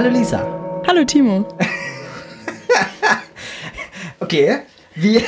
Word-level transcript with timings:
Hallo 0.00 0.16
Lisa. 0.18 0.82
Hallo 0.86 1.04
Timo. 1.04 1.46
Okay, 4.18 4.60
wie, 4.94 5.20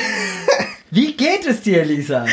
wie 0.91 1.13
geht 1.13 1.47
es 1.47 1.61
dir, 1.61 1.85
Lisa? 1.85 2.25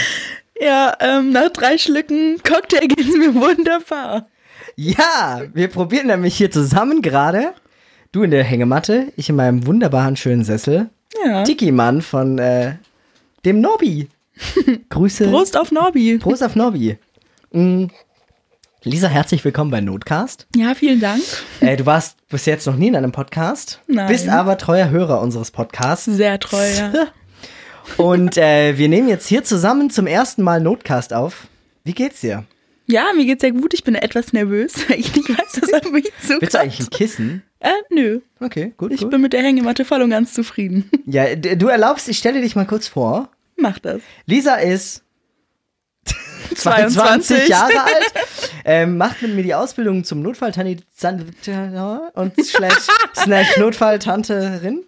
Ja, 0.57 0.95
ähm, 1.01 1.31
nach 1.33 1.49
drei 1.49 1.77
Schlücken 1.77 2.37
Cocktail 2.41 2.87
geht 2.87 3.01
es 3.01 3.17
mir 3.17 3.35
wunderbar. 3.35 4.29
Ja, 4.77 5.41
wir 5.53 5.67
probieren 5.67 6.07
nämlich 6.07 6.37
hier 6.37 6.49
zusammen 6.49 7.01
gerade. 7.01 7.53
Du 8.13 8.23
in 8.23 8.31
der 8.31 8.45
Hängematte, 8.45 9.11
ich 9.17 9.27
in 9.27 9.35
meinem 9.35 9.67
wunderbaren 9.67 10.15
schönen 10.15 10.45
Sessel. 10.45 10.89
Ja. 11.25 11.43
Tiki-Mann 11.43 12.01
von 12.01 12.39
äh, 12.39 12.75
dem 13.43 13.59
Norbi. 13.59 14.07
Grüße. 14.89 15.27
Prost 15.27 15.57
auf 15.57 15.73
Norbi. 15.73 16.19
Prost 16.19 16.43
auf 16.43 16.55
Norbi. 16.55 16.97
Mm. 17.51 17.87
Lisa, 18.83 19.09
herzlich 19.09 19.43
willkommen 19.43 19.71
bei 19.71 19.81
Notcast. 19.81 20.47
Ja, 20.55 20.73
vielen 20.73 21.01
Dank. 21.01 21.21
Äh, 21.59 21.75
du 21.75 21.85
warst 21.85 22.15
bis 22.29 22.45
jetzt 22.45 22.65
noch 22.65 22.77
nie 22.77 22.87
in 22.87 22.95
einem 22.95 23.11
Podcast, 23.11 23.81
Nein. 23.87 24.07
bist 24.07 24.29
aber 24.29 24.57
treuer 24.57 24.89
Hörer 24.89 25.19
unseres 25.19 25.51
Podcasts. 25.51 26.05
Sehr 26.05 26.39
treu, 26.39 26.65
ja. 26.77 26.93
Und 27.97 28.37
äh, 28.37 28.77
wir 28.77 28.87
nehmen 28.87 29.09
jetzt 29.09 29.27
hier 29.27 29.43
zusammen 29.43 29.89
zum 29.89 30.07
ersten 30.07 30.43
Mal 30.43 30.61
Notcast 30.61 31.11
auf. 31.13 31.47
Wie 31.83 31.91
geht's 31.91 32.21
dir? 32.21 32.45
Ja, 32.87 33.07
mir 33.13 33.25
geht's 33.25 33.41
sehr 33.41 33.51
gut. 33.51 33.73
Ich 33.73 33.83
bin 33.83 33.95
etwas 33.95 34.31
nervös, 34.31 34.73
weil 34.89 35.01
ich 35.01 35.13
nicht 35.13 35.27
weiß, 35.27 35.61
was 35.61 35.73
auf 35.73 35.91
mich 35.91 36.09
zukommt. 36.21 36.41
Willst 36.43 36.53
du 36.53 36.59
eigentlich 36.61 36.79
ein 36.79 36.89
Kissen? 36.89 37.43
Äh, 37.59 37.71
nö. 37.89 38.21
Okay, 38.39 38.73
gut. 38.77 38.93
Ich 38.93 39.01
gut. 39.01 39.09
bin 39.09 39.19
mit 39.19 39.33
der 39.33 39.43
Hängematte 39.43 39.83
voll 39.83 40.01
und 40.01 40.11
ganz 40.11 40.31
zufrieden. 40.33 40.89
Ja, 41.05 41.35
du 41.35 41.67
erlaubst, 41.67 42.07
ich 42.07 42.17
stelle 42.17 42.39
dich 42.39 42.55
mal 42.55 42.65
kurz 42.65 42.87
vor. 42.87 43.29
Mach 43.57 43.77
das. 43.79 44.01
Lisa 44.25 44.55
ist 44.55 45.03
22 46.55 47.47
Jahre 47.47 47.81
alt, 47.83 48.13
ähm, 48.65 48.97
macht 48.97 49.21
mit 49.21 49.35
mir 49.35 49.43
die 49.43 49.55
Ausbildung 49.55 50.03
zum 50.03 50.21
Notfalltante 50.21 50.77
und 52.13 52.45
slash, 52.45 52.87
slash 53.15 53.57
Notfalltanterin. 53.57 54.83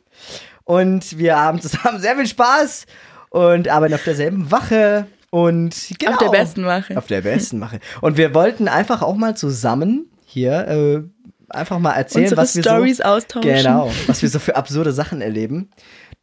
Und 0.63 1.17
wir 1.17 1.37
haben 1.37 1.61
zusammen 1.61 1.99
sehr 1.99 2.15
viel 2.15 2.27
Spaß 2.27 2.85
und 3.29 3.67
arbeiten 3.67 3.93
auf 3.93 4.03
derselben 4.03 4.51
Wache. 4.51 5.07
Und 5.29 5.75
genau, 5.97 6.11
Auf 6.11 6.17
der 6.17 6.29
besten 6.29 6.65
Wache. 6.65 6.97
Auf 6.97 7.07
der 7.07 7.21
besten 7.21 7.61
Wache. 7.61 7.79
Und 8.01 8.17
wir 8.17 8.33
wollten 8.33 8.67
einfach 8.67 9.01
auch 9.01 9.15
mal 9.15 9.35
zusammen 9.35 10.09
hier 10.25 10.67
äh, 10.67 11.01
einfach 11.49 11.79
mal 11.79 11.93
erzählen, 11.93 12.25
Unsere 12.25 12.41
was 12.41 12.55
wir 12.55 12.63
Stories 12.63 12.97
so, 12.97 13.03
austauschen. 13.03 13.53
Genau, 13.53 13.91
was 14.07 14.21
wir 14.21 14.29
so 14.29 14.39
für 14.39 14.55
absurde 14.55 14.91
Sachen 14.91 15.21
erleben. 15.21 15.69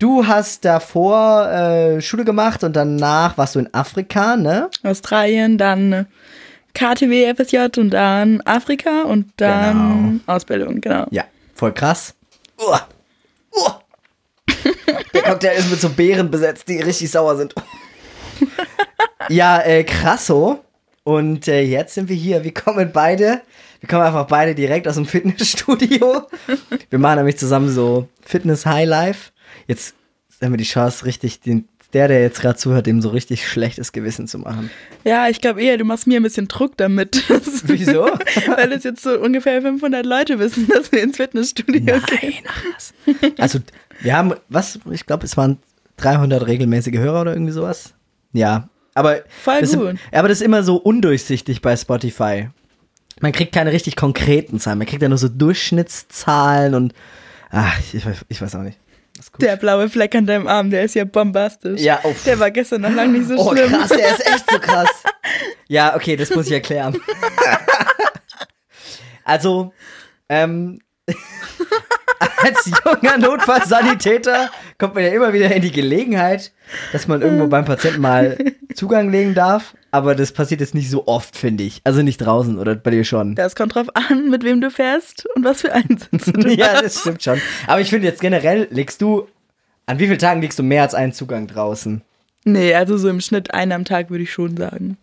Du 0.00 0.28
hast 0.28 0.64
davor 0.64 1.50
äh, 1.50 2.00
Schule 2.00 2.24
gemacht 2.24 2.62
und 2.62 2.77
danach 2.77 3.36
warst 3.36 3.56
du 3.56 3.58
in 3.58 3.74
Afrika, 3.74 4.36
ne? 4.36 4.70
Australien, 4.84 5.58
dann 5.58 6.06
KTW, 6.72 7.34
FSJ 7.34 7.80
und 7.80 7.91
dann 7.91 8.41
Afrika 8.42 9.02
und 9.02 9.32
dann 9.38 10.20
Ausbildung, 10.26 10.80
genau. 10.80 11.06
Ja, 11.10 11.24
voll 11.52 11.72
krass. 11.72 12.14
Uah. 12.60 12.86
Uah. 13.50 13.82
Der 15.14 15.22
Cocktail 15.22 15.58
ist 15.58 15.69
mit 15.69 15.80
so 15.80 15.88
Beeren 15.88 16.30
besetzt, 16.30 16.69
die 16.69 16.78
richtig 16.78 17.10
sauer 17.10 17.36
sind. 17.36 17.56
ja, 19.28 19.60
äh, 19.62 19.82
krasso. 19.82 20.60
Und 21.02 21.48
äh, 21.48 21.62
jetzt 21.62 21.94
sind 21.94 22.08
wir 22.08 22.14
hier. 22.14 22.44
Wir 22.44 22.54
kommen 22.54 22.92
beide. 22.92 23.41
Wir 23.80 23.88
kommen 23.88 24.02
einfach 24.02 24.28
beide 24.28 24.54
direkt 24.54 24.86
aus 24.86 24.94
dem 24.94 25.06
Fitnessstudio. 25.06 26.28
Wir 26.88 26.98
machen 27.00 27.16
nämlich 27.16 27.38
zusammen 27.38 27.69
so 27.69 28.06
Fitness 28.24 28.64
High 28.64 28.86
Life. 28.86 29.30
Jetzt 29.69 29.94
haben 30.42 30.52
wir 30.52 30.58
die 30.58 30.64
Chance, 30.64 31.05
richtig 31.05 31.41
den, 31.41 31.69
der, 31.92 32.08
der 32.08 32.20
jetzt 32.20 32.41
gerade 32.41 32.58
zuhört, 32.58 32.86
dem 32.86 33.00
so 33.00 33.11
richtig 33.11 33.48
schlechtes 33.48 33.92
Gewissen 33.92 34.27
zu 34.27 34.38
machen. 34.38 34.70
Ja, 35.04 35.28
ich 35.28 35.41
glaube 35.41 35.62
eher, 35.62 35.78
du 35.78 35.84
machst 35.84 36.06
mir 36.06 36.19
ein 36.19 36.22
bisschen 36.22 36.48
Druck 36.48 36.76
damit. 36.76 37.22
Wieso? 37.65 38.03
Weil 38.56 38.72
es 38.72 38.84
jetzt 38.84 39.03
so 39.03 39.19
ungefähr 39.19 39.62
500 39.62 40.04
Leute 40.04 40.38
wissen, 40.38 40.69
dass 40.69 40.91
wir 40.91 41.03
ins 41.03 41.16
Fitnessstudio 41.16 41.81
gehen. 41.81 42.00
Nein, 42.20 42.34
ach 42.48 42.65
was. 42.75 42.94
Also, 43.38 43.60
wir 44.00 44.16
haben, 44.16 44.34
was, 44.48 44.81
ich 44.91 45.06
glaube, 45.06 45.25
es 45.25 45.37
waren 45.37 45.59
300 45.98 46.47
regelmäßige 46.47 46.98
Hörer 46.98 47.22
oder 47.22 47.32
irgendwie 47.32 47.53
sowas. 47.53 47.94
Ja, 48.32 48.69
aber, 48.94 49.22
Voll 49.28 49.60
das 49.60 49.72
gut. 49.76 49.94
Ist, 49.94 50.00
aber 50.12 50.28
das 50.28 50.41
ist 50.41 50.44
immer 50.44 50.64
so 50.64 50.76
undurchsichtig 50.76 51.62
bei 51.62 51.76
Spotify. 51.76 52.50
Man 53.20 53.31
kriegt 53.32 53.53
keine 53.53 53.72
richtig 53.72 53.94
konkreten 53.97 54.59
Zahlen, 54.59 54.78
man 54.78 54.87
kriegt 54.87 55.03
ja 55.03 55.09
nur 55.09 55.19
so 55.19 55.28
Durchschnittszahlen 55.28 56.75
und, 56.75 56.94
ach, 57.50 57.78
ich, 57.93 58.04
ich 58.28 58.43
weiß 58.43 58.56
auch 58.56 58.62
nicht. 58.62 58.78
Der 59.41 59.56
blaue 59.56 59.89
Fleck 59.89 60.15
an 60.15 60.27
deinem 60.27 60.47
Arm, 60.47 60.71
der 60.71 60.83
ist 60.83 60.95
ja 60.95 61.05
bombastisch. 61.05 61.81
Ja, 61.81 62.01
uff. 62.05 62.25
Der 62.25 62.39
war 62.39 62.51
gestern 62.51 62.83
noch 62.83 62.93
lange 62.93 63.19
nicht 63.19 63.29
so 63.29 63.37
Oh, 63.37 63.53
schlimm. 63.55 63.71
krass, 63.71 63.89
der 63.89 64.11
ist 64.11 64.27
echt 64.27 64.51
so 64.51 64.59
krass. 64.59 64.89
Ja, 65.71 65.95
okay, 65.95 66.17
das 66.17 66.31
muss 66.31 66.47
ich 66.47 66.53
erklären. 66.53 66.99
also, 69.25 69.73
ähm, 70.31 70.79
als 72.39 72.71
junger 72.84 73.19
Notfallsanitäter 73.19 74.51
kommt 74.79 74.95
man 74.95 75.05
ja 75.05 75.11
immer 75.11 75.33
wieder 75.35 75.50
in 75.55 75.61
die 75.62 75.71
Gelegenheit, 75.73 76.53
dass 76.93 77.06
man 77.06 77.21
irgendwo 77.21 77.47
beim 77.49 77.67
Patienten 77.67 78.00
mal 78.00 78.39
Zugang 78.75 79.11
legen 79.11 79.35
darf. 79.35 79.75
Aber 79.91 80.15
das 80.15 80.32
passiert 80.32 80.60
jetzt 80.60 80.75
nicht 80.75 80.91
so 80.91 81.06
oft, 81.06 81.37
finde 81.37 81.65
ich. 81.65 81.81
Also 81.84 82.03
nicht 82.03 82.19
draußen 82.19 82.59
oder 82.59 82.75
bei 82.75 82.91
dir 82.91 83.04
schon. 83.04 83.34
Das 83.34 83.56
kommt 83.56 83.75
drauf 83.75 83.87
an, 83.94 84.28
mit 84.28 84.44
wem 84.44 84.60
du 84.60 84.71
fährst 84.71 85.26
und 85.34 85.44
was 85.44 85.62
für 85.62 85.72
Einsätze 85.72 86.32
du 86.32 86.49
ja, 86.54 86.75
hast. 86.75 86.84
das 86.84 87.00
stimmt 87.00 87.22
schon. 87.22 87.41
Aber 87.66 87.81
ich 87.81 87.88
finde 87.88 88.06
jetzt 88.06 88.21
generell, 88.21 88.69
legst 88.71 89.00
du, 89.00 89.26
an 89.87 89.99
wie 89.99 90.06
vielen 90.06 90.19
Tagen 90.19 90.43
legst 90.43 90.59
du 90.59 90.62
mehr 90.62 90.82
als 90.82 90.94
einen 90.94 91.12
Zugang 91.12 91.47
draußen? 91.47 92.03
Nee, 92.44 92.75
also 92.75 92.99
so 92.99 93.09
im 93.09 93.21
Schnitt 93.21 93.54
einen 93.54 93.72
am 93.72 93.84
Tag 93.84 94.10
würde 94.10 94.25
ich 94.25 94.32
schon 94.32 94.56
sagen. 94.56 94.99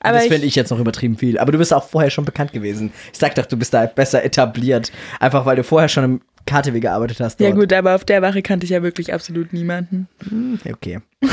Aber 0.00 0.18
das 0.18 0.26
finde 0.26 0.46
ich 0.46 0.54
jetzt 0.54 0.70
noch 0.70 0.78
übertrieben 0.78 1.16
viel. 1.16 1.38
Aber 1.38 1.50
du 1.50 1.58
bist 1.58 1.72
auch 1.72 1.88
vorher 1.88 2.10
schon 2.10 2.26
bekannt 2.26 2.52
gewesen. 2.52 2.92
Ich 3.12 3.18
sag 3.18 3.34
doch, 3.36 3.46
du 3.46 3.56
bist 3.56 3.72
da 3.72 3.86
besser 3.86 4.22
etabliert. 4.22 4.92
Einfach 5.18 5.46
weil 5.46 5.56
du 5.56 5.64
vorher 5.64 5.88
schon 5.88 6.04
im 6.04 6.20
KTW 6.46 6.80
gearbeitet 6.80 7.20
hast. 7.20 7.40
Ja 7.40 7.48
dort. 7.48 7.60
gut, 7.60 7.72
aber 7.72 7.94
auf 7.94 8.04
der 8.04 8.22
Wache 8.22 8.42
kannte 8.42 8.64
ich 8.64 8.70
ja 8.70 8.82
wirklich 8.82 9.12
absolut 9.12 9.52
niemanden. 9.52 10.08
Okay. 10.70 11.00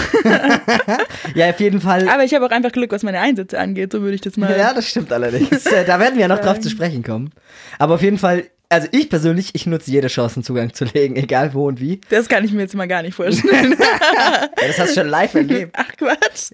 ja, 1.36 1.50
auf 1.50 1.60
jeden 1.60 1.82
Fall. 1.82 2.08
Aber 2.08 2.24
ich 2.24 2.34
habe 2.34 2.46
auch 2.46 2.52
einfach 2.52 2.72
Glück, 2.72 2.92
was 2.92 3.04
meine 3.04 3.20
Einsätze 3.20 3.60
angeht, 3.60 3.92
so 3.92 4.02
würde 4.02 4.16
ich 4.16 4.22
das 4.22 4.38
mal. 4.38 4.58
Ja, 4.58 4.74
das 4.74 4.88
stimmt 4.88 5.12
allerdings. 5.12 5.64
Da 5.88 6.00
werden 6.00 6.16
wir 6.16 6.22
ja 6.22 6.28
noch 6.28 6.40
drauf 6.40 6.60
zu 6.60 6.70
sprechen 6.70 7.04
kommen. 7.04 7.32
Aber 7.78 7.96
auf 7.96 8.02
jeden 8.02 8.18
Fall, 8.18 8.46
also 8.70 8.88
ich 8.92 9.10
persönlich, 9.10 9.54
ich 9.54 9.66
nutze 9.66 9.92
jede 9.92 10.08
Chance, 10.08 10.38
einen 10.38 10.44
Zugang 10.44 10.74
zu 10.74 10.86
legen, 10.86 11.16
egal 11.18 11.54
wo 11.54 11.68
und 11.68 11.80
wie. 11.82 12.00
Das 12.10 12.30
kann 12.30 12.46
ich 12.46 12.54
mir 12.54 12.62
jetzt 12.62 12.76
mal 12.76 12.88
gar 12.88 13.02
nicht 13.02 13.16
vorstellen. 13.16 13.76
Ja, 13.78 14.50
das 14.56 14.80
hast 14.80 14.96
du 14.96 15.02
schon 15.02 15.10
live 15.10 15.34
erlebt. 15.36 15.76
Ach 15.78 15.92
Quatsch. 15.98 16.52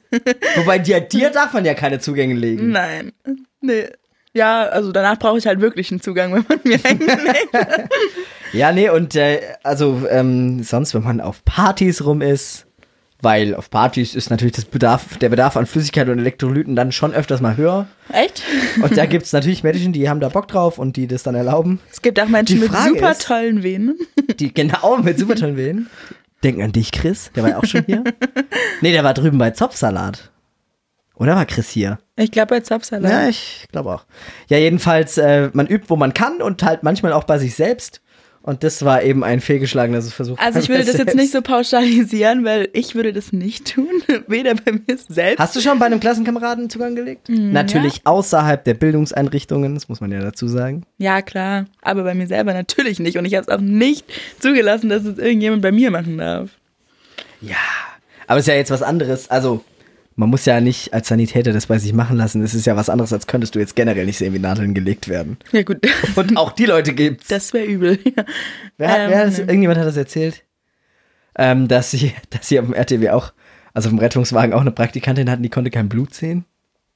Wobei 0.56 0.80
dir, 0.80 1.02
dir 1.02 1.30
darf 1.30 1.54
man 1.54 1.66
ja 1.66 1.74
keine 1.74 2.00
Zugänge 2.00 2.34
legen. 2.34 2.72
Nein. 2.72 3.14
Nee. 3.62 3.88
Ja, 4.38 4.64
also 4.66 4.92
danach 4.92 5.18
brauche 5.18 5.38
ich 5.40 5.48
halt 5.48 5.60
wirklich 5.62 5.90
einen 5.92 6.00
Zugang, 6.02 6.32
wenn 6.34 6.46
man 6.48 6.60
mir 6.64 6.78
legt. 6.78 7.04
Ja, 8.54 8.72
nee, 8.72 8.90
und 8.90 9.14
äh, 9.16 9.42
also 9.64 10.04
ähm, 10.10 10.64
sonst, 10.64 10.94
wenn 10.94 11.04
man 11.04 11.20
auf 11.20 11.44
Partys 11.44 12.06
rum 12.06 12.22
ist, 12.22 12.66
weil 13.22 13.54
auf 13.56 13.70
Partys 13.70 14.16
ist 14.16 14.30
natürlich 14.30 14.54
das 14.54 14.64
Bedarf, 14.64 15.18
der 15.18 15.28
Bedarf 15.28 15.58
an 15.58 15.66
Flüssigkeit 15.66 16.08
und 16.08 16.18
Elektrolyten 16.20 16.74
dann 16.76 16.94
schon 16.94 17.14
öfters 17.14 17.42
mal 17.42 17.58
höher. 17.58 17.88
Echt? 18.14 18.42
Und 18.82 18.96
da 18.96 19.06
gibt 19.06 19.26
es 19.26 19.34
natürlich 19.34 19.64
Menschen, 19.64 19.92
die 19.92 20.08
haben 20.10 20.22
da 20.22 20.30
Bock 20.30 20.48
drauf 20.48 20.78
und 20.80 20.96
die 20.96 21.08
das 21.08 21.24
dann 21.24 21.36
erlauben. 21.36 21.82
Es 21.92 22.02
gibt 22.02 22.20
auch 22.22 22.28
Menschen 22.30 22.60
mit 22.62 22.72
super 22.72 23.12
ist- 23.12 23.24
tollen 23.28 23.64
Venen. 23.64 23.98
Die 24.40 24.54
genau 24.54 24.98
mit 24.98 25.20
super 25.20 25.36
tollen 25.36 25.58
Willen. 25.58 25.90
Denken 26.44 26.62
an 26.62 26.72
dich, 26.72 26.92
Chris. 26.94 27.32
Der 27.36 27.44
war 27.44 27.50
ja 27.50 27.58
auch 27.58 27.66
schon 27.66 27.84
hier. 27.86 28.04
nee, 28.82 28.92
der 28.94 29.04
war 29.04 29.14
drüben 29.14 29.40
bei 29.40 29.52
Zopfsalat. 29.52 30.32
Oder 31.20 31.36
war 31.36 31.46
Chris 31.46 31.70
hier? 31.70 31.98
Ich 32.16 32.32
glaube 32.32 32.56
bei 32.56 32.60
Zapsalat. 32.60 33.12
Ja, 33.12 33.28
ich 33.28 33.68
glaube 33.72 33.94
auch. 33.94 34.06
Ja, 34.50 34.58
jedenfalls, 34.58 35.18
äh, 35.18 35.50
man 35.54 35.68
übt, 35.68 35.90
wo 35.90 35.96
man 35.96 36.14
kann 36.14 36.42
und 36.42 36.64
halt 36.64 36.84
manchmal 36.84 37.14
auch 37.14 37.24
bei 37.24 37.40
sich 37.40 37.56
selbst. 37.56 38.02
Und 38.48 38.64
das 38.64 38.86
war 38.86 39.04
eben 39.04 39.26
ein 39.26 39.42
fehlgeschlagener 39.42 40.02
Versuch. 40.02 40.38
Also 40.40 40.60
ich 40.60 40.70
würde 40.70 40.86
das 40.86 40.98
jetzt 40.98 41.16
nicht 41.16 41.34
so 41.34 41.42
pauschalisieren, 41.42 42.46
weil 42.46 42.70
ich 42.72 42.96
würde 42.96 43.12
das 43.12 43.34
nicht 43.34 43.74
tun. 43.74 43.90
Weder 44.28 44.56
bei 44.56 44.72
mir 44.72 44.98
selbst. 45.10 45.40
Hast 45.40 45.54
du 45.58 45.60
schon 45.60 45.80
bei 45.80 45.86
einem 45.86 46.00
Klassenkameraden 46.00 46.70
Zugang 46.70 46.96
gelegt? 46.96 47.28
Mm, 47.28 47.52
Natürlich 47.52 48.02
außerhalb 48.06 48.64
der 48.64 48.76
Bildungseinrichtungen, 48.76 49.74
das 49.74 49.90
muss 49.90 50.00
man 50.00 50.14
ja 50.14 50.22
dazu 50.22 50.48
sagen. 50.48 50.84
Ja, 50.98 51.22
klar. 51.22 51.66
Aber 51.82 52.04
bei 52.04 52.14
mir 52.14 52.28
selber 52.28 52.54
natürlich 52.54 53.00
nicht. 53.00 53.18
Und 53.18 53.26
ich 53.26 53.36
habe 53.36 53.42
es 53.42 53.50
auch 53.50 53.60
nicht 53.60 54.06
zugelassen, 54.40 54.88
dass 54.88 55.04
es 55.04 55.18
irgendjemand 55.18 55.62
bei 55.62 55.74
mir 55.74 55.92
machen 55.92 56.18
darf. 56.18 56.52
Ja, 57.42 57.58
aber 58.28 58.40
es 58.40 58.44
ist 58.44 58.48
ja 58.48 58.56
jetzt 58.56 58.72
was 58.72 58.82
anderes. 58.82 59.30
Also, 59.30 59.62
man 60.18 60.30
muss 60.30 60.46
ja 60.46 60.60
nicht 60.60 60.94
als 60.94 61.08
Sanitäter 61.08 61.54
das 61.54 61.68
bei 61.68 61.78
sich 61.78 61.94
machen 61.94 62.18
lassen. 62.18 62.42
Es 62.44 62.54
ist 62.54 62.66
ja 62.66 62.76
was 62.76 62.90
anderes, 62.90 63.14
als 63.14 63.28
könntest 63.28 63.56
du 63.56 63.60
jetzt 63.60 63.76
generell 63.76 64.06
nicht 64.06 64.18
sehen, 64.18 64.34
wie 64.34 64.40
Nadeln 64.40 64.74
gelegt 64.74 65.08
werden. 65.08 65.38
Ja 65.54 65.62
gut, 65.64 65.78
Und 66.16 66.36
auch 66.36 66.52
die 66.52 66.66
Leute 66.66 66.94
gibt's. 66.94 67.28
das 67.28 67.54
wäre 67.54 67.66
übel. 67.66 68.00
wer 68.78 68.90
hat, 68.92 69.00
ähm, 69.00 69.10
wer 69.12 69.20
hat 69.20 69.28
das, 69.28 69.38
nee. 69.38 69.44
irgendjemand 69.44 69.80
hat 69.80 69.86
das 69.88 69.96
erzählt, 69.96 70.44
ähm, 71.38 71.68
dass 71.68 71.92
sie, 71.92 72.14
dass 72.32 72.50
sie 72.50 72.60
auf 72.60 72.66
dem 72.66 72.74
RTW 72.74 73.12
auch, 73.12 73.32
also 73.74 73.88
auf 73.90 73.94
dem 73.96 74.00
Rettungswagen 74.00 74.54
auch 74.54 74.62
eine 74.62 74.72
Praktikantin 74.72 75.30
hatten, 75.30 75.44
die 75.44 75.50
konnte 75.50 75.70
kein 75.70 75.88
Blut 75.88 76.14
sehen. 76.14 76.46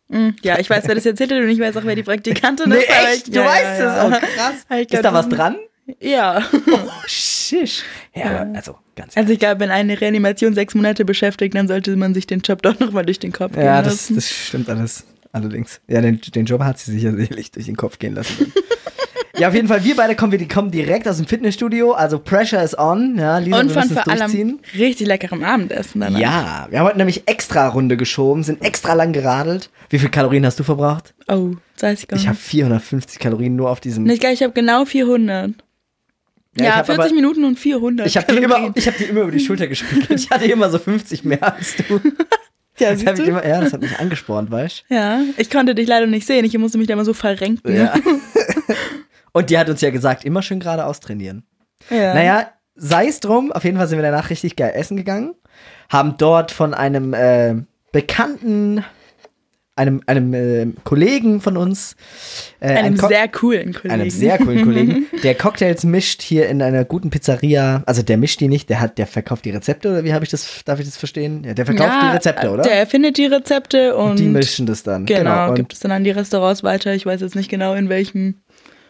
Mm, 0.10 0.30
Ja, 0.42 0.58
ich 0.60 0.70
weiß, 0.70 0.84
wer 0.88 0.96
das 0.96 1.06
erzählt 1.06 1.32
hat 1.32 1.38
und 1.40 1.48
ich 1.50 1.60
weiß 1.60 1.78
auch, 1.78 1.86
wer 1.86 1.96
die 1.96 2.04
Praktikantin 2.04 2.70
Nee, 2.70 2.78
ist. 2.78 2.90
echt? 2.90 3.28
Ich, 3.28 3.34
Du 3.34 3.40
ja, 3.40 3.46
weißt 3.46 3.64
ja, 3.64 3.74
es? 3.74 3.82
ja. 3.82 4.06
Oh, 4.08 4.10
krass. 4.36 4.82
Ist 4.82 4.94
da 4.96 5.02
das 5.04 5.14
was 5.14 5.30
dran? 5.30 5.56
Ja. 6.00 6.44
Oh, 6.72 6.78
shish. 7.60 7.84
Ja, 8.16 8.48
also, 8.54 8.76
ganz 8.96 9.16
ehrlich. 9.16 9.18
Also 9.18 9.34
ich 9.34 9.40
glaube, 9.40 9.60
wenn 9.60 9.70
eine 9.72 10.00
Reanimation 10.00 10.54
sechs 10.54 10.74
Monate 10.76 11.06
beschäftigt, 11.06 11.56
dann 11.56 11.68
sollte 11.68 11.96
man 11.96 12.14
sich 12.14 12.28
den 12.28 12.40
Job 12.42 12.62
doch 12.62 12.80
nochmal 12.80 13.06
durch 13.06 13.20
den 13.20 13.32
Kopf 13.32 13.54
gehen 13.54 13.64
Ja, 13.66 13.82
das, 13.82 13.94
lassen. 13.94 14.16
das 14.16 14.30
stimmt 14.30 14.70
alles. 14.70 15.06
Allerdings. 15.34 15.80
Ja, 15.88 16.02
den, 16.02 16.20
den 16.20 16.46
Job 16.46 16.62
hat 16.62 16.78
sie 16.80 16.92
sich 16.92 17.04
ja 17.04 17.14
sicherlich 17.14 17.52
durch 17.52 17.66
den 17.66 17.78
Kopf 17.78 18.00
gehen 18.00 18.16
lassen. 18.16 18.52
Ja, 19.38 19.48
auf 19.48 19.56
jeden 19.56 19.68
Fall, 19.70 19.84
wir 19.84 19.96
beide 19.96 20.14
kommen, 20.16 20.32
wir 20.34 20.48
kommen 20.48 20.70
direkt 20.70 21.08
aus 21.08 21.18
dem 21.18 21.26
Fitnessstudio, 21.26 21.94
also 21.94 22.20
Pressure 22.20 22.62
is 22.62 22.78
on. 22.78 23.18
Ja, 23.18 23.40
Lisa, 23.40 23.60
Und 23.60 23.72
von 23.72 23.90
vor 23.90 24.08
allem 24.08 24.60
richtig 24.78 25.08
leckerem 25.08 25.44
Abendessen 25.44 26.02
danach. 26.02 26.20
Ja, 26.20 26.68
wir 26.70 26.78
haben 26.78 26.86
heute 26.86 26.98
nämlich 27.00 27.28
extra 27.28 27.68
Runde 27.70 27.98
geschoben, 27.98 28.44
sind 28.44 28.62
extra 28.62 28.94
lang 28.94 29.14
geradelt. 29.14 29.72
Wie 29.90 29.98
viel 29.98 30.10
Kalorien 30.10 30.46
hast 30.46 30.60
du 30.60 30.64
verbraucht? 30.64 31.16
Oh, 31.28 31.54
das 31.76 31.84
weiß 31.84 32.06
ich 32.14 32.28
habe 32.28 32.38
450 32.38 33.18
Kalorien 33.18 33.56
nur 33.56 33.72
auf 33.72 33.80
diesem. 33.80 34.04
Nicht 34.04 34.20
gleich, 34.20 34.34
ich 34.34 34.44
habe 34.44 34.54
genau 34.54 34.86
400. 34.86 35.54
Ja, 36.58 36.64
Ja, 36.66 36.70
ich 36.72 36.76
hab 36.78 36.86
40 36.88 37.06
aber- 37.06 37.16
Minuten 37.16 37.44
und 37.46 37.58
400. 37.60 38.08
Ich 38.08 38.18
habe 38.18 38.28
die, 38.32 38.38
immer, 38.40 38.48
Kalorien. 38.56 38.74
ich 38.76 38.88
hab 38.88 38.98
die 38.98 39.04
immer 39.06 39.22
über 39.22 39.32
die 39.32 39.40
Schulter 39.40 39.68
gespiegelt. 39.68 40.12
Ich 40.12 40.30
hatte 40.30 40.46
immer 40.46 40.70
so 40.70 40.80
50 40.80 41.24
mehr 41.24 41.56
als 41.56 41.76
du. 41.78 42.00
Ja, 42.80 42.96
Das 42.96 43.04
du? 43.20 43.24
immer, 43.26 43.46
ja, 43.46 43.62
das 43.62 43.74
hat 43.74 43.82
mich 43.82 44.00
angespornt, 44.00 44.50
weißt 44.50 44.86
Ja, 44.90 45.22
ich 45.38 45.52
konnte 45.52 45.76
dich 45.76 45.88
leider 45.88 46.08
nicht 46.08 46.26
sehen. 46.26 46.46
Ich 46.46 46.58
musste 46.58 46.80
mich 46.80 46.88
da 46.88 46.94
immer 46.94 47.06
so 47.06 47.14
verrenken. 47.14 47.62
du? 47.64 47.72
Ja. 47.78 47.94
Und 49.34 49.50
die 49.52 49.58
hat 49.60 49.70
uns 49.70 49.82
ja 49.82 49.92
gesagt, 49.92 50.26
immer 50.26 50.42
schön 50.42 50.60
geradeaus 50.60 51.00
trainieren. 51.00 51.44
Ja. 51.92 52.14
Naja, 52.16 52.52
sei 52.76 53.08
es 53.08 53.20
drum, 53.20 53.52
auf 53.52 53.64
jeden 53.66 53.78
Fall 53.78 53.88
sind 53.88 54.00
wir 54.00 54.04
danach 54.04 54.30
richtig 54.32 54.56
geil 54.56 54.72
essen 54.74 54.98
gegangen. 54.98 55.36
Haben 55.90 56.16
dort 56.18 56.52
von 56.52 56.74
einem 56.74 57.14
äh, 57.14 57.56
bekannten, 57.92 58.84
einem, 59.76 60.02
einem 60.06 60.34
äh, 60.34 60.68
Kollegen 60.84 61.40
von 61.42 61.56
uns, 61.58 61.96
äh, 62.60 62.68
Einem 62.74 62.98
Co- 62.98 63.08
sehr 63.08 63.28
coolen 63.30 63.74
Kollegen. 63.74 63.90
einem 64.02 64.10
sehr 64.10 64.38
coolen 64.38 64.64
Kollegen, 64.66 65.06
der 65.24 65.34
Cocktails 65.36 65.84
mischt 65.86 66.22
hier 66.22 66.50
in 66.50 66.62
einer 66.62 66.84
guten 66.86 67.10
Pizzeria. 67.10 67.82
Also 67.86 68.02
der 68.04 68.18
mischt 68.18 68.40
die 68.42 68.48
nicht, 68.50 68.70
der 68.70 68.82
hat, 68.82 68.98
der 68.98 69.08
verkauft 69.08 69.46
die 69.46 69.52
Rezepte 69.52 69.90
oder 69.90 70.04
wie 70.04 70.14
habe 70.14 70.26
ich 70.26 70.30
das, 70.32 70.62
darf 70.66 70.80
ich 70.80 70.86
das 70.86 70.98
verstehen? 70.98 71.44
Ja, 71.46 71.54
der 71.54 71.66
verkauft 71.66 71.90
ja, 71.90 72.10
die 72.10 72.16
Rezepte, 72.18 72.50
oder? 72.52 72.64
Der 72.64 72.74
erfindet 72.74 73.18
die 73.18 73.26
Rezepte 73.26 73.96
und, 73.96 74.20
die 74.20 74.28
mischen 74.28 74.66
das 74.66 74.84
dann. 74.84 75.06
genau, 75.06 75.50
Und 75.50 75.56
gibt 75.56 75.74
es 75.74 75.80
dann 75.80 75.92
an 75.92 76.04
die 76.04 76.12
Restaurants 76.12 76.64
weiter. 76.64 76.94
Ich 76.94 77.06
weiß 77.06 77.22
jetzt 77.22 77.36
nicht 77.36 77.50
genau 77.50 77.74
in 77.74 77.88
welchem. 77.90 78.36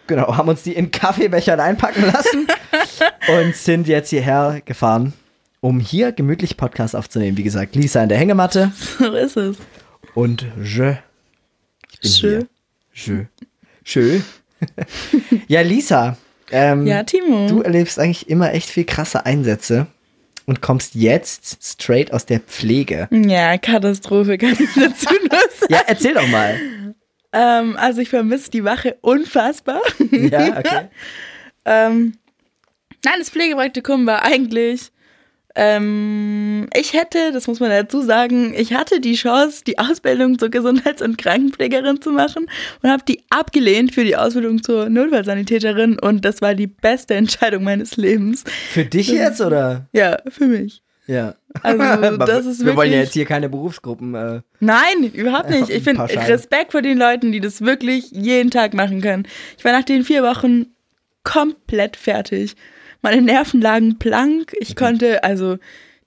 Genau, 0.07 0.35
haben 0.35 0.49
uns 0.49 0.63
die 0.63 0.73
in 0.73 0.89
Kaffeebechern 0.91 1.59
einpacken 1.59 2.03
lassen 2.05 2.47
und 3.39 3.55
sind 3.55 3.87
jetzt 3.87 4.09
hierher 4.09 4.61
gefahren, 4.65 5.13
um 5.61 5.79
hier 5.79 6.11
gemütlich 6.11 6.57
Podcast 6.57 6.95
aufzunehmen. 6.95 7.37
Wie 7.37 7.43
gesagt, 7.43 7.75
Lisa 7.75 8.01
in 8.01 8.09
der 8.09 8.17
Hängematte 8.17 8.71
So 8.99 9.13
ist 9.13 9.37
es. 9.37 9.57
Und 10.15 10.45
je. 10.61 10.95
Ich 11.91 11.99
bin 12.01 12.11
Schön. 12.11 12.47
hier. 12.91 13.15
Je. 13.15 13.25
Schön. 13.83 14.23
ja, 15.47 15.61
Lisa, 15.61 16.17
ähm, 16.51 16.85
Ja, 16.85 17.03
Timo. 17.03 17.47
du 17.47 17.61
erlebst 17.61 17.97
eigentlich 17.99 18.29
immer 18.29 18.53
echt 18.53 18.69
viel 18.69 18.85
krasse 18.85 19.25
Einsätze 19.25 19.87
und 20.45 20.61
kommst 20.61 20.95
jetzt 20.95 21.57
straight 21.63 22.13
aus 22.13 22.25
der 22.25 22.39
Pflege. 22.39 23.07
ja, 23.11 23.57
Katastrophe 23.57 24.37
kann 24.37 24.51
ich 24.53 24.69
dazu 24.75 25.07
nur 25.09 25.29
sagen. 25.59 25.73
Ja, 25.73 25.81
erzähl 25.87 26.13
doch 26.13 26.27
mal. 26.27 26.59
Ähm, 27.33 27.77
also 27.77 28.01
ich 28.01 28.09
vermisse 28.09 28.51
die 28.51 28.63
Wache 28.63 28.97
unfassbar. 29.01 29.81
Ja, 30.11 30.57
okay. 30.59 30.87
Ähm, 31.63 32.17
nein, 33.05 33.13
das 33.19 33.29
Pflegepraktikum 33.29 34.07
war 34.07 34.23
eigentlich. 34.23 34.91
Ähm, 35.55 36.67
ich 36.73 36.93
hätte, 36.93 37.31
das 37.33 37.47
muss 37.47 37.59
man 37.59 37.69
dazu 37.69 38.01
sagen, 38.01 38.53
ich 38.55 38.73
hatte 38.73 38.99
die 39.01 39.15
Chance, 39.15 39.63
die 39.65 39.77
Ausbildung 39.79 40.39
zur 40.39 40.49
Gesundheits- 40.49 41.01
und 41.01 41.17
Krankenpflegerin 41.17 42.01
zu 42.01 42.11
machen 42.11 42.47
und 42.81 42.89
habe 42.89 43.03
die 43.07 43.21
abgelehnt 43.29 43.93
für 43.93 44.03
die 44.05 44.15
Ausbildung 44.15 44.63
zur 44.63 44.89
Notfallsanitäterin 44.89 45.99
und 45.99 46.23
das 46.23 46.41
war 46.41 46.55
die 46.55 46.67
beste 46.67 47.15
Entscheidung 47.15 47.63
meines 47.63 47.97
Lebens. 47.97 48.43
Für 48.71 48.85
dich 48.85 49.09
jetzt 49.09 49.41
oder? 49.41 49.87
Ja, 49.93 50.19
für 50.29 50.45
mich. 50.47 50.81
Ja. 51.07 51.35
Also, 51.63 52.17
das 52.25 52.45
ist 52.45 52.65
Wir 52.65 52.75
wollen 52.77 52.89
ja 52.91 52.97
wirklich- 52.97 53.05
jetzt 53.07 53.13
hier 53.13 53.25
keine 53.25 53.49
Berufsgruppen. 53.49 54.15
Äh, 54.15 54.41
Nein, 54.61 55.11
überhaupt 55.13 55.49
nicht. 55.49 55.69
Ich 55.69 55.83
finde. 55.83 56.03
Respekt 56.03 56.71
vor 56.71 56.81
den 56.81 56.97
Leuten, 56.97 57.31
die 57.31 57.41
das 57.41 57.61
wirklich 57.61 58.11
jeden 58.11 58.51
Tag 58.51 58.73
machen 58.73 59.01
können. 59.01 59.27
Ich 59.57 59.65
war 59.65 59.73
nach 59.73 59.83
den 59.83 60.03
vier 60.05 60.23
Wochen 60.23 60.67
komplett 61.23 61.97
fertig. 61.97 62.55
Meine 63.01 63.21
Nerven 63.21 63.61
lagen 63.61 63.97
blank. 63.97 64.53
Ich 64.59 64.75
konnte, 64.75 65.23
also 65.23 65.57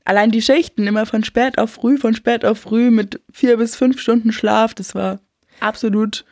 allein 0.04 0.30
die 0.30 0.42
Schichten 0.42 0.86
immer 0.86 1.06
von 1.06 1.24
spät 1.24 1.58
auf 1.58 1.70
früh, 1.70 1.98
von 1.98 2.14
spät 2.14 2.44
auf 2.44 2.58
früh 2.58 2.90
mit 2.90 3.20
vier 3.32 3.56
bis 3.56 3.74
fünf 3.76 4.00
Stunden 4.00 4.32
Schlaf. 4.32 4.74
Das 4.74 4.94
war 4.94 5.18
absolut 5.60 6.24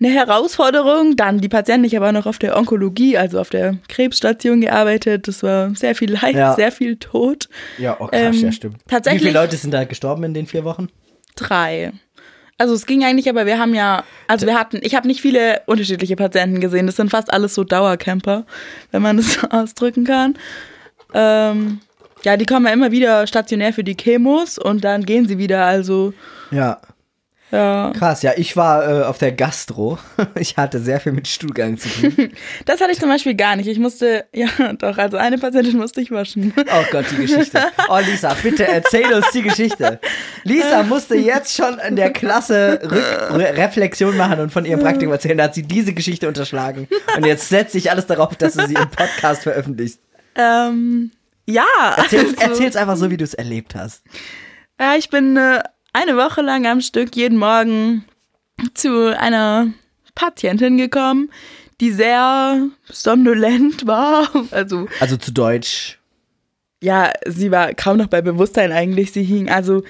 eine 0.00 0.10
Herausforderung. 0.10 1.16
Dann 1.16 1.40
die 1.40 1.48
Patienten, 1.48 1.84
ich 1.86 1.94
habe 1.96 2.08
auch 2.08 2.12
noch 2.12 2.26
auf 2.26 2.38
der 2.38 2.56
Onkologie, 2.56 3.16
also 3.16 3.40
auf 3.40 3.48
der 3.50 3.78
Krebsstation 3.88 4.60
gearbeitet. 4.60 5.28
Das 5.28 5.42
war 5.42 5.74
sehr 5.74 5.94
viel 5.94 6.12
Leid, 6.12 6.34
Ja. 6.34 6.54
sehr 6.54 6.72
viel 6.72 6.96
Tod. 6.96 7.48
ja, 7.78 7.96
oh 8.00 8.06
krass, 8.08 8.20
Ähm, 8.36 8.44
ja, 8.44 8.52
stimmt. 8.52 8.78
tatsächlich- 8.88 9.22
Wie 9.22 9.26
viele 9.28 9.40
Leute 9.40 9.56
sind 9.56 9.72
da 9.72 9.84
gestorben 9.84 10.24
in 10.24 10.34
den 10.34 10.46
vier 10.46 10.64
Wochen? 10.64 10.88
Drei. 11.36 11.92
Also 12.56 12.74
es 12.74 12.86
ging 12.86 13.04
eigentlich, 13.04 13.28
aber 13.28 13.46
wir 13.46 13.58
haben 13.58 13.74
ja, 13.74 14.04
also 14.28 14.46
wir 14.46 14.58
hatten, 14.58 14.78
ich 14.82 14.94
habe 14.94 15.08
nicht 15.08 15.20
viele 15.20 15.62
unterschiedliche 15.66 16.14
Patienten 16.14 16.60
gesehen. 16.60 16.86
Das 16.86 16.96
sind 16.96 17.10
fast 17.10 17.32
alles 17.32 17.54
so 17.54 17.64
Dauercamper, 17.64 18.46
wenn 18.92 19.02
man 19.02 19.16
das 19.18 19.34
so 19.34 19.48
ausdrücken 19.48 20.04
kann. 20.04 20.34
Ähm, 21.12 21.80
ja, 22.22 22.36
die 22.36 22.46
kommen 22.46 22.66
ja 22.66 22.72
immer 22.72 22.90
wieder 22.90 23.26
stationär 23.26 23.72
für 23.72 23.84
die 23.84 23.96
Chemos 23.96 24.58
und 24.58 24.84
dann 24.84 25.04
gehen 25.04 25.28
sie 25.28 25.38
wieder. 25.38 25.64
Also 25.66 26.14
Ja. 26.50 26.80
Ja, 27.50 27.92
Krass, 27.96 28.22
ja, 28.22 28.32
ich 28.36 28.56
war 28.56 28.88
äh, 28.88 29.02
auf 29.04 29.18
der 29.18 29.32
Gastro. 29.32 29.98
Ich 30.38 30.56
hatte 30.56 30.80
sehr 30.80 30.98
viel 31.00 31.12
mit 31.12 31.28
Stuhlgang 31.28 31.76
zu 31.78 31.88
tun. 31.88 32.30
das 32.64 32.80
hatte 32.80 32.90
ich 32.92 32.98
zum 32.98 33.08
Beispiel 33.08 33.34
gar 33.34 33.54
nicht. 33.56 33.68
Ich 33.68 33.78
musste, 33.78 34.24
ja 34.34 34.48
doch, 34.78 34.98
also 34.98 35.16
eine 35.16 35.38
Patientin 35.38 35.76
musste 35.76 36.00
ich 36.00 36.10
waschen. 36.10 36.52
Oh 36.56 36.84
Gott, 36.90 37.04
die 37.12 37.16
Geschichte. 37.16 37.60
Oh, 37.88 37.98
Lisa, 37.98 38.34
bitte 38.42 38.66
erzähl 38.66 39.12
uns 39.12 39.30
die 39.32 39.42
Geschichte. 39.42 40.00
Lisa 40.42 40.82
musste 40.82 41.14
jetzt 41.14 41.54
schon 41.56 41.78
in 41.78 41.94
der 41.96 42.12
Klasse 42.12 42.80
Rück 42.82 43.30
Re 43.30 43.56
Reflexion 43.56 44.16
machen 44.16 44.40
und 44.40 44.50
von 44.50 44.64
ihrem 44.64 44.80
Praktikum 44.80 45.12
erzählen. 45.12 45.38
Da 45.38 45.44
hat 45.44 45.54
sie 45.54 45.62
diese 45.62 45.92
Geschichte 45.92 46.26
unterschlagen. 46.26 46.88
Und 47.16 47.24
jetzt 47.26 47.48
setzt 47.48 47.72
sich 47.72 47.90
alles 47.90 48.06
darauf, 48.06 48.34
dass 48.36 48.54
du 48.54 48.66
sie 48.66 48.74
im 48.74 48.90
Podcast 48.90 49.42
veröffentlichst. 49.44 50.00
Ähm, 50.36 51.12
ja, 51.46 51.64
Erzähl's, 51.96 52.36
also- 52.38 52.50
erzähl's 52.50 52.76
einfach 52.76 52.96
so, 52.96 53.10
wie 53.10 53.16
du 53.16 53.24
es 53.24 53.34
erlebt 53.34 53.74
hast. 53.74 54.02
Ja, 54.80 54.96
ich 54.96 55.08
bin 55.08 55.36
äh, 55.36 55.62
eine 55.94 56.16
Woche 56.16 56.42
lang 56.42 56.66
am 56.66 56.80
Stück 56.82 57.16
jeden 57.16 57.38
Morgen 57.38 58.04
zu 58.74 59.18
einer 59.18 59.68
Patientin 60.14 60.76
gekommen, 60.76 61.30
die 61.80 61.90
sehr 61.92 62.68
somnolent 62.84 63.86
war. 63.86 64.28
Also, 64.50 64.86
Also 65.00 65.16
zu 65.16 65.32
Deutsch. 65.32 65.98
ja, 66.82 67.12
sie 67.26 67.50
war 67.50 67.72
kaum 67.74 67.96
noch 67.96 68.08
bei 68.08 68.20
Bewusstsein 68.20 68.70
eigentlich. 68.72 69.12
Sie 69.12 69.22
hing, 69.24 69.48
also, 69.48 69.82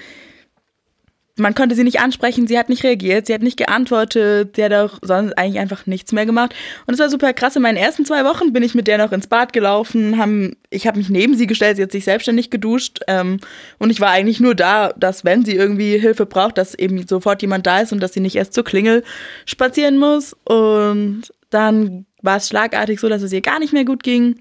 man 1.37 1.53
konnte 1.53 1.75
sie 1.75 1.83
nicht 1.83 1.99
ansprechen, 1.99 2.47
sie 2.47 2.57
hat 2.57 2.69
nicht 2.69 2.83
reagiert, 2.83 3.27
sie 3.27 3.33
hat 3.33 3.41
nicht 3.41 3.57
geantwortet, 3.57 4.55
sie 4.55 4.63
hat 4.63 4.73
auch 4.73 4.99
sonst 5.01 5.33
eigentlich 5.33 5.59
einfach 5.59 5.85
nichts 5.85 6.13
mehr 6.13 6.25
gemacht. 6.25 6.55
Und 6.85 6.93
es 6.93 6.99
war 6.99 7.09
super 7.09 7.33
krass. 7.33 7.57
In 7.57 7.61
meinen 7.61 7.77
ersten 7.77 8.05
zwei 8.05 8.23
Wochen 8.23 8.53
bin 8.53 8.63
ich 8.63 8.73
mit 8.73 8.87
der 8.87 8.97
noch 8.97 9.11
ins 9.11 9.27
Bad 9.27 9.51
gelaufen, 9.51 10.17
haben, 10.17 10.55
ich 10.69 10.87
habe 10.87 10.97
mich 10.97 11.09
neben 11.09 11.35
sie 11.35 11.47
gestellt, 11.47 11.75
sie 11.75 11.83
hat 11.83 11.91
sich 11.91 12.05
selbstständig 12.05 12.51
geduscht 12.51 12.99
ähm, 13.07 13.39
und 13.79 13.89
ich 13.89 13.99
war 13.99 14.11
eigentlich 14.11 14.39
nur 14.39 14.55
da, 14.55 14.93
dass 14.95 15.25
wenn 15.25 15.43
sie 15.43 15.55
irgendwie 15.55 15.97
Hilfe 15.97 16.25
braucht, 16.25 16.57
dass 16.57 16.73
eben 16.73 17.05
sofort 17.05 17.41
jemand 17.41 17.67
da 17.67 17.81
ist 17.81 17.91
und 17.91 17.99
dass 17.99 18.13
sie 18.13 18.21
nicht 18.21 18.35
erst 18.35 18.53
zur 18.53 18.63
Klingel 18.63 19.03
spazieren 19.45 19.97
muss. 19.97 20.35
Und 20.45 21.23
dann 21.49 22.05
war 22.21 22.37
es 22.37 22.47
schlagartig 22.47 22.99
so, 22.99 23.09
dass 23.09 23.21
es 23.21 23.33
ihr 23.33 23.41
gar 23.41 23.59
nicht 23.59 23.73
mehr 23.73 23.85
gut 23.85 24.03
ging. 24.03 24.39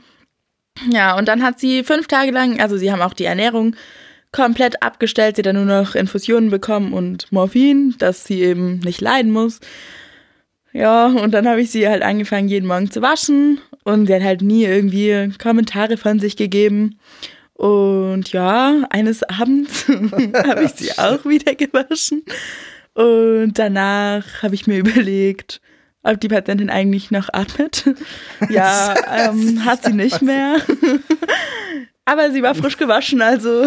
Ja, 0.91 1.17
und 1.17 1.29
dann 1.29 1.43
hat 1.43 1.59
sie 1.59 1.83
fünf 1.85 2.07
Tage 2.07 2.31
lang, 2.31 2.61
also 2.61 2.77
sie 2.77 2.93
haben 2.93 3.03
auch 3.03 3.15
die 3.15 3.25
Ernährung 3.25 3.77
komplett 4.35 4.83
abgestellt. 4.83 5.37
Sie 5.37 5.41
hat 5.41 5.47
dann 5.47 5.57
nur 5.57 5.65
noch 5.65 5.95
Infusionen 5.95 6.51
bekommen 6.51 6.93
und 6.93 7.31
Morphin, 7.31 7.95
dass 7.99 8.25
sie 8.25 8.43
eben 8.43 8.81
nicht 8.81 9.01
leiden 9.01 9.31
muss. 9.31 9.61
Ja, 10.73 11.07
und 11.07 11.33
dann 11.33 11.47
habe 11.49 11.61
ich 11.61 11.71
sie 11.71 11.89
halt 11.89 12.03
angefangen, 12.03 12.49
jeden 12.49 12.67
Morgen 12.67 12.91
zu 12.91 13.01
waschen. 13.01 13.61
Und 13.85 14.07
sie 14.07 14.15
hat 14.15 14.25
halt 14.25 14.43
nie 14.43 14.65
irgendwie 14.65 15.33
Kommentare 15.41 15.97
von 15.97 16.19
sich 16.19 16.37
gegeben. 16.37 16.99
Und 17.53 18.33
ja, 18.33 18.83
eines 18.91 19.23
Abends 19.23 19.87
habe 19.89 20.65
ich 20.65 20.73
sie 20.73 20.91
auch 20.99 21.25
wieder 21.25 21.55
gewaschen. 21.55 22.25
Und 22.95 23.57
danach 23.57 24.43
habe 24.43 24.57
ich 24.57 24.67
mir 24.67 24.79
überlegt, 24.79 25.61
ob 26.03 26.21
die 26.21 26.29
Patientin 26.29 26.71
eigentlich 26.71 27.13
noch 27.13 27.29
atmet. 27.33 27.85
Ja, 28.51 28.97
ähm, 29.17 29.65
hat 29.65 29.85
sie 29.85 29.93
nicht 29.93 30.23
mehr. 30.23 30.57
Aber 32.07 32.31
sie 32.33 32.43
war 32.43 32.55
frisch 32.55 32.77
gewaschen, 32.77 33.23
also. 33.23 33.67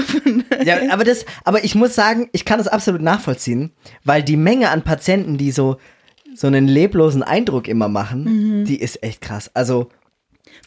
Ja, 0.63 0.77
aber 0.91 1.03
das, 1.03 1.25
aber 1.43 1.63
ich 1.63 1.73
muss 1.75 1.95
sagen, 1.95 2.29
ich 2.33 2.45
kann 2.45 2.59
das 2.59 2.67
absolut 2.67 3.01
nachvollziehen, 3.01 3.71
weil 4.03 4.21
die 4.21 4.37
Menge 4.37 4.69
an 4.69 4.83
Patienten, 4.83 5.37
die 5.37 5.51
so, 5.51 5.77
so 6.35 6.45
einen 6.47 6.67
leblosen 6.67 7.23
Eindruck 7.23 7.67
immer 7.67 7.87
machen, 7.87 8.23
Mhm. 8.59 8.65
die 8.65 8.79
ist 8.79 9.01
echt 9.01 9.21
krass. 9.21 9.49
Also, 9.55 9.89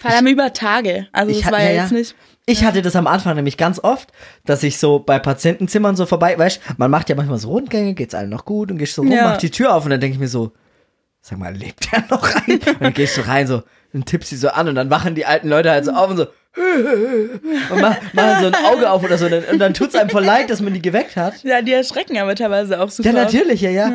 Vor 0.00 0.10
allem 0.10 0.26
über 0.26 0.52
Tage. 0.52 1.06
Also 1.12 1.30
Ich 1.30 1.42
das 1.42 1.52
war 1.52 1.60
ja, 1.62 1.70
ja, 1.70 1.82
jetzt 1.82 1.92
ja. 1.92 1.98
nicht. 1.98 2.14
Ich 2.46 2.64
hatte 2.64 2.82
das 2.82 2.96
am 2.96 3.06
Anfang 3.06 3.36
nämlich 3.36 3.56
ganz 3.56 3.78
oft, 3.78 4.10
dass 4.44 4.64
ich 4.64 4.78
so 4.78 4.98
bei 4.98 5.20
Patientenzimmern 5.20 5.94
so 5.94 6.06
vorbei, 6.06 6.36
weißt 6.36 6.60
man 6.78 6.90
macht 6.90 7.08
ja 7.08 7.14
manchmal 7.14 7.38
so 7.38 7.50
Rundgänge, 7.50 7.94
geht's 7.94 8.14
allen 8.14 8.30
noch 8.30 8.44
gut 8.44 8.72
und 8.72 8.78
gehst 8.78 8.94
so 8.94 9.02
rum, 9.02 9.12
Ja. 9.12 9.28
macht 9.28 9.42
die 9.42 9.50
Tür 9.50 9.74
auf 9.74 9.84
und 9.84 9.90
dann 9.90 10.00
denke 10.00 10.14
ich 10.14 10.20
mir 10.20 10.26
so, 10.28 10.50
sag 11.20 11.38
mal, 11.38 11.54
lebt 11.54 11.92
der 11.92 12.04
noch 12.10 12.34
rein? 12.34 12.58
Und 12.66 12.80
dann 12.80 12.94
gehst 12.94 13.16
du 13.16 13.20
rein 13.28 13.46
so 13.46 13.62
und 13.92 14.06
tippst 14.06 14.30
sie 14.30 14.36
so 14.36 14.48
an 14.48 14.66
und 14.68 14.74
dann 14.74 14.90
wachen 14.90 15.14
die 15.14 15.26
alten 15.26 15.48
Leute 15.48 15.70
halt 15.70 15.84
so 15.84 15.92
auf 15.94 16.10
und 16.10 16.16
so 16.16 16.26
und 16.56 17.80
mach- 17.80 17.96
machen 18.12 18.40
so 18.40 18.46
ein 18.46 18.54
Auge 18.66 18.90
auf 18.90 19.04
oder 19.04 19.16
so 19.18 19.26
und 19.26 19.32
dann, 19.32 19.58
dann 19.58 19.74
tut's 19.74 19.94
einem 19.94 20.10
voll 20.10 20.24
leid, 20.24 20.50
dass 20.50 20.60
man 20.60 20.72
die 20.74 20.82
geweckt 20.82 21.16
hat. 21.16 21.42
Ja, 21.44 21.62
die 21.62 21.72
erschrecken 21.72 22.18
aber 22.18 22.34
teilweise 22.34 22.80
auch 22.80 22.90
super. 22.90 23.08
Ja, 23.10 23.14
natürlich, 23.14 23.60
ja, 23.60 23.70
ja. 23.70 23.90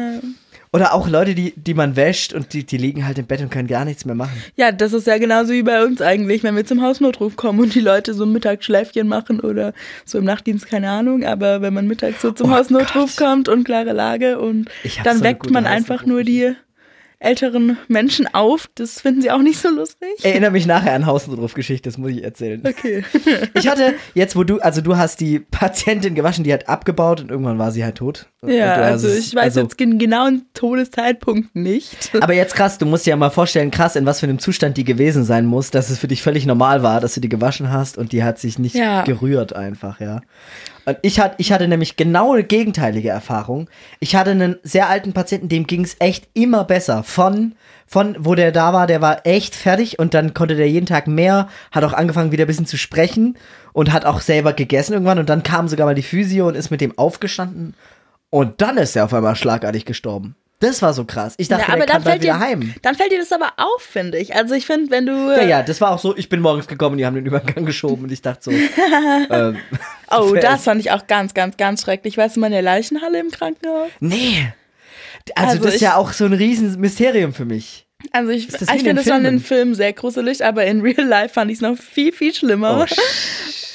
Oder 0.74 0.94
auch 0.94 1.08
Leute, 1.08 1.36
die, 1.36 1.54
die 1.56 1.74
man 1.74 1.96
wäscht 1.96 2.34
und 2.34 2.52
die, 2.52 2.66
die 2.66 2.76
liegen 2.76 3.06
halt 3.08 3.18
im 3.18 3.26
Bett 3.26 3.40
und 3.40 3.50
können 3.50 3.68
gar 3.70 3.86
nichts 3.86 4.04
mehr 4.04 4.16
machen. 4.16 4.34
Ja, 4.58 4.74
das 4.74 4.92
ist 4.92 5.08
ja 5.08 5.18
genauso 5.18 5.54
wie 5.54 5.64
bei 5.64 5.82
uns 5.86 6.02
eigentlich, 6.02 6.44
wenn 6.44 6.54
wir 6.58 6.66
zum 6.66 6.82
Hausnotruf 6.82 7.38
kommen 7.38 7.62
und 7.62 7.76
die 7.76 7.80
Leute 7.80 8.14
so 8.14 8.26
Mittagsschläfchen 8.26 9.08
machen 9.08 9.40
oder 9.40 9.72
so 10.04 10.18
im 10.18 10.26
Nachtdienst, 10.26 10.68
keine 10.68 10.90
Ahnung, 10.90 11.24
aber 11.24 11.62
wenn 11.62 11.74
man 11.74 11.88
mittags 11.88 12.22
so 12.22 12.32
zum 12.32 12.52
Oh 12.52 12.56
Hausnotruf 12.56 13.16
kommt 13.16 13.48
und 13.48 13.64
klare 13.64 13.94
Lage 13.94 14.38
und 14.38 14.70
dann 15.06 15.20
so 15.20 15.24
weckt 15.24 15.50
man 15.50 15.66
einfach 15.66 16.06
nur 16.06 16.24
die 16.24 16.54
älteren 17.20 17.78
Menschen 17.88 18.28
auf, 18.34 18.70
das 18.76 19.02
finden 19.02 19.22
sie 19.22 19.32
auch 19.32 19.42
nicht 19.42 19.60
so 19.60 19.70
lustig. 19.70 20.10
Erinnere 20.24 20.52
mich 20.52 20.66
nachher 20.66 20.94
an 20.94 21.06
Hausnotruf-Geschichte, 21.06 21.90
das 21.90 21.98
muss 21.98 22.12
ich 22.12 22.24
erzählen. 22.24 22.62
Okay. 22.66 23.04
Ich 23.58 23.68
hatte, 23.68 23.94
jetzt 24.14 24.36
wo 24.36 24.44
du, 24.44 24.60
also 24.60 24.82
du 24.82 24.98
hast 24.98 25.20
die 25.22 25.40
Patientin 25.40 26.14
gewaschen, 26.16 26.44
die 26.44 26.54
hat 26.54 26.68
abgebaut 26.70 27.22
und 27.22 27.32
irgendwann 27.32 27.58
war 27.58 27.72
sie 27.72 27.84
halt 27.84 27.96
tot. 27.96 28.28
Ja, 28.46 28.74
also 28.76 29.08
ich 29.10 29.34
weiß 29.34 29.44
also- 29.46 29.62
jetzt 29.62 29.80
den 29.80 29.98
genauen 29.98 30.46
Todeszeitpunkt 30.54 31.56
nicht. 31.56 32.12
Aber 32.22 32.34
jetzt 32.34 32.54
krass, 32.56 32.78
du 32.78 32.86
musst 32.86 33.06
dir 33.06 33.12
ja 33.12 33.16
mal 33.16 33.30
vorstellen, 33.30 33.72
krass, 33.72 33.96
in 33.96 34.06
was 34.06 34.20
für 34.20 34.28
einem 34.28 34.40
Zustand 34.40 34.78
die 34.78 34.84
gewesen 34.84 35.24
sein 35.24 35.46
muss, 35.46 35.72
dass 35.72 35.90
es 35.90 35.98
für 36.00 36.08
dich 36.08 36.22
völlig 36.22 36.46
normal 36.46 36.84
war, 36.84 37.00
dass 37.02 37.14
du 37.16 37.22
die 37.22 37.30
gewaschen 37.30 37.72
hast 37.72 37.98
und 37.98 38.12
die 38.12 38.24
hat 38.24 38.40
sich 38.40 38.60
nicht 38.60 38.76
Ja. 38.76 39.04
gerührt 39.04 39.56
einfach, 39.56 40.00
ja. 40.00 40.22
Und 40.86 40.98
ich, 41.02 41.20
hat, 41.20 41.36
ich 41.38 41.52
hatte 41.52 41.68
nämlich 41.68 41.96
genau 41.96 42.34
eine 42.34 42.44
gegenteilige 42.44 43.10
Erfahrung. 43.10 43.70
Ich 44.00 44.16
hatte 44.16 44.32
einen 44.32 44.58
sehr 44.64 44.90
alten 44.90 45.14
Patienten, 45.14 45.50
dem 45.50 45.68
ging 45.68 45.84
es 45.84 45.96
echt 46.00 46.28
immer 46.34 46.64
besser. 46.64 47.04
Von, 47.04 47.56
von, 47.88 48.16
wo 48.20 48.36
der 48.36 48.52
da 48.52 48.72
war, 48.74 48.88
der 48.88 49.02
war 49.02 49.26
echt 49.26 49.56
fertig 49.56 50.00
und 50.00 50.14
dann 50.14 50.34
konnte 50.34 50.56
der 50.56 50.70
jeden 50.70 50.86
Tag 50.86 51.08
mehr, 51.08 51.50
hat 51.72 51.84
auch 51.84 51.94
angefangen 51.94 52.32
wieder 52.32 52.46
ein 52.46 52.48
bisschen 52.48 52.66
zu 52.66 52.78
sprechen 52.78 53.38
und 53.74 53.92
hat 53.92 54.06
auch 54.06 54.22
selber 54.22 54.54
gegessen 54.54 54.94
irgendwann 54.94 55.20
und 55.20 55.30
dann 55.30 55.44
kam 55.44 55.68
sogar 55.68 55.88
mal 55.88 55.96
die 55.96 56.04
Physio 56.04 56.48
und 56.48 56.56
ist 56.56 56.72
mit 56.72 56.82
dem 56.82 56.98
aufgestanden 56.98 57.76
und 58.30 58.62
dann 58.62 58.78
ist 58.78 58.96
er 58.96 59.06
auf 59.06 59.14
einmal 59.14 59.36
schlagartig 59.36 59.86
gestorben. 59.86 60.36
Das 60.66 60.82
war 60.82 60.94
so 60.94 61.06
krass. 61.06 61.36
Ich 61.38 61.48
dachte, 61.48 61.72
der 61.72 61.86
kann 61.86 62.04
bald 62.04 62.22
wieder 62.22 62.34
dir, 62.34 62.40
heim. 62.40 62.74
dann 62.82 62.96
fällt 62.96 63.12
dir 63.12 63.20
das 63.20 63.32
aber 63.32 63.54
auf, 63.58 63.82
finde 63.82 64.18
ich. 64.18 64.36
Also 64.36 64.56
ich 64.56 64.66
finde, 64.66 64.90
wenn 64.92 65.06
du. 65.06 65.12
Ja, 65.32 65.44
ja, 65.44 65.64
das 65.64 65.80
war 65.82 65.92
auch 65.92 66.00
so, 66.00 66.16
ich 66.18 66.28
bin 66.30 66.40
morgens 66.42 66.68
gekommen, 66.68 66.98
die 66.98 67.06
haben 67.06 67.16
den 67.16 67.26
Übergang 67.26 67.66
geschoben 67.66 68.04
und 68.06 68.12
ich 68.12 68.22
dachte 68.22 68.44
so, 68.44 68.52
ähm, 69.30 69.58
Oh, 70.12 70.34
das 70.42 70.64
fand 70.64 70.80
ich 70.82 70.92
auch 70.92 71.08
ganz, 71.08 71.34
ganz, 71.34 71.58
ganz 71.58 71.82
schrecklich. 71.84 72.18
Weißt 72.18 72.36
du 72.36 72.40
mal 72.40 72.48
in 72.48 72.54
der 72.54 72.62
Leichenhalle 72.62 73.20
im 73.20 73.32
Krankenhaus? 73.32 73.90
nee. 74.00 74.52
Also, 75.36 75.50
Also 75.52 75.58
das 75.64 75.68
ist 75.70 75.76
ich- 75.78 75.82
ja 75.82 75.96
auch 75.96 76.12
so 76.14 76.26
ein 76.26 76.34
riesen 76.34 76.80
Mysterium 76.80 77.34
für 77.34 77.46
mich. 77.46 77.88
Also 78.12 78.30
ich, 78.30 78.48
Ist 78.50 78.62
das 78.62 78.70
ich 78.70 78.84
finde 78.84 78.90
den 78.90 78.98
es 79.00 79.06
schon 79.08 79.26
in 79.26 79.40
Filmen? 79.40 79.74
Sehr 79.74 79.92
gruselig, 79.94 80.46
aber 80.46 80.66
in 80.66 80.82
Real 80.82 81.08
Life 81.08 81.34
fand 81.34 81.50
ich 81.50 81.58
es 81.58 81.62
noch 81.62 81.76
viel, 81.76 82.12
viel 82.12 82.36
schlimmer. 82.36 82.86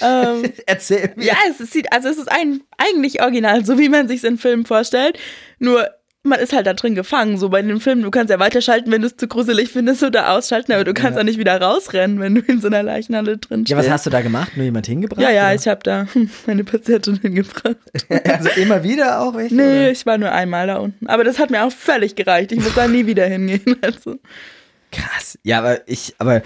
ähm, 0.00 0.52
Erzähl 0.66 1.12
mir. 1.16 1.24
ja, 1.26 1.34
es 1.50 1.58
ist, 1.60 1.72
sieht, 1.72 1.92
also 1.92 2.08
es 2.08 2.18
ist 2.18 2.30
ein, 2.30 2.60
eigentlich 2.78 3.20
original, 3.22 3.64
so 3.64 3.78
wie 3.78 3.88
man 3.88 4.06
sich 4.06 4.22
in 4.22 4.38
Filmen 4.38 4.64
vorstellt. 4.64 5.18
Nur 5.58 5.88
man 6.22 6.38
ist 6.38 6.52
halt 6.52 6.66
da 6.66 6.74
drin 6.74 6.94
gefangen. 6.94 7.38
So 7.38 7.48
bei 7.48 7.62
den 7.62 7.80
Filmen, 7.80 8.02
du 8.02 8.10
kannst 8.10 8.30
ja 8.30 8.38
weiterschalten, 8.38 8.90
wenn 8.92 9.00
du 9.00 9.06
es 9.06 9.16
zu 9.16 9.26
gruselig 9.26 9.70
findest 9.70 10.02
oder 10.02 10.32
ausschalten, 10.32 10.72
aber 10.72 10.84
du 10.84 10.92
kannst 10.92 11.14
Ja. 11.16 11.20
auch 11.20 11.24
nicht 11.24 11.38
wieder 11.38 11.60
rausrennen, 11.60 12.20
wenn 12.20 12.34
du 12.34 12.40
in 12.42 12.60
so 12.60 12.66
einer 12.66 12.82
Leichenhalle 12.82 13.38
drin 13.38 13.60
stehst. 13.60 13.70
Ja, 13.70 13.76
was 13.78 13.88
hast 13.90 14.04
du 14.06 14.10
da 14.10 14.20
gemacht? 14.20 14.56
Nur 14.56 14.64
jemand 14.64 14.86
hingebracht? 14.86 15.20
Ja, 15.22 15.30
ja, 15.30 15.46
oder? 15.46 15.54
ich 15.54 15.66
habe 15.66 15.80
da 15.82 16.06
meine 16.46 16.64
Patientin 16.64 17.16
hingebracht. 17.20 17.76
Also 18.24 18.50
immer 18.60 18.82
wieder 18.82 19.20
auch 19.20 19.34
welche? 19.34 19.54
Nee, 19.54 19.62
oder? 19.62 19.90
ich 19.90 20.04
war 20.06 20.18
nur 20.18 20.30
einmal 20.32 20.66
da 20.66 20.76
unten. 20.76 21.06
Aber 21.06 21.24
das 21.24 21.38
hat 21.38 21.50
mir 21.50 21.64
auch 21.64 21.72
völlig 21.72 22.14
gereicht. 22.16 22.52
Ich 22.52 22.58
muss 22.60 22.74
da 22.74 22.86
nie 22.86 23.06
wieder 23.06 23.26
hingehen. 23.26 23.76
Also. 23.82 24.16
Krass. 24.92 25.38
Ja, 25.42 25.58
aber 25.60 25.88
ich, 25.88 26.14
aber 26.18 26.42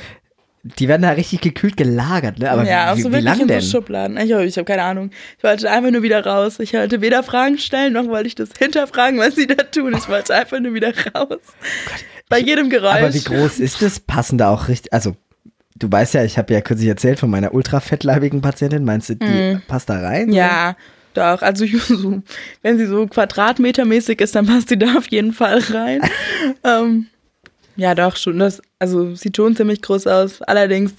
die 0.64 0.88
werden 0.88 1.02
da 1.02 1.10
richtig 1.10 1.42
gekühlt 1.42 1.76
gelagert, 1.76 2.38
ne? 2.38 2.50
Aber 2.50 2.64
ja, 2.64 2.90
auch 2.90 2.96
wie, 2.96 3.02
so 3.02 3.10
wie 3.10 3.22
wirklich 3.22 3.40
in 3.40 3.60
so 3.60 3.78
Schubladen. 3.78 4.16
Ich, 4.16 4.30
ich 4.30 4.56
habe 4.56 4.64
keine 4.64 4.82
Ahnung. 4.82 5.10
Ich 5.36 5.44
wollte 5.44 5.70
einfach 5.70 5.90
nur 5.90 6.02
wieder 6.02 6.24
raus. 6.24 6.58
Ich 6.58 6.72
wollte 6.72 7.02
weder 7.02 7.22
Fragen 7.22 7.58
stellen, 7.58 7.92
noch 7.92 8.06
wollte 8.06 8.28
ich 8.28 8.34
das 8.34 8.48
hinterfragen, 8.58 9.18
was 9.18 9.36
sie 9.36 9.46
da 9.46 9.62
tun. 9.62 9.94
Ich 9.96 10.08
wollte 10.08 10.34
einfach 10.34 10.58
nur 10.60 10.72
wieder 10.72 10.92
raus. 11.14 11.40
Bei 12.30 12.38
jedem 12.38 12.70
Geräusch. 12.70 12.96
aber 12.96 13.12
wie 13.12 13.22
groß 13.22 13.58
ist 13.58 13.82
das? 13.82 14.00
Passen 14.00 14.38
da 14.38 14.48
auch 14.48 14.68
richtig, 14.68 14.92
also 14.92 15.14
du 15.76 15.92
weißt 15.92 16.14
ja, 16.14 16.24
ich 16.24 16.38
habe 16.38 16.52
ja 16.54 16.62
kürzlich 16.62 16.88
erzählt 16.88 17.18
von 17.18 17.28
meiner 17.28 17.52
ultrafettleibigen 17.52 18.40
Patientin. 18.40 18.84
Meinst 18.84 19.10
du, 19.10 19.16
die 19.16 19.58
passt 19.68 19.90
da 19.90 20.00
rein? 20.00 20.32
Ja, 20.32 20.76
doch. 21.12 21.42
Also 21.42 21.66
so, 21.78 22.22
wenn 22.62 22.78
sie 22.78 22.86
so 22.86 23.06
quadratmetermäßig 23.06 24.20
ist, 24.20 24.34
dann 24.34 24.46
passt 24.46 24.70
sie 24.70 24.78
da 24.78 24.96
auf 24.96 25.08
jeden 25.08 25.32
Fall 25.32 25.58
rein. 25.58 26.00
ähm, 26.64 27.08
ja, 27.76 27.94
doch, 27.94 28.16
schon. 28.16 28.38
Das, 28.38 28.60
also 28.78 29.14
sieht 29.14 29.36
schon 29.36 29.56
ziemlich 29.56 29.82
groß 29.82 30.06
aus. 30.06 30.42
Allerdings, 30.42 30.94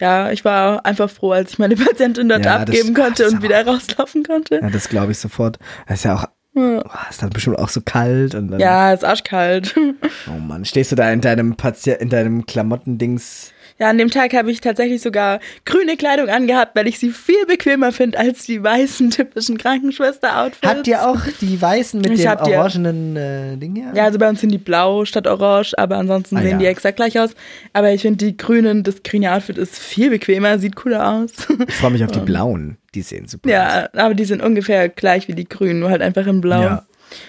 ja, 0.00 0.30
ich 0.30 0.44
war 0.44 0.84
einfach 0.86 1.10
froh, 1.10 1.32
als 1.32 1.52
ich 1.52 1.58
meine 1.58 1.76
Patientin 1.76 2.28
dort 2.28 2.44
Ja, 2.44 2.64
das- 2.64 2.68
abgeben 2.76 2.94
ach, 2.96 3.04
konnte 3.04 3.22
das 3.24 3.32
und 3.32 3.42
wieder 3.42 3.66
rauslaufen 3.66 4.22
konnte. 4.24 4.56
Ja, 4.62 4.70
das 4.70 4.88
glaube 4.88 5.12
ich 5.12 5.18
sofort. 5.18 5.58
Das 5.86 5.98
ist 6.00 6.04
ja 6.04 6.14
auch, 6.16 6.24
Ja. 6.54 6.82
oh, 6.84 7.10
ist 7.10 7.22
dann 7.22 7.30
bestimmt 7.30 7.58
auch 7.58 7.68
so 7.68 7.80
kalt 7.84 8.34
und 8.34 8.48
dann, 8.50 8.60
Ja, 8.60 8.92
ist 8.92 9.04
arschkalt. 9.04 9.74
oh 10.28 10.38
Mann, 10.38 10.64
stehst 10.64 10.92
du 10.92 10.96
da 10.96 11.10
in 11.10 11.20
deinem 11.20 11.56
Patient, 11.56 12.00
in 12.00 12.08
deinem 12.10 12.46
Klamottendings? 12.46 13.52
Ja, 13.80 13.88
an 13.90 13.98
dem 13.98 14.10
Tag 14.10 14.34
habe 14.34 14.50
ich 14.50 14.60
tatsächlich 14.60 15.00
sogar 15.02 15.38
grüne 15.64 15.96
Kleidung 15.96 16.28
angehabt, 16.28 16.74
weil 16.74 16.88
ich 16.88 16.98
sie 16.98 17.10
viel 17.10 17.46
bequemer 17.46 17.92
finde 17.92 18.18
als 18.18 18.44
die 18.44 18.62
weißen 18.62 19.10
typischen 19.10 19.56
Krankenschwester-Outfits. 19.58 20.66
Habt 20.68 20.86
ihr 20.88 21.06
auch 21.08 21.20
die 21.40 21.60
weißen 21.62 22.00
mit 22.00 22.10
Ich 22.12 22.22
dem 22.22 22.30
orangenen 22.38 23.16
äh, 23.16 23.56
Ding 23.56 23.76
hier? 23.76 23.92
Ja, 23.94 24.04
also 24.04 24.18
bei 24.18 24.28
uns 24.28 24.40
sind 24.40 24.50
die 24.50 24.58
blau 24.58 25.04
statt 25.04 25.26
orange, 25.26 25.74
aber 25.78 25.96
ansonsten 25.96 26.36
Ah, 26.36 26.42
sehen 26.42 26.50
ja. 26.52 26.58
die 26.58 26.66
exakt 26.66 26.96
gleich 26.96 27.18
aus. 27.20 27.30
Aber 27.72 27.92
ich 27.92 28.02
finde 28.02 28.24
die 28.24 28.36
grünen, 28.36 28.82
das 28.82 29.02
grüne 29.04 29.32
Outfit 29.32 29.58
ist 29.58 29.78
viel 29.78 30.10
bequemer, 30.10 30.58
sieht 30.58 30.74
cooler 30.74 31.08
aus. 31.08 31.30
Ich 31.68 31.74
freue 31.76 31.92
mich 31.92 32.04
auf 32.04 32.10
die 32.10 32.18
blauen. 32.24 32.78
Die 32.94 33.02
sehen 33.02 33.28
super 33.28 33.48
aus. 33.48 33.52
ja, 33.52 33.88
aber 33.92 34.14
die 34.14 34.24
sind 34.24 34.42
ungefähr 34.42 34.88
gleich 34.88 35.28
wie 35.28 35.34
die 35.34 35.48
grünen, 35.48 35.78
nur 35.80 35.90
halt 35.90 36.02
einfach 36.02 36.26
in 36.26 36.40
blau. 36.40 36.62
Ja. 36.62 36.86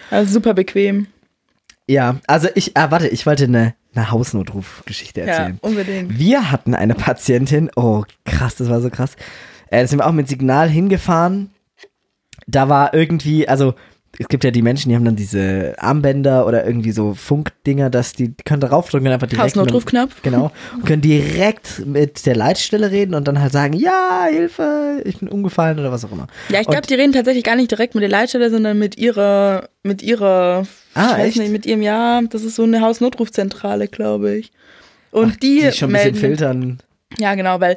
Also 0.09 0.33
super 0.33 0.53
bequem. 0.55 1.07
Ja, 1.87 2.17
also 2.27 2.47
ich, 2.55 2.75
ah, 2.77 2.91
warte, 2.91 3.07
ich 3.07 3.25
wollte 3.25 3.45
eine, 3.45 3.73
eine 3.95 4.11
Hausnotrufgeschichte 4.11 5.21
Ja, 5.21 5.25
erzählen. 5.27 5.57
unbedingt. 5.61 6.17
Wir 6.17 6.51
hatten 6.51 6.75
eine 6.75 6.95
Patientin, 6.95 7.69
oh 7.75 8.03
krass, 8.25 8.55
das 8.55 8.69
war 8.69 8.81
so 8.81 8.89
krass. 8.89 9.15
Äh, 9.69 9.81
da 9.81 9.87
sind 9.87 9.99
wir 9.99 10.07
auch 10.07 10.11
mit 10.11 10.27
Signal 10.27 10.69
hingefahren. 10.69 11.49
Da 12.47 12.69
war 12.69 12.93
irgendwie, 12.93 13.47
also 13.47 13.73
es 14.17 14.27
gibt 14.27 14.43
ja 14.43 14.51
die 14.51 14.61
Menschen, 14.63 14.89
die 14.89 14.95
haben 14.95 15.05
dann 15.05 15.15
diese 15.15 15.75
Armbänder 15.77 16.47
oder 16.47 16.65
irgendwie 16.65 16.91
so 16.91 17.13
Funkdinger, 17.13 17.89
dass 17.89 18.13
die, 18.13 18.29
die 18.29 18.43
können 18.43 18.59
darauf 18.59 18.89
drücken 18.89 19.07
und 19.07 19.13
einfach 19.13 19.27
direkt. 19.27 19.43
Hausnotrufknopf. 19.43 20.21
Genau. 20.23 20.51
Und 20.75 20.85
können 20.85 21.01
direkt 21.01 21.85
mit 21.85 22.25
der 22.25 22.35
Leitstelle 22.35 22.91
reden 22.91 23.13
und 23.13 23.27
dann 23.27 23.39
halt 23.39 23.53
sagen, 23.53 23.73
ja, 23.73 24.25
Hilfe, 24.29 25.01
ich 25.05 25.19
bin 25.19 25.29
umgefallen 25.29 25.79
oder 25.79 25.91
was 25.91 26.03
auch 26.05 26.11
immer. 26.11 26.27
Ja, 26.49 26.59
ich 26.59 26.67
glaube, 26.67 26.87
die 26.87 26.95
reden 26.95 27.13
tatsächlich 27.13 27.43
gar 27.43 27.55
nicht 27.55 27.69
direkt 27.71 27.93
mit 27.93 28.01
der 28.01 28.09
Leitstelle, 28.09 28.49
sondern 28.49 28.79
mit 28.79 28.97
ihrer, 28.97 29.69
mit 29.83 30.01
ihrer, 30.01 30.65
Ah, 30.99 31.11
ich 31.13 31.17
weiß 31.19 31.27
echt? 31.27 31.37
nicht, 31.37 31.51
mit 31.51 31.65
ihrem, 31.65 31.81
ja, 31.81 32.21
das 32.29 32.43
ist 32.43 32.55
so 32.55 32.63
eine 32.63 32.81
Hausnotrufzentrale, 32.81 33.87
glaube 33.87 34.35
ich. 34.37 34.51
Und 35.11 35.41
die, 35.43 35.61
die 35.61 35.71
schon 35.71 35.89
ein 35.89 35.93
bisschen 35.93 36.15
filtern. 36.15 36.79
Ja, 37.17 37.33
genau, 37.33 37.59
weil 37.59 37.75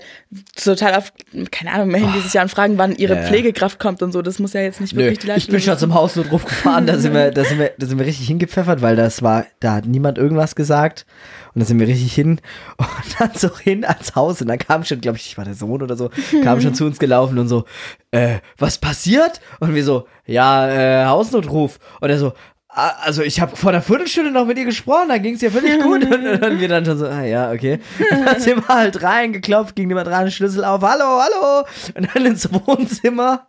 total 0.63 0.95
auf, 0.95 1.11
keine 1.51 1.73
Ahnung, 1.73 1.89
melden 1.89 2.13
die 2.15 2.21
sich 2.21 2.35
ja 2.35 2.43
und 2.43 2.51
fragen, 2.51 2.77
wann 2.77 2.95
ihre 2.95 3.15
Ja. 3.15 3.23
Pflegekraft 3.23 3.79
kommt 3.81 4.03
und 4.03 4.13
so. 4.13 4.21
Das 4.21 4.39
muss 4.39 4.53
ja 4.53 4.61
jetzt 4.61 4.83
nicht 4.83 4.93
Nö, 4.93 5.01
wirklich 5.01 5.21
die 5.21 5.25
ich 5.25 5.29
Leitstelle 5.29 5.57
bin 5.57 5.65
schon 5.65 5.79
zum 5.79 5.95
Hausnotruf 5.95 6.45
gefahren, 6.45 6.87
da 6.87 6.99
sind 6.99 7.15
wir, 7.15 7.31
da 7.31 7.43
sind 7.43 7.59
wir, 7.59 7.73
da 7.79 7.87
sind 7.87 7.99
wir 7.99 8.05
richtig 8.05 8.27
hingepfeffert, 8.27 8.83
weil 8.83 8.95
das 8.95 9.23
war, 9.23 9.47
da 9.61 9.73
hat 9.77 9.87
niemand 9.87 10.19
irgendwas 10.19 10.55
gesagt 10.55 11.07
und 11.55 11.61
da 11.61 11.67
sind 11.67 11.81
wir 11.81 11.89
richtig 11.89 12.13
hin 12.15 12.43
und 12.77 12.87
dann 13.19 13.31
so 13.35 13.59
hin 13.59 13.87
ans 13.87 14.15
Haus 14.15 14.43
und 14.43 14.49
dann 14.49 14.59
kam 14.59 14.85
schon, 14.85 15.01
glaube 15.01 15.17
ich, 15.17 15.25
ich 15.29 15.39
war 15.39 15.47
der 15.47 15.55
Sohn 15.55 15.81
oder 15.81 15.97
so, 15.97 16.11
kam 16.45 16.61
schon 16.61 16.75
zu 16.75 16.85
uns 16.85 16.99
gelaufen 16.99 17.39
und 17.39 17.49
so, 17.49 17.65
äh, 18.11 18.37
was 18.59 18.77
passiert? 18.77 19.41
Und 19.61 19.75
wir 19.75 19.83
so, 19.83 20.07
ja, 20.27 20.69
äh, 20.69 21.07
Hausnotruf 21.07 21.79
und 22.03 22.11
er 22.11 22.19
so, 22.19 22.29
"Ah, 22.29 22.35
also 22.75 23.23
ich 23.23 23.41
habe 23.41 23.57
vor 23.57 23.71
einer 23.71 23.83
Viertelstunde 23.83 24.31
noch 24.31 24.47
mit 24.47 24.59
ihr 24.59 24.65
gesprochen, 24.65 25.09
da 25.09 25.19
ging 25.19 25.35
es 25.35 25.43
ihr 25.43 25.51
völlig 25.51 25.81
gut 25.81 26.05
und 26.11 26.25
dann 26.25 26.61
wir 26.61 26.69
dann 26.69 26.85
schon 26.85 26.99
so, 26.99 27.07
ah 27.07 27.23
ja, 27.23 27.53
okay. 27.53 27.81
Und 28.11 28.27
dann 28.27 28.41
sind 28.41 28.67
wir 28.67 28.75
halt 28.75 29.03
reingeklopft, 29.03 29.77
ging 29.77 29.89
niemand 29.89 30.09
dran, 30.09 30.31
Schlüssel 30.31 30.65
auf, 30.65 30.83
hallo, 30.83 31.21
hallo 31.21 31.67
und 31.95 32.09
dann 32.15 32.27
ins 32.27 32.49
Wohnzimmer 32.53 33.47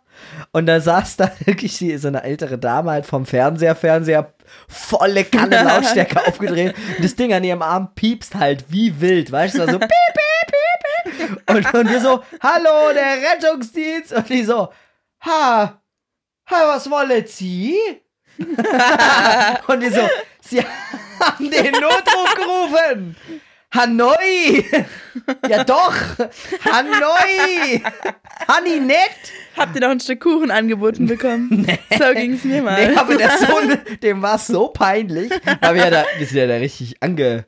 und 0.52 0.66
da 0.66 0.80
saß 0.80 1.16
da 1.16 1.32
wirklich 1.44 1.78
die, 1.78 1.96
so 1.96 2.08
eine 2.08 2.22
ältere 2.22 2.58
Dame 2.58 2.90
halt 2.90 3.06
vom 3.06 3.26
Fernseher, 3.26 3.74
Fernseher 3.74 4.34
volle 4.68 5.24
Kanne 5.24 5.62
Lautstärke 5.64 6.26
aufgedreht. 6.26 6.74
Und 6.96 7.04
das 7.04 7.16
Ding 7.16 7.32
an 7.32 7.44
ihrem 7.44 7.62
Arm 7.62 7.94
piepst 7.94 8.34
halt 8.34 8.64
wie 8.68 9.00
wild, 9.00 9.32
weißt 9.32 9.56
du, 9.56 9.66
so 9.66 9.78
piep, 9.78 9.88
piep, 9.88 10.54
piep, 11.06 11.18
piep. 11.18 11.50
Und, 11.50 11.74
und 11.74 11.90
wir 11.90 12.00
so, 12.00 12.22
hallo, 12.40 12.92
der 12.94 13.32
Rettungsdienst. 13.32 14.12
Und 14.12 14.28
die 14.28 14.44
so, 14.44 14.68
ha, 15.24 15.80
ha, 16.50 16.74
was 16.74 16.90
wollen 16.90 17.26
Sie? 17.26 17.76
und 19.68 19.80
die 19.80 19.90
so, 19.90 20.08
Sie 20.40 20.60
haben 20.60 21.50
den 21.50 21.72
Notruf 21.72 22.34
gerufen. 22.34 23.16
Hanoi! 23.74 24.64
Ja 25.48 25.64
doch! 25.64 25.94
Hanoi! 26.64 27.82
Hanni 28.46 28.80
nett! 28.80 29.32
Habt 29.56 29.74
ihr 29.74 29.80
noch 29.80 29.90
ein 29.90 30.00
Stück 30.00 30.20
Kuchen 30.20 30.50
angeboten 30.50 31.06
bekommen? 31.06 31.66
So 31.98 32.12
ging's 32.12 32.44
mir 32.44 32.62
mal. 32.62 32.88
Nee, 32.88 32.96
aber 32.96 33.16
der 33.16 33.38
Sohn, 33.38 33.78
dem 34.02 34.20
war 34.22 34.36
es 34.36 34.46
so 34.48 34.68
peinlich. 34.68 35.30
Wir, 35.30 35.76
ja 35.76 35.90
da, 35.90 36.04
wir 36.18 36.26
sind 36.26 36.38
ja 36.38 36.46
da 36.46 36.54
richtig 36.54 36.96
ange, 37.00 37.46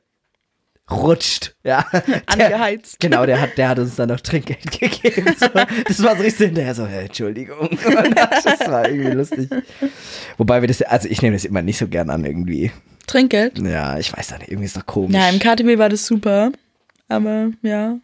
rutscht. 0.90 1.56
Ja. 1.64 1.84
Der, 1.92 2.22
Angeheizt. 2.26 3.00
genau, 3.00 3.26
der 3.26 3.40
hat, 3.40 3.56
der 3.56 3.68
hat 3.68 3.78
uns 3.78 3.96
dann 3.96 4.08
noch 4.08 4.20
Trinkgeld 4.20 4.70
gegeben. 4.80 5.34
So, 5.38 5.48
das 5.48 6.02
war 6.02 6.16
so 6.16 6.22
richtig 6.22 6.46
hinterher 6.46 6.74
so, 6.74 6.84
äh, 6.84 7.04
Entschuldigung. 7.06 7.70
Das 8.44 8.68
war 8.70 8.88
irgendwie 8.88 9.10
lustig. 9.10 9.48
Wobei 10.36 10.60
wir 10.60 10.68
das, 10.68 10.82
also 10.82 11.08
ich 11.08 11.22
nehme 11.22 11.34
das 11.36 11.44
immer 11.44 11.62
nicht 11.62 11.78
so 11.78 11.88
gern 11.88 12.10
an 12.10 12.24
irgendwie. 12.24 12.70
Trinkgeld? 13.06 13.58
Ja, 13.58 13.98
ich 13.98 14.16
weiß 14.16 14.28
da 14.28 14.38
nicht, 14.38 14.50
irgendwie 14.50 14.66
ist 14.66 14.76
doch 14.76 14.86
komisch. 14.86 15.14
Ja, 15.16 15.28
im 15.28 15.38
KTW 15.38 15.78
war 15.78 15.88
das 15.88 16.06
super. 16.06 16.52
Aber 17.08 17.50
ja. 17.62 17.98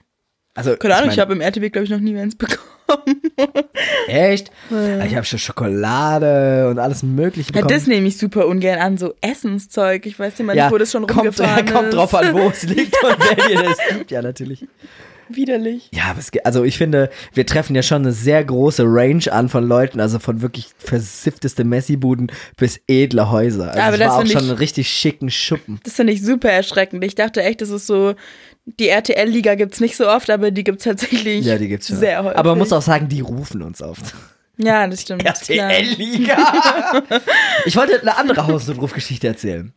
also, 0.55 0.77
Keine 0.77 0.97
Ahnung, 0.97 1.11
ich, 1.11 1.17
mein, 1.17 1.23
habe 1.23 1.33
im 1.35 1.41
RTW, 1.41 1.71
glaube 1.71 1.85
ich, 1.85 1.91
noch 1.91 2.01
nie 2.01 2.17
eins 2.19 2.37
bekommen. 2.37 2.72
Echt? 4.09 4.51
Ja. 4.71 5.05
Ich 5.05 5.15
habe 5.17 5.25
schon 5.25 5.39
Schokolade 5.39 6.69
und 6.69 6.79
alles 6.79 7.03
Mögliche 7.03 7.51
Ja, 7.53 7.61
bekommen. 7.61 7.75
das 7.75 7.87
nehme 7.87 8.07
ich 8.09 8.19
super 8.19 8.47
ungern 8.47 8.79
an, 8.79 8.99
so 8.99 9.15
Essenszeug. 9.21 10.07
Ich 10.07 10.19
weiß 10.19 10.39
nicht 10.39 10.47
mal, 10.47 10.71
wo 10.71 10.79
das 10.79 10.91
schon 10.93 11.07
kommt, 11.07 11.19
rumgefahren 11.39 11.67
kommt 11.73 11.89
ist. 11.89 11.95
drauf 11.95 12.15
an, 12.15 12.33
wo 12.35 12.49
es 12.49 12.63
liegt 12.65 12.97
und 13.03 13.17
wer 13.19 13.47
dir 13.49 13.63
das 13.63 13.79
gibt. 13.91 14.11
Ja, 14.11 14.23
natürlich. 14.23 14.67
Widerlich. 15.29 15.89
Ja, 15.95 16.07
aber 16.11 16.19
es, 16.19 16.31
ge- 16.31 16.43
also 16.45 16.63
ich 16.63 16.77
finde, 16.77 17.09
wir 17.33 17.47
treffen 17.47 17.75
ja 17.75 17.83
schon 17.83 18.03
eine 18.03 18.13
sehr 18.13 18.45
große 18.45 18.83
Range 18.85 19.23
an 19.33 19.49
von 19.49 19.65
Leuten, 19.67 19.99
also 19.99 20.19
von 20.19 20.43
wirklich 20.43 20.67
versiffteste 20.77 21.65
Messibuden 21.65 22.31
bis 22.59 22.81
edle 22.87 23.31
Häuser. 23.31 23.69
Also 23.71 23.81
Aber 23.81 23.97
das 23.97 24.09
war 24.09 24.17
auch 24.17 24.21
schon 24.23 24.31
ich- 24.31 24.37
einen 24.37 24.51
richtig 24.51 24.89
schicken 24.89 25.31
Schuppen. 25.31 25.81
Das 25.85 25.95
finde 25.95 26.13
ich 26.13 26.23
super 26.23 26.51
erschreckend. 26.51 27.03
Ich 27.05 27.15
dachte 27.15 27.43
echt, 27.43 27.63
das 27.63 27.71
ist 27.71 27.87
so, 27.87 28.15
die 28.65 28.89
RTL-Liga 28.89 29.55
gibt's 29.57 29.81
nicht 29.81 29.97
so 29.97 30.09
oft, 30.09 30.31
aber 30.31 30.51
die 30.51 30.65
gibt's 30.65 30.85
tatsächlich 30.85 31.45
Ja, 31.45 31.59
die 31.59 31.69
gibt's 31.69 31.89
schon. 31.89 31.97
sehr 31.99 32.23
häufig. 32.23 32.39
Aber 32.39 32.51
man 32.51 32.59
muss 32.59 32.73
auch 32.73 32.83
sagen, 32.83 33.09
die 33.09 33.21
rufen 33.21 33.63
uns 33.63 33.83
oft. 33.83 34.15
Ja, 34.59 34.87
das 34.87 35.03
stimmt. 35.03 35.25
RTL-Liga. 35.25 36.37
ich 37.65 37.77
wollte 37.77 38.01
eine 38.01 38.17
andere 38.17 38.47
Hausnotruf-Geschichte 38.47 39.27
erzählen. 39.27 39.73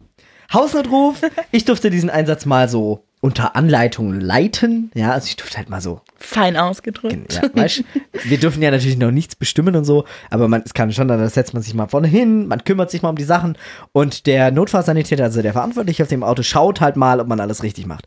Hausnotruf, 0.53 1.21
ich 1.51 1.65
durfte 1.65 1.89
diesen 1.89 2.09
Einsatz 2.09 2.45
mal 2.45 2.69
so 2.69 3.03
unter 3.19 3.55
Anleitung 3.55 4.19
leiten. 4.19 4.91
Ja, 4.93 5.11
also 5.13 5.25
ich 5.25 5.35
durfte 5.37 5.57
halt 5.57 5.69
mal 5.71 5.81
so 5.81 6.01
Fein 6.17 6.55
ausgedrückt. 6.55 7.33
Ja, 7.33 7.49
weißt, 7.51 7.83
wir 8.25 8.37
dürfen 8.37 8.61
ja 8.61 8.69
natürlich 8.69 8.97
noch 8.97 9.09
nichts 9.09 9.35
bestimmen 9.35 9.75
und 9.75 9.85
so, 9.85 10.05
aber 10.29 10.47
man, 10.47 10.61
es 10.63 10.75
kann 10.75 10.91
schon, 10.91 11.07
da 11.07 11.27
setzt 11.29 11.55
man 11.55 11.63
sich 11.63 11.73
mal 11.73 11.87
vorne 11.87 12.07
hin, 12.07 12.45
man 12.47 12.63
kümmert 12.63 12.91
sich 12.91 13.01
mal 13.01 13.09
um 13.09 13.15
die 13.15 13.23
Sachen 13.23 13.57
und 13.93 14.27
der 14.27 14.51
Notfallsanitäter, 14.51 15.23
also 15.23 15.41
der 15.41 15.53
Verantwortliche 15.53 16.03
auf 16.03 16.09
dem 16.09 16.21
Auto, 16.23 16.43
schaut 16.43 16.81
halt 16.81 16.95
mal, 16.97 17.19
ob 17.19 17.27
man 17.27 17.39
alles 17.39 17.63
richtig 17.63 17.87
macht. 17.87 18.05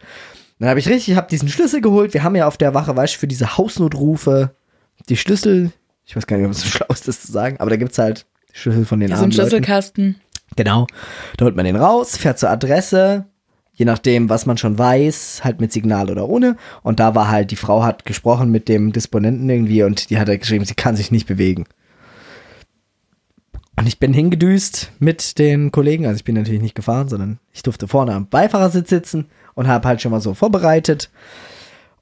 Dann 0.59 0.69
habe 0.69 0.81
ich 0.81 0.89
richtig, 0.89 1.17
habe 1.17 1.29
diesen 1.29 1.49
Schlüssel 1.49 1.81
geholt. 1.81 2.15
Wir 2.15 2.25
haben 2.25 2.35
ja 2.35 2.47
auf 2.47 2.57
der 2.57 2.75
Wache, 2.75 2.97
weißt 2.97 3.15
du, 3.15 3.19
für 3.19 3.29
diese 3.29 3.57
Hausnotrufe 3.57 4.55
die 5.09 5.17
Schlüssel. 5.17 5.73
Ich 6.05 6.17
weiß 6.17 6.27
gar 6.27 6.37
nicht, 6.37 6.47
ob 6.47 6.53
es 6.53 6.63
so 6.63 6.69
schlau 6.69 6.87
ist, 6.91 7.07
das 7.07 7.23
zu 7.23 7.33
sagen, 7.33 7.57
aber 7.61 7.71
da 7.71 7.77
gibt's 7.77 7.99
halt 7.99 8.27
Schlüssel 8.53 8.85
von 8.85 9.01
den 9.01 9.11
Ja, 9.11 9.17
so 9.17 9.21
ein 9.21 9.25
armen 9.25 9.37
Leuten. 9.37 9.49
Schlüsselkasten. 9.51 10.17
Genau. 10.57 10.87
Da 11.37 11.45
holt 11.45 11.57
man 11.57 11.65
den 11.65 11.77
raus, 11.77 12.17
fährt 12.17 12.39
zur 12.39 12.51
Adresse, 12.51 13.27
je 13.75 13.85
nachdem, 13.85 14.29
was 14.29 14.47
man 14.47 14.59
schon 14.59 14.79
weiß, 14.79 15.43
halt 15.45 15.61
mit 15.61 15.73
Signal 15.73 16.11
oder 16.11 16.29
ohne. 16.29 16.57
Und 16.83 16.99
da 16.99 17.15
war 17.15 17.31
halt, 17.31 17.51
die 17.51 17.57
Frau 17.57 17.85
hat 17.85 18.05
gesprochen 18.05 18.51
mit 18.51 18.69
dem 18.69 18.93
Disponenten 18.93 19.49
irgendwie 19.49 19.83
und 19.85 20.11
die 20.11 20.19
hat 20.19 20.29
halt 20.29 20.41
geschrieben, 20.41 20.65
sie 20.65 20.75
kann 20.75 20.97
sich 20.97 21.11
nicht 21.11 21.27
bewegen. 21.27 21.67
Und 23.79 23.87
ich 23.87 24.01
bin 24.01 24.13
hingedüst 24.13 24.91
mit 24.99 25.39
den 25.39 25.71
Kollegen, 25.71 26.05
also 26.05 26.17
ich 26.17 26.25
bin 26.25 26.35
natürlich 26.35 26.61
nicht 26.61 26.75
gefahren, 26.75 27.09
sondern 27.09 27.39
ich 27.53 27.63
durfte 27.63 27.87
vorne 27.87 28.13
am 28.13 28.29
Beifahrersitz 28.29 28.91
sitzen 28.91 29.27
und 29.55 29.69
habe 29.69 29.87
halt 29.87 30.03
schon 30.03 30.11
mal 30.11 30.21
so 30.21 30.35
vorbereitet. 30.35 31.11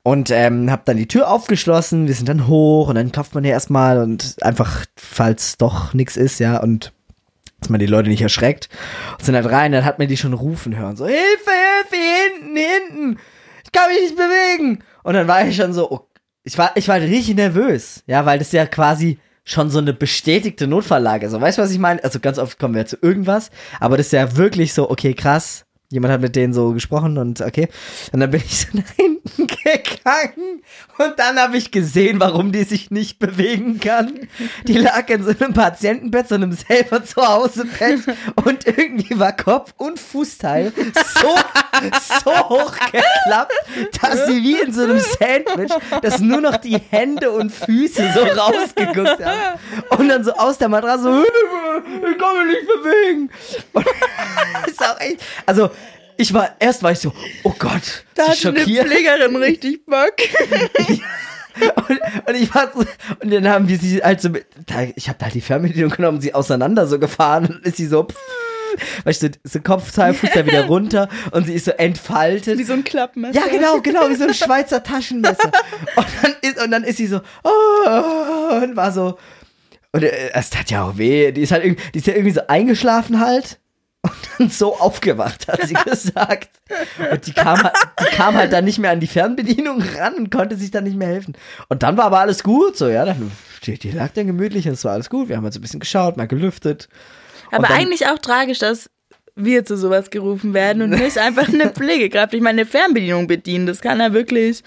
Und 0.03 0.31
ähm, 0.31 0.71
habe 0.71 0.83
dann 0.87 0.97
die 0.97 1.09
Tür 1.09 1.29
aufgeschlossen, 1.29 2.07
wir 2.07 2.15
sind 2.15 2.31
dann 2.31 2.47
hoch 2.47 2.89
und 2.89 2.95
dann 2.95 3.13
klopft 3.13 3.35
man 3.35 3.45
ja 3.45 3.51
erstmal 3.51 3.99
und 3.99 4.37
einfach, 4.41 4.87
falls 4.97 5.59
doch 5.59 5.93
nichts 5.93 6.17
ist, 6.17 6.39
ja, 6.39 6.63
und 6.63 6.93
dass 7.61 7.69
man 7.69 7.81
die 7.81 7.87
Leute 7.87 8.09
nicht 8.09 8.23
erschreckt. 8.23 8.71
Und 9.19 9.25
sind 9.27 9.35
halt 9.35 9.51
rein, 9.51 9.73
dann 9.73 9.85
hat 9.85 9.99
man 9.99 10.09
die 10.09 10.17
schon 10.17 10.33
rufen 10.33 10.77
hören. 10.77 10.97
So, 10.97 11.07
Hilfe, 11.07 11.21
Hilfe, 11.21 11.97
hier 11.97 12.41
hinten, 12.41 12.57
hier 12.57 12.69
hinten. 12.69 13.19
Ich 13.65 13.73
kann 13.73 13.91
mich 13.91 14.01
nicht 14.01 14.17
bewegen. 14.17 14.79
Und 15.03 15.15
dann 15.15 15.29
war 15.29 15.47
ich 15.47 15.57
schon 15.57 15.75
so, 15.75 15.91
oh, 15.91 16.09
ich 16.43 16.57
war, 16.57 16.71
ich 16.77 16.89
war 16.89 17.01
richtig 17.01 17.37
nervös. 17.37 18.03
Ja, 18.07 18.25
weil 18.25 18.39
das 18.39 18.53
ja 18.53 18.65
quasi 18.65 19.19
schon 19.47 19.71
so 19.71 19.79
eine 19.79 19.95
bestätigte 19.95 20.67
Notfalllage. 20.67 21.31
So, 21.31 21.41
weißt 21.41 21.57
du, 21.57 21.63
was 21.63 21.71
ich 21.71 21.79
meine? 21.79 22.05
Also 22.05 22.21
ganz 22.21 22.39
oft 22.39 22.59
kommen 22.59 22.75
wir 22.75 22.85
zu 22.85 22.99
irgendwas, 23.01 23.51
aber 23.81 23.97
das 23.97 24.07
ist 24.07 24.13
ja 24.13 24.37
wirklich 24.37 24.75
so, 24.75 24.91
okay, 24.91 25.15
krass. 25.15 25.66
Jemand 25.91 26.13
hat 26.13 26.21
mit 26.21 26.35
denen 26.35 26.53
so 26.53 26.73
gesprochen 26.73 27.17
und 27.17 27.41
okay. 27.41 27.69
Und 28.13 28.21
dann 28.21 28.31
bin 28.31 28.43
ich 28.45 28.61
so 28.61 28.69
nach 28.73 28.91
hinten 28.97 29.47
gegangen 29.47 30.63
und 30.99 31.19
dann 31.19 31.39
habe 31.39 31.57
ich 31.57 31.71
gesehen, 31.71 32.21
warum 32.21 32.53
die 32.53 32.65
sich 32.65 32.91
nicht 32.91 33.19
bewegen 33.19 33.79
kann. 33.81 34.29
Die 34.67 34.79
lag 34.79 35.09
in 35.09 35.23
so 35.23 35.31
einem 35.31 35.55
Patientenbett, 35.55 36.29
so 36.29 36.35
einem 36.35 36.53
selber 36.53 37.05
zu 37.05 37.27
Hause 37.27 37.67
Bett 37.67 38.01
und 38.45 38.67
irgendwie 38.67 39.19
war 39.19 39.33
Kopf 39.33 39.75
und 39.77 39.99
Fußteil 39.99 40.73
so, 41.23 41.35
so 42.25 42.33
hochgeklappt, 42.49 43.55
dass 44.01 44.27
sie 44.27 44.43
wie 44.43 44.61
in 44.61 44.73
so 44.73 44.83
einem 44.83 44.99
Sandwich, 44.99 45.73
dass 46.03 46.21
nur 46.21 46.41
noch 46.41 46.57
die 46.57 46.79
Hände 46.91 47.31
und 47.31 47.53
Füße 47.53 48.13
so 48.15 48.23
rausgeguckt 48.23 49.25
haben. 49.25 49.59
Und 49.99 50.09
dann 50.09 50.25
so 50.25 50.33
aus 50.33 50.59
der 50.59 50.69
Matratze 50.69 51.05
so, 51.05 51.23
ich 52.11 52.19
kann 52.19 52.47
mich 52.47 52.57
nicht 52.57 52.67
bewegen. 52.67 53.31
Und 53.73 53.87
ist 54.67 54.83
auch 54.83 55.01
echt, 55.01 55.21
also 55.45 55.71
ich 56.17 56.33
war, 56.33 56.57
erst 56.59 56.83
war 56.83 56.93
ich 56.93 56.99
so, 56.99 57.13
oh 57.43 57.55
Gott, 57.59 58.05
Da 58.15 58.27
so 58.27 58.49
hatte 58.49 58.49
eine. 58.49 58.61
Pflegerin 58.61 59.37
richtig 59.37 59.87
Bock. 59.87 60.15
Und, 61.89 61.99
und 62.29 62.35
ich 62.35 62.55
war 62.55 62.71
so, 62.71 62.85
und 63.23 63.33
dann 63.33 63.49
haben 63.49 63.67
wir 63.67 63.79
sie 63.79 64.03
halt 64.03 64.21
so, 64.21 64.29
ich 64.95 65.09
habe 65.09 65.19
da 65.19 65.25
halt 65.25 65.35
die 65.35 65.41
Fernbedienung 65.41 65.91
genommen, 65.91 66.21
sie 66.21 66.35
auseinander 66.35 66.87
so 66.87 66.99
gefahren 66.99 67.47
und 67.47 67.65
ist 67.65 67.79
sie 67.79 67.87
so, 67.87 68.05
pff, 68.05 68.17
weißt 69.05 69.23
du, 69.23 69.31
so 69.45 69.61
Kopfteil, 69.61 70.13
Fußteil 70.13 70.47
wieder 70.47 70.65
runter 70.67 71.09
und 71.31 71.47
sie 71.47 71.55
ist 71.55 71.65
so 71.65 71.71
entfaltet. 71.71 72.59
Wie 72.59 72.65
so 72.65 72.75
ein 72.75 72.85
Klappmesser. 72.85 73.41
Ja, 73.41 73.47
genau, 73.47 73.81
genau, 73.81 74.09
wie 74.11 74.17
so 74.17 74.25
ein 74.25 74.35
Schweizer 74.35 74.83
Taschenmesser. 74.83 75.51
Und 75.97 76.07
dann 76.23 76.35
ist, 76.43 76.63
und 76.63 76.71
dann 76.71 76.85
ist 76.85 76.99
sie 76.99 77.07
so, 77.07 77.21
oh, 77.43 78.55
und 78.63 78.77
war 78.77 78.93
so, 78.93 79.19
und 79.93 80.03
äh, 80.03 80.31
es 80.35 80.51
tat 80.51 80.71
ja 80.71 80.85
auch 80.85 80.99
weh. 80.99 81.33
Die 81.33 81.41
ist 81.41 81.53
halt 81.53 81.65
irgendwie, 81.65 81.83
die 81.95 81.99
ist 82.01 82.07
ja 82.07 82.13
irgendwie 82.15 82.35
so 82.35 82.47
eingeschlafen 82.49 83.19
halt. 83.21 83.61
Und 84.03 84.15
dann 84.39 84.51
so 84.51 84.77
aufgewacht, 84.79 85.49
hat 85.49 85.67
sie 85.67 85.75
gesagt. 85.75 86.51
Und 87.11 87.27
die 87.27 87.33
kam, 87.33 87.63
halt- 87.63 87.75
die 88.01 88.17
kam 88.17 88.35
halt 88.37 88.53
dann 88.53 88.65
nicht 88.65 88.79
mehr 88.79 88.93
an 88.93 89.01
die 89.01 89.07
Fernbedienung 89.09 89.83
ran 89.83 90.15
und 90.15 90.31
konnte 90.31 90.57
sich 90.57 90.71
dann 90.71 90.85
nicht 90.85 90.97
mehr 90.97 91.09
helfen. 91.09 91.37
Und 91.69 91.83
dann 91.83 91.97
war 91.97 92.05
aber 92.05 92.21
alles 92.21 92.43
gut, 92.45 92.77
so, 92.77 92.89
ja. 92.89 93.05
Dann, 93.05 93.33
die, 93.65 93.79
die 93.79 93.91
lag 93.91 94.11
dann 94.15 94.27
gemütlich 94.29 94.67
und 94.69 94.75
es 94.75 94.85
war 94.85 94.93
alles 94.93 95.11
gut. 95.11 95.29
Wir 95.29 95.37
haben 95.37 95.45
halt 95.45 95.55
so 95.55 95.59
ein 95.59 95.63
bisschen 95.63 95.81
geschaut, 95.81 96.17
mal 96.17 96.29
gelüftet. 96.29 96.89
Aber 97.51 97.67
dann- 97.69 97.79
eigentlich 97.79 98.07
auch 98.07 98.19
tragisch, 98.19 98.59
dass 98.61 98.91
wir 99.35 99.65
zu 99.65 99.77
sowas 99.77 100.11
gerufen 100.11 100.55
werden 100.55 100.83
und 100.83 100.91
nicht 100.91 101.19
einfach 101.19 101.49
eine 101.49 101.71
Pflegekraft. 101.71 102.33
Ich 102.33 102.41
meine, 102.41 102.63
eine 102.63 102.67
Fernbedienung 102.71 103.27
bedienen, 103.27 103.67
das 103.67 103.81
kann 103.81 103.99
ja 104.01 104.13
wirklich. 104.13 104.63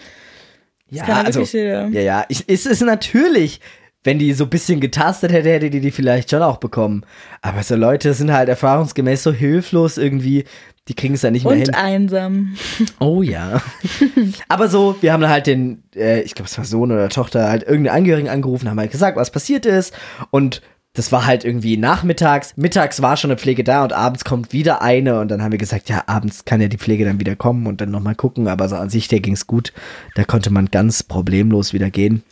Ja, 0.91 1.05
also, 1.05 1.41
wirklich 1.41 1.53
ja, 1.53 1.87
ja, 1.87 2.25
ich, 2.29 2.43
es 2.47 2.65
ist 2.65 2.81
natürlich, 2.81 3.61
wenn 4.09 4.17
die 4.17 4.33
so 4.33 4.45
ein 4.45 4.49
bisschen 4.49 4.79
getastet 4.79 5.31
hätte, 5.31 5.51
hätte 5.51 5.69
die 5.69 5.81
die 5.81 5.91
vielleicht 5.91 6.31
schon 6.31 6.41
auch 6.41 6.57
bekommen. 6.57 7.03
Aber 7.43 7.61
so 7.61 7.75
Leute 7.75 8.15
sind 8.15 8.33
halt 8.33 8.49
erfahrungsgemäß 8.49 9.21
so 9.21 9.31
hilflos 9.31 9.99
irgendwie, 9.99 10.45
die 10.87 10.95
kriegen 10.95 11.13
es 11.13 11.21
ja 11.21 11.29
nicht 11.29 11.43
mehr 11.45 11.53
Und 11.53 11.59
hin. 11.59 11.75
einsam. 11.75 12.55
Oh 12.99 13.21
ja. 13.21 13.61
Aber 14.49 14.67
so, 14.67 14.95
wir 15.01 15.13
haben 15.13 15.21
dann 15.21 15.29
halt 15.29 15.45
den, 15.45 15.83
äh, 15.95 16.21
ich 16.21 16.33
glaube, 16.33 16.49
es 16.49 16.57
war 16.57 16.65
Sohn 16.65 16.91
oder 16.91 17.07
Tochter, 17.09 17.49
halt 17.49 17.61
irgendeinen 17.61 17.97
Angehörigen 17.97 18.29
angerufen, 18.29 18.67
haben 18.67 18.79
halt 18.79 18.89
gesagt, 18.89 19.15
was 19.15 19.29
passiert 19.29 19.67
ist. 19.67 19.93
Und 20.31 20.63
das 20.93 21.11
war 21.11 21.27
halt 21.27 21.45
irgendwie 21.45 21.77
nachmittags. 21.77 22.57
Mittags 22.57 23.03
war 23.03 23.15
schon 23.15 23.29
eine 23.29 23.37
Pflege 23.37 23.63
da 23.63 23.83
und 23.83 23.93
abends 23.93 24.25
kommt 24.25 24.53
wieder 24.53 24.81
eine. 24.81 25.19
Und 25.19 25.29
dann 25.29 25.43
haben 25.43 25.51
wir 25.51 25.59
gesagt, 25.59 25.87
ja, 25.87 26.05
abends 26.07 26.45
kann 26.45 26.61
ja 26.61 26.67
die 26.67 26.79
Pflege 26.79 27.05
dann 27.05 27.19
wieder 27.19 27.35
kommen 27.35 27.67
und 27.67 27.79
dann 27.79 27.91
nochmal 27.91 28.15
gucken. 28.15 28.47
Aber 28.47 28.67
so 28.69 28.75
an 28.75 28.89
sich, 28.89 29.07
der 29.07 29.19
ging's 29.19 29.45
gut. 29.45 29.71
Da 30.15 30.23
konnte 30.23 30.49
man 30.49 30.65
ganz 30.71 31.03
problemlos 31.03 31.73
wieder 31.73 31.91
gehen. 31.91 32.23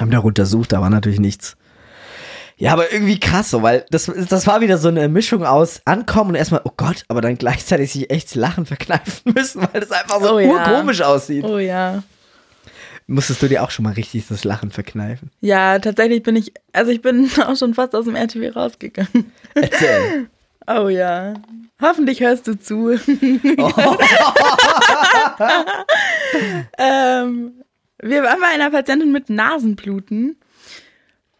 Haben 0.00 0.10
da 0.10 0.18
untersucht, 0.20 0.72
da 0.72 0.80
war 0.80 0.90
natürlich 0.90 1.20
nichts. 1.20 1.56
Ja, 2.56 2.72
aber 2.72 2.92
irgendwie 2.92 3.20
krass 3.20 3.50
so, 3.50 3.62
weil 3.62 3.86
das, 3.90 4.10
das 4.28 4.46
war 4.48 4.60
wieder 4.60 4.78
so 4.78 4.88
eine 4.88 5.08
Mischung 5.08 5.44
aus 5.46 5.80
Ankommen 5.84 6.30
und 6.30 6.34
erstmal, 6.36 6.62
oh 6.64 6.72
Gott, 6.76 7.04
aber 7.06 7.20
dann 7.20 7.38
gleichzeitig 7.38 7.92
sich 7.92 8.10
echt 8.10 8.34
Lachen 8.34 8.66
verkneifen 8.66 9.32
müssen, 9.34 9.62
weil 9.62 9.80
das 9.80 9.92
einfach 9.92 10.20
so 10.20 10.34
Oh 10.34 10.38
ja. 10.40 10.48
urkomisch 10.50 11.00
aussieht. 11.02 11.44
Oh 11.44 11.58
ja. 11.58 12.02
Musstest 13.06 13.40
du 13.42 13.48
dir 13.48 13.62
auch 13.62 13.70
schon 13.70 13.84
mal 13.84 13.94
richtig 13.94 14.26
das 14.28 14.42
Lachen 14.44 14.70
verkneifen? 14.72 15.30
Ja, 15.40 15.78
tatsächlich 15.78 16.22
bin 16.24 16.34
ich, 16.36 16.52
also 16.72 16.90
ich 16.90 17.00
bin 17.00 17.30
auch 17.46 17.56
schon 17.56 17.74
fast 17.74 17.94
aus 17.94 18.04
dem 18.06 18.16
RTW 18.16 18.48
rausgegangen. 18.50 19.32
Erzähl. 19.54 20.28
Oh 20.70 20.90
ja. 20.90 21.32
Hoffentlich 21.80 22.20
hörst 22.20 22.46
du 22.46 22.52
zu. 22.60 22.90
ähm, 26.76 27.52
wir 28.02 28.22
waren 28.22 28.40
bei 28.40 28.46
einer 28.48 28.70
Patientin 28.70 29.12
mit 29.12 29.30
Nasenbluten 29.30 30.36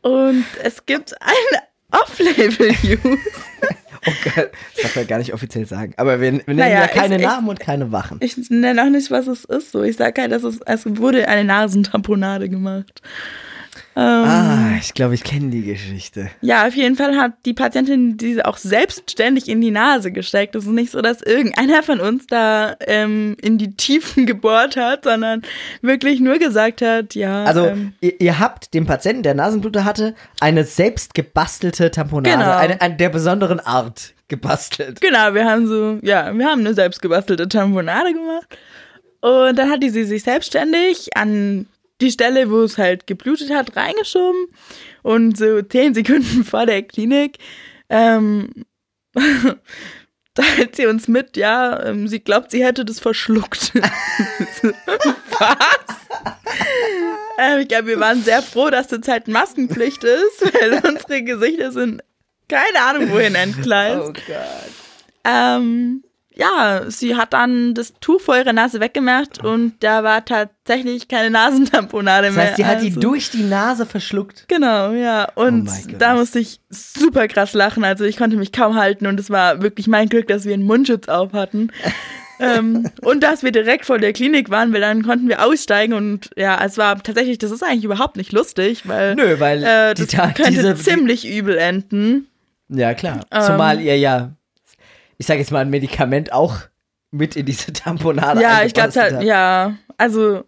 und 0.03 0.45
es 0.63 0.87
gibt 0.87 1.15
eine 1.21 1.63
Off-Label-Use. 2.03 3.19
Oh 4.07 4.13
Gott, 4.25 4.53
das 4.77 4.83
darf 4.85 4.97
man 4.97 5.07
gar 5.09 5.19
nicht 5.19 5.35
offiziell 5.35 5.67
sagen. 5.67 5.93
Aber 5.97 6.21
wir, 6.21 6.33
wir 6.33 6.39
nennen 6.47 6.59
Naja, 6.61 6.83
ja 6.83 6.87
keine 6.87 7.17
echt- 7.17 7.25
Namen 7.25 7.49
und 7.49 7.59
keine 7.59 7.91
Wachen. 7.91 8.19
Ich 8.23 8.37
nenne 8.49 8.83
auch 8.85 8.89
nicht, 8.89 9.11
was 9.11 9.27
es 9.27 9.45
ist. 9.45 9.73
So, 9.73 9.83
ich 9.83 9.97
sage 9.97 10.23
halt, 10.23 10.31
dass 10.31 10.45
es, 10.45 10.61
es 10.65 10.87
wurde 10.99 11.27
eine 11.29 11.43
Nasentamponade 11.45 12.49
gemacht. 12.49 13.03
Ah, 13.95 14.77
ich 14.81 14.95
glaube, 14.95 15.15
ich 15.15 15.25
kenne 15.25 15.51
die 15.51 15.63
Geschichte. 15.63 16.31
Ja, 16.41 16.67
auf 16.67 16.75
jeden 16.75 16.97
Fall 16.97 17.17
hat 17.17 17.33
die 17.45 17.55
Patientin 17.55 18.17
diese 18.17 18.47
auch 18.47 18.57
selbstständig 18.57 19.49
in 19.49 19.61
die 19.61 19.71
Nase 19.71 20.13
gesteckt. 20.13 20.55
Es 20.55 20.65
ist 20.65 20.71
nicht 20.71 20.91
so, 20.93 21.01
dass 21.01 21.23
irgendeiner 21.23 21.83
von 21.83 22.01
uns 22.01 22.27
da 22.27 22.77
ähm, 22.81 23.37
in 23.41 23.59
die 23.59 23.75
Tiefen 23.75 24.27
gebohrt 24.27 24.77
hat, 24.77 25.05
sondern 25.05 25.43
wirklich 25.83 26.21
nur 26.21 26.39
gesagt 26.39 26.83
hat, 26.83 27.15
ja. 27.15 27.45
Also, 27.45 27.67
ähm, 27.67 27.93
ihr, 28.01 28.21
ihr 28.21 28.39
habt 28.39 28.75
dem 28.75 28.87
Patienten, 28.87 29.23
der 29.23 29.35
Nasenblute 29.35 29.85
hatte, 29.85 30.15
eine 30.41 30.65
selbst 30.65 31.15
gebastelte 31.15 31.91
Tamponade, 31.91 32.37
Genau. 32.39 32.57
eine, 32.57 32.81
eine 32.81 32.97
der 32.97 33.09
besonderen 33.09 33.61
Art 33.61 34.15
gebastelt. 34.29 35.01
Genau, 35.01 35.35
wir 35.35 35.45
haben 35.47 35.67
so, 35.67 35.99
ja, 36.03 36.33
wir 36.37 36.47
haben 36.47 36.61
eine 36.61 36.75
selbstgebastelte 36.75 37.49
Tamponade 37.49 38.13
gemacht. 38.13 38.47
Und 39.21 39.59
dann 39.59 39.71
hat 39.71 39.83
die 39.83 39.91
sie 39.91 40.05
sich 40.05 40.23
selbstständig 40.23 41.17
an 41.17 41.67
die 42.01 42.11
Stelle, 42.11 42.51
wo 42.51 42.63
es 42.63 42.79
halt 42.79 43.07
geblutet 43.07 43.51
hat, 43.51 43.77
reingeschoben. 43.77 44.47
Und 45.03 45.37
so 45.37 45.63
zehn 45.63 45.95
Sekunden 45.95 46.45
vor 46.49 46.67
der 46.67 46.83
Klinik 46.83 47.39
ähm, 47.89 48.51
teilt 50.35 50.77
sie 50.77 50.87
uns 50.87 51.09
mit, 51.09 51.37
ja, 51.37 51.83
ähm, 51.85 52.07
sie 52.09 52.21
glaubt, 52.21 52.51
sie 52.51 52.65
hätte 52.65 52.85
das 52.85 53.01
verschluckt. 53.01 53.73
Was? 53.75 54.73
Ähm, 57.39 57.61
ich 57.61 57.69
glaube, 57.69 57.89
wir 57.89 58.01
waren 58.01 58.23
sehr 58.23 58.43
froh, 58.43 58.71
dass 58.71 58.89
zurzeit 58.89 59.29
Maskenpflicht 59.29 60.05
ist, 60.05 60.55
weil 60.55 60.81
unsere 60.85 61.23
Gesichter 61.23 61.73
sind 61.73 62.03
keine 62.49 62.81
Ahnung 62.81 63.11
wohin 63.11 63.35
entgleist. 63.35 64.01
Oh 64.01 64.13
Gott. 64.13 64.73
Ähm, 65.25 66.03
ja, 66.39 66.83
sie 66.89 67.17
hat 67.17 67.33
dann 67.33 67.75
das 67.75 67.93
Tuch 68.01 68.21
vor 68.21 68.37
ihrer 68.37 68.53
Nase 68.53 68.79
weggemacht 68.81 69.45
und 69.45 69.75
da 69.81 70.05
war 70.05 70.25
tatsächlich 70.25 71.09
keine 71.09 71.31
Nasentamponade 71.31 72.29
Das 72.29 72.37
mehr. 72.37 72.45
heißt, 72.47 72.59
die 72.59 72.65
hat 72.65 72.81
die 72.83 72.87
also- 72.89 73.01
durch 73.01 73.31
die 73.31 73.43
Nase 73.43 73.85
verschluckt. 73.87 74.45
Genau, 74.49 74.93
ja. 74.93 75.27
Und 75.35 75.69
Oh 75.69 75.93
da 75.99 76.15
musste 76.15 76.39
ich 76.39 76.61
super 76.71 77.27
krass 77.27 77.55
lachen. 77.55 77.83
Also 77.83 78.05
ich 78.05 78.17
konnte 78.17 78.37
mich 78.37 78.53
kaum 78.53 78.77
halten 78.77 79.07
und 79.09 79.19
es 79.19 79.31
war 79.31 79.63
wirklich 79.63 79.89
mein 79.89 80.09
Glück, 80.09 80.29
dass 80.29 80.45
wir 80.45 80.55
einen 80.55 80.63
Mundschutz 80.63 81.09
auf 81.09 81.33
hatten. 81.33 81.71
ähm, 82.41 82.89
und 83.03 83.25
dass 83.25 83.43
wir 83.43 83.51
direkt 83.51 83.85
vor 83.85 83.99
der 83.99 84.13
Klinik 84.13 84.49
waren, 84.49 84.73
weil 84.73 84.81
dann 84.81 85.03
konnten 85.03 85.29
wir 85.29 85.45
aussteigen 85.45 85.93
und 85.93 86.31
ja, 86.37 86.65
es 86.65 86.79
war 86.79 87.03
tatsächlich, 87.03 87.39
das 87.39 87.51
ist 87.51 87.65
eigentlich 87.65 87.83
überhaupt 87.85 88.17
nicht 88.17 88.31
lustig, 88.33 88.87
weil 88.87 89.17
Nö, 89.17 89.41
weil 89.41 89.65
äh, 89.65 89.95
die 89.95 90.03
das 90.03 90.11
Ta- 90.13 90.29
könnte 90.31 90.51
diese- 90.53 90.77
ziemlich 90.77 91.27
übel 91.29 91.59
enden. 91.59 92.29
Ja, 92.69 92.95
klar. 92.95 93.21
Ähm. 93.33 93.43
Zumal 93.43 93.81
ihr 93.81 93.99
ja, 93.99 94.31
ich 95.19 95.27
sage 95.27 95.41
jetzt 95.41 95.51
mal, 95.51 95.61
ein 95.61 95.71
Medikament 95.71 96.33
auch 96.33 96.57
mit 97.11 97.37
in 97.37 97.47
diese 97.47 97.73
Tamponade 97.73 98.41
Ja, 98.41 98.63
ich 98.65 98.73
glaube, 98.75 98.93
halt, 98.95 99.23
ja, 99.23 99.75
also 99.97 100.45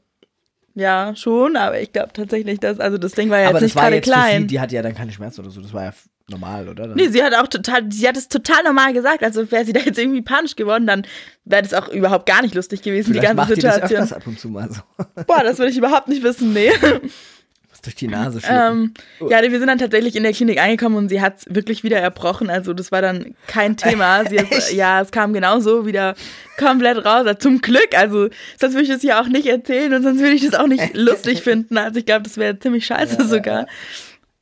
ja, 0.74 1.14
schon, 1.16 1.56
aber 1.56 1.80
ich 1.80 1.92
glaube 1.92 2.12
tatsächlich, 2.12 2.60
dass, 2.60 2.78
also 2.80 2.96
das 2.96 3.12
Ding 3.12 3.28
war 3.30 3.38
ja 3.40 3.48
Aber 3.48 3.58
jetzt 3.58 3.64
nicht 3.64 3.74
gerade 3.76 3.96
für 3.96 4.04
sie, 4.04 4.10
klein. 4.10 4.46
die 4.46 4.60
hatte 4.60 4.74
ja 4.76 4.82
dann 4.82 4.94
keine 4.94 5.10
Schmerzen 5.12 5.40
oder 5.40 5.50
so. 5.50 5.60
Das 5.60 5.72
war 5.72 5.84
ja 5.84 5.92
normal, 6.28 6.68
oder? 6.68 6.86
Dann- 6.86 6.96
Nee, 6.96 7.08
sie 7.08 7.22
hat 7.24 7.34
auch 7.34 7.48
total, 7.48 7.90
sie 7.90 8.06
hat 8.06 8.16
es 8.16 8.28
total 8.28 8.62
normal 8.62 8.92
gesagt. 8.92 9.24
Also 9.24 9.50
wäre 9.50 9.64
sie 9.64 9.72
da 9.72 9.80
jetzt 9.80 9.98
irgendwie 9.98 10.22
panisch 10.22 10.54
geworden, 10.54 10.86
dann 10.86 11.04
wäre 11.44 11.62
das 11.62 11.74
auch 11.74 11.88
überhaupt 11.88 12.24
gar 12.26 12.40
nicht 12.42 12.54
lustig 12.54 12.82
gewesen, 12.82 13.12
Vielleicht 13.12 13.22
die 13.32 13.36
ganze 13.36 13.36
macht 13.36 13.50
ihr 13.50 13.56
das 13.62 13.74
Situation. 13.74 14.00
öfters 14.02 14.16
ab 14.16 14.26
und 14.28 14.38
zu 14.38 14.48
mal 14.48 14.70
so. 14.70 14.80
Boah, 15.26 15.42
das 15.42 15.58
würde 15.58 15.72
ich 15.72 15.76
überhaupt 15.78 16.06
nicht 16.08 16.22
wissen, 16.22 16.52
nee. 16.52 16.70
Durch 17.82 17.94
die 17.94 18.08
Nase 18.08 18.40
ähm, 18.48 18.92
ja, 19.20 19.42
wir 19.42 19.58
sind 19.58 19.68
dann 19.68 19.78
tatsächlich 19.78 20.16
in 20.16 20.22
der 20.22 20.32
Klinik 20.32 20.60
angekommen 20.60 20.96
und 20.96 21.08
sie 21.08 21.20
hat 21.20 21.38
es 21.38 21.54
wirklich 21.54 21.82
wieder 21.82 21.98
erbrochen. 21.98 22.50
Also 22.50 22.74
das 22.74 22.92
war 22.92 23.00
dann 23.00 23.34
kein 23.46 23.76
Thema. 23.76 24.20
Ist, 24.50 24.72
ja, 24.72 25.00
es 25.00 25.10
kam 25.10 25.32
genauso 25.32 25.86
wieder 25.86 26.14
komplett 26.58 26.98
raus. 26.98 27.26
Also 27.26 27.34
zum 27.34 27.60
Glück. 27.60 27.96
Also 27.96 28.28
sonst 28.58 28.74
würde 28.74 28.82
ich 28.82 28.88
das 28.88 29.02
ja 29.02 29.20
auch 29.20 29.28
nicht 29.28 29.46
erzählen 29.46 29.92
und 29.94 30.02
sonst 30.02 30.20
würde 30.20 30.34
ich 30.34 30.44
das 30.44 30.54
auch 30.54 30.66
nicht 30.66 30.94
lustig 30.94 31.42
finden. 31.42 31.78
Also 31.78 31.98
ich 31.98 32.06
glaube, 32.06 32.22
das 32.22 32.36
wäre 32.36 32.58
ziemlich 32.58 32.84
scheiße 32.86 33.16
Ja, 33.18 33.24
sogar. 33.24 33.66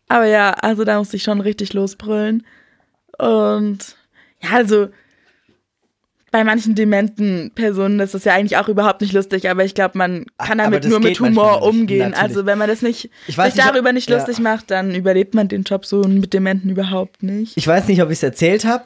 Aber 0.08 0.26
ja, 0.26 0.50
also 0.52 0.84
da 0.84 0.98
musste 0.98 1.16
ich 1.16 1.22
schon 1.22 1.40
richtig 1.40 1.72
losbrüllen. 1.74 2.44
Und 3.18 3.96
ja, 4.42 4.50
also 4.52 4.88
bei 6.30 6.44
manchen 6.44 6.74
dementen 6.74 7.52
Personen 7.54 8.00
ist 8.00 8.14
das 8.14 8.24
ja 8.24 8.34
eigentlich 8.34 8.56
auch 8.56 8.68
überhaupt 8.68 9.00
nicht 9.00 9.12
lustig, 9.12 9.48
aber 9.48 9.64
ich 9.64 9.74
glaube, 9.74 9.96
man 9.96 10.26
kann 10.36 10.58
damit 10.58 10.84
nur 10.84 11.00
mit 11.00 11.18
Humor 11.20 11.62
umgehen. 11.62 12.10
natürlich. 12.10 12.22
Also 12.22 12.46
wenn 12.46 12.58
man 12.58 12.68
das 12.68 12.82
nicht 12.82 13.10
sich 13.26 13.36
nicht, 13.36 13.58
darüber 13.58 13.92
nicht 13.92 14.10
ja. 14.10 14.16
lustig 14.16 14.38
macht, 14.38 14.70
dann 14.70 14.94
überlebt 14.94 15.34
man 15.34 15.48
den 15.48 15.62
Job 15.62 15.86
so 15.86 16.02
mit 16.02 16.32
Dementen 16.32 16.70
überhaupt 16.70 17.22
nicht. 17.22 17.56
Ich 17.56 17.66
weiß 17.66 17.88
nicht, 17.88 18.02
ob 18.02 18.10
ich 18.10 18.18
es 18.18 18.22
erzählt 18.22 18.64
habe, 18.64 18.84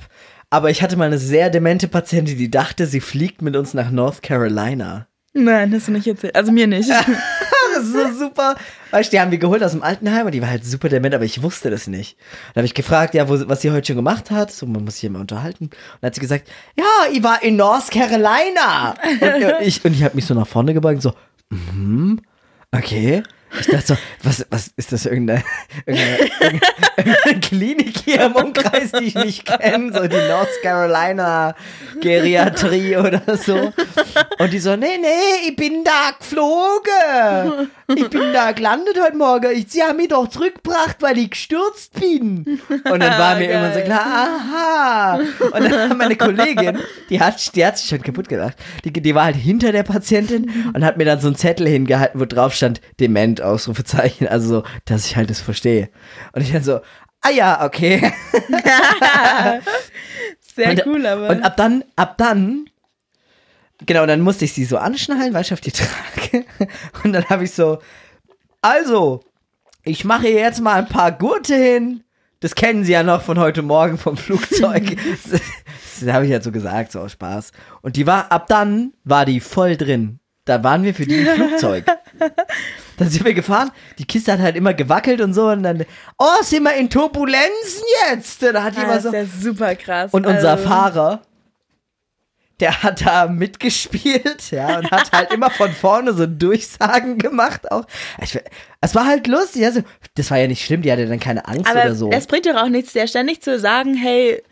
aber 0.50 0.70
ich 0.70 0.82
hatte 0.82 0.96
mal 0.96 1.06
eine 1.06 1.18
sehr 1.18 1.50
demente 1.50 1.88
Patientin, 1.88 2.38
die 2.38 2.50
dachte, 2.50 2.86
sie 2.86 3.00
fliegt 3.00 3.42
mit 3.42 3.56
uns 3.56 3.74
nach 3.74 3.90
North 3.90 4.22
Carolina. 4.22 5.08
Nein, 5.34 5.72
hast 5.74 5.88
du 5.88 5.92
nicht 5.92 6.06
erzählt. 6.06 6.36
Also 6.36 6.52
mir 6.52 6.66
nicht. 6.66 6.90
Das 7.82 8.10
ist 8.10 8.18
so 8.18 8.26
super. 8.26 8.56
Weißt 8.90 9.12
du, 9.12 9.16
die 9.16 9.20
haben 9.20 9.30
wir 9.30 9.38
geholt 9.38 9.62
aus 9.62 9.72
dem 9.72 9.82
Altenheim 9.82 10.26
und 10.26 10.32
die 10.32 10.42
war 10.42 10.48
halt 10.48 10.64
super 10.64 10.88
dement, 10.88 11.14
aber 11.14 11.24
ich 11.24 11.42
wusste 11.42 11.70
das 11.70 11.86
nicht. 11.86 12.16
Dann 12.54 12.62
habe 12.62 12.66
ich 12.66 12.74
gefragt, 12.74 13.14
ja, 13.14 13.28
wo, 13.28 13.48
was 13.48 13.62
sie 13.62 13.70
heute 13.70 13.88
schon 13.88 13.96
gemacht 13.96 14.30
hat. 14.30 14.52
So, 14.52 14.66
man 14.66 14.84
muss 14.84 14.94
sich 14.94 15.04
immer 15.04 15.20
unterhalten. 15.20 15.64
Und 15.64 15.74
dann 16.00 16.08
hat 16.08 16.14
sie 16.14 16.20
gesagt, 16.20 16.48
ja, 16.76 16.84
ich 17.12 17.22
war 17.22 17.42
in 17.42 17.56
North 17.56 17.90
Carolina. 17.90 18.94
Und 19.20 19.22
äh, 19.22 19.64
ich, 19.64 19.84
und 19.84 19.94
ich 19.94 20.02
habe 20.02 20.14
mich 20.14 20.26
so 20.26 20.34
nach 20.34 20.46
vorne 20.46 20.74
gebeugt 20.74 20.96
und 20.96 21.02
so, 21.02 21.14
mhm, 21.50 22.20
okay. 22.70 23.22
Ich 23.60 23.66
dachte 23.66 23.86
so, 23.86 23.96
was, 24.22 24.46
was 24.50 24.72
ist 24.76 24.92
das 24.92 25.06
irgendeine, 25.06 25.42
irgendeine, 25.86 26.30
irgendeine, 26.96 27.40
Klinik 27.40 27.98
hier 28.04 28.22
im 28.22 28.34
Umkreis, 28.34 28.92
die 28.92 29.04
ich 29.04 29.14
nicht 29.14 29.44
kenne, 29.44 29.92
so 29.92 30.06
die 30.06 30.16
North 30.28 30.48
Carolina 30.62 31.54
Geriatrie 32.00 32.96
oder 32.96 33.22
so. 33.36 33.72
Und 34.38 34.52
die 34.52 34.58
so, 34.58 34.76
nee, 34.76 34.98
nee, 35.00 35.48
ich 35.48 35.56
bin 35.56 35.84
da 35.84 36.12
geflogen. 36.18 37.70
Ich 37.94 38.08
bin 38.08 38.32
da 38.32 38.52
gelandet 38.52 38.98
heute 39.02 39.16
Morgen. 39.16 39.50
Ich, 39.52 39.66
sie 39.68 39.82
haben 39.82 39.96
mich 39.96 40.08
doch 40.08 40.28
zurückgebracht, 40.28 40.96
weil 41.00 41.18
ich 41.18 41.30
gestürzt 41.30 41.92
bin. 41.98 42.60
Und 42.68 43.00
dann 43.00 43.18
war 43.18 43.36
mir 43.36 43.48
Geil. 43.48 43.50
irgendwann 43.50 43.74
so 43.74 43.80
klar, 43.80 44.06
aha. 44.06 45.20
Und 45.40 45.64
dann 45.64 45.90
hat 45.90 45.98
meine 45.98 46.16
Kollegin, 46.16 46.78
die 47.10 47.20
hat, 47.20 47.54
die 47.54 47.66
hat 47.66 47.78
sich 47.78 47.88
schon 47.88 48.02
kaputt 48.02 48.28
gelacht. 48.28 48.56
Die, 48.84 48.92
die 48.92 49.14
war 49.14 49.24
halt 49.24 49.36
hinter 49.36 49.72
der 49.72 49.82
Patientin 49.82 50.50
und 50.72 50.84
hat 50.84 50.96
mir 50.96 51.04
dann 51.04 51.20
so 51.20 51.26
einen 51.26 51.36
Zettel 51.36 51.68
hingehalten, 51.68 52.18
wo 52.18 52.24
drauf 52.24 52.54
stand, 52.54 52.80
dement, 52.98 53.41
Ausrufezeichen. 53.42 54.28
Also 54.28 54.48
so, 54.48 54.64
dass 54.84 55.06
ich 55.06 55.16
halt 55.16 55.30
das 55.30 55.40
verstehe. 55.40 55.90
Und 56.32 56.42
ich 56.42 56.52
dann 56.52 56.64
so, 56.64 56.80
ah 57.20 57.30
ja, 57.30 57.64
okay. 57.64 58.00
Sehr 60.54 60.70
und, 60.70 60.86
cool, 60.86 61.06
aber. 61.06 61.30
Und 61.30 61.42
ab 61.42 61.56
dann, 61.56 61.84
ab 61.96 62.18
dann, 62.18 62.66
genau, 63.86 64.06
dann 64.06 64.20
musste 64.20 64.44
ich 64.44 64.52
sie 64.52 64.64
so 64.64 64.78
anschnallen, 64.78 65.32
weil 65.34 65.42
ich 65.42 65.52
auf 65.52 65.60
die 65.60 65.72
trage. 65.72 66.44
Und 67.04 67.12
dann 67.12 67.24
habe 67.28 67.44
ich 67.44 67.52
so, 67.52 67.78
also, 68.60 69.24
ich 69.82 70.04
mache 70.04 70.28
jetzt 70.28 70.60
mal 70.60 70.74
ein 70.74 70.88
paar 70.88 71.12
Gurte 71.12 71.54
hin. 71.54 72.04
Das 72.40 72.54
kennen 72.54 72.84
sie 72.84 72.92
ja 72.92 73.02
noch 73.02 73.22
von 73.22 73.38
heute 73.38 73.62
Morgen 73.62 73.98
vom 73.98 74.16
Flugzeug. 74.16 74.96
das 75.30 75.40
das 76.00 76.12
habe 76.12 76.26
ich 76.26 76.32
halt 76.32 76.42
so 76.42 76.52
gesagt, 76.52 76.92
so 76.92 77.00
aus 77.00 77.12
Spaß. 77.12 77.52
Und 77.80 77.96
die 77.96 78.06
war, 78.06 78.30
ab 78.32 78.46
dann 78.48 78.92
war 79.04 79.24
die 79.24 79.40
voll 79.40 79.76
drin. 79.76 80.18
Da 80.44 80.62
waren 80.64 80.82
wir 80.82 80.94
für 80.94 81.06
die 81.06 81.18
im 81.18 81.26
Flugzeug. 81.26 81.86
Dann 82.96 83.08
sind 83.08 83.24
wir 83.24 83.34
gefahren, 83.34 83.70
die 83.98 84.04
Kiste 84.04 84.32
hat 84.32 84.40
halt 84.40 84.56
immer 84.56 84.74
gewackelt 84.74 85.20
und 85.20 85.34
so 85.34 85.48
und 85.48 85.62
dann, 85.62 85.84
oh, 86.18 86.42
sind 86.42 86.62
wir 86.62 86.74
in 86.74 86.90
Turbulenzen 86.90 87.84
jetzt? 88.10 88.42
Da 88.42 88.62
hat 88.62 88.76
ah, 88.76 88.80
jemand 88.80 88.96
das 88.96 89.02
so, 89.04 89.08
ist 89.08 89.14
ja 89.14 89.24
super 89.40 89.74
krass. 89.74 90.12
und 90.12 90.26
unser 90.26 90.52
also, 90.52 90.68
Fahrer, 90.68 91.22
der 92.60 92.82
hat 92.82 93.04
da 93.04 93.26
mitgespielt, 93.26 94.50
ja, 94.52 94.78
und 94.78 94.90
hat 94.90 95.10
halt 95.12 95.32
immer 95.32 95.50
von 95.50 95.72
vorne 95.72 96.12
so 96.12 96.26
Durchsagen 96.26 97.18
gemacht 97.18 97.70
auch. 97.72 97.84
Ich, 98.22 98.38
es 98.80 98.94
war 98.94 99.06
halt 99.06 99.26
lustig, 99.26 99.64
also, 99.64 99.82
das 100.14 100.30
war 100.30 100.38
ja 100.38 100.46
nicht 100.46 100.64
schlimm, 100.64 100.82
die 100.82 100.92
hatte 100.92 101.06
dann 101.06 101.18
keine 101.18 101.46
Angst 101.48 101.68
Aber 101.68 101.80
oder 101.80 101.94
so. 101.94 102.10
es 102.10 102.26
bringt 102.26 102.46
doch 102.46 102.54
auch 102.54 102.68
nichts, 102.68 102.92
der 102.92 103.06
ständig 103.08 103.42
zu 103.42 103.58
sagen, 103.58 103.94
hey, 103.94 104.42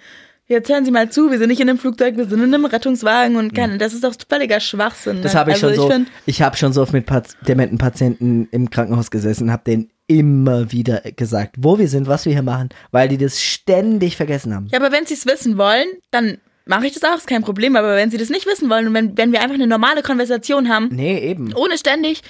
jetzt 0.51 0.69
hören 0.69 0.85
Sie 0.85 0.91
mal 0.91 1.11
zu, 1.11 1.31
wir 1.31 1.39
sind 1.39 1.49
nicht 1.49 1.61
in 1.61 1.69
einem 1.69 1.79
Flugzeug, 1.79 2.17
wir 2.17 2.27
sind 2.27 2.43
in 2.43 2.53
einem 2.53 2.65
Rettungswagen 2.65 3.37
und 3.37 3.55
kann, 3.55 3.79
das 3.79 3.95
ist 3.95 4.05
doch 4.05 4.15
völliger 4.29 4.61
Schwachsinn. 4.61 5.17
Ne? 5.17 5.23
Das 5.23 5.35
habe 5.35 5.53
ich 5.53 5.63
also 5.63 5.69
schon 5.69 5.77
so. 5.77 5.91
find, 5.91 6.09
ich 6.27 6.43
habe 6.43 6.57
schon 6.57 6.73
so 6.73 6.83
oft 6.83 6.93
mit 6.93 7.07
Pat 7.07 7.29
dementen 7.47 7.79
Patienten 7.79 8.49
im 8.51 8.69
Krankenhaus 8.71 9.11
gesessen, 9.11 9.51
habe 9.53 9.63
denen 9.65 9.91
immer 10.07 10.73
wieder 10.73 11.03
gesagt, 11.15 11.55
wo 11.59 11.79
wir 11.79 11.89
sind, 11.89 12.09
was 12.09 12.27
wir 12.27 12.33
hier 12.33 12.43
machen, 12.43 12.71
weil 12.91 13.09
die 13.09 13.17
das 13.17 13.41
ständig 13.41 14.17
vergessen 14.17 14.55
haben. 14.55 14.67
ja, 14.73 14.81
aber 14.81 14.93
wenn 14.93 15.07
Sie 15.07 15.15
es 15.15 15.25
wissen 15.25 15.57
wollen, 15.57 15.87
dann 16.11 16.39
mache 16.67 16.87
ich 16.87 16.95
das 16.95 17.05
auch, 17.05 17.17
ist 17.17 17.29
kein 17.29 17.43
Problem. 17.43 17.77
Aber 17.77 17.95
wenn 17.95 18.11
Sie 18.11 18.19
das 18.19 18.29
nicht 18.29 18.47
wissen 18.47 18.69
wollen 18.69 18.89
und 18.89 18.95
wenn, 18.95 19.17
wenn 19.17 19.33
wir 19.33 19.41
einfach 19.41 19.55
eine 19.55 19.69
normale 19.69 20.03
Konversation 20.03 20.69
haben, 20.69 20.89
Nee, 20.91 21.19
eben. 21.21 21.55
ohne 21.55 21.79
ständig, 21.79 22.23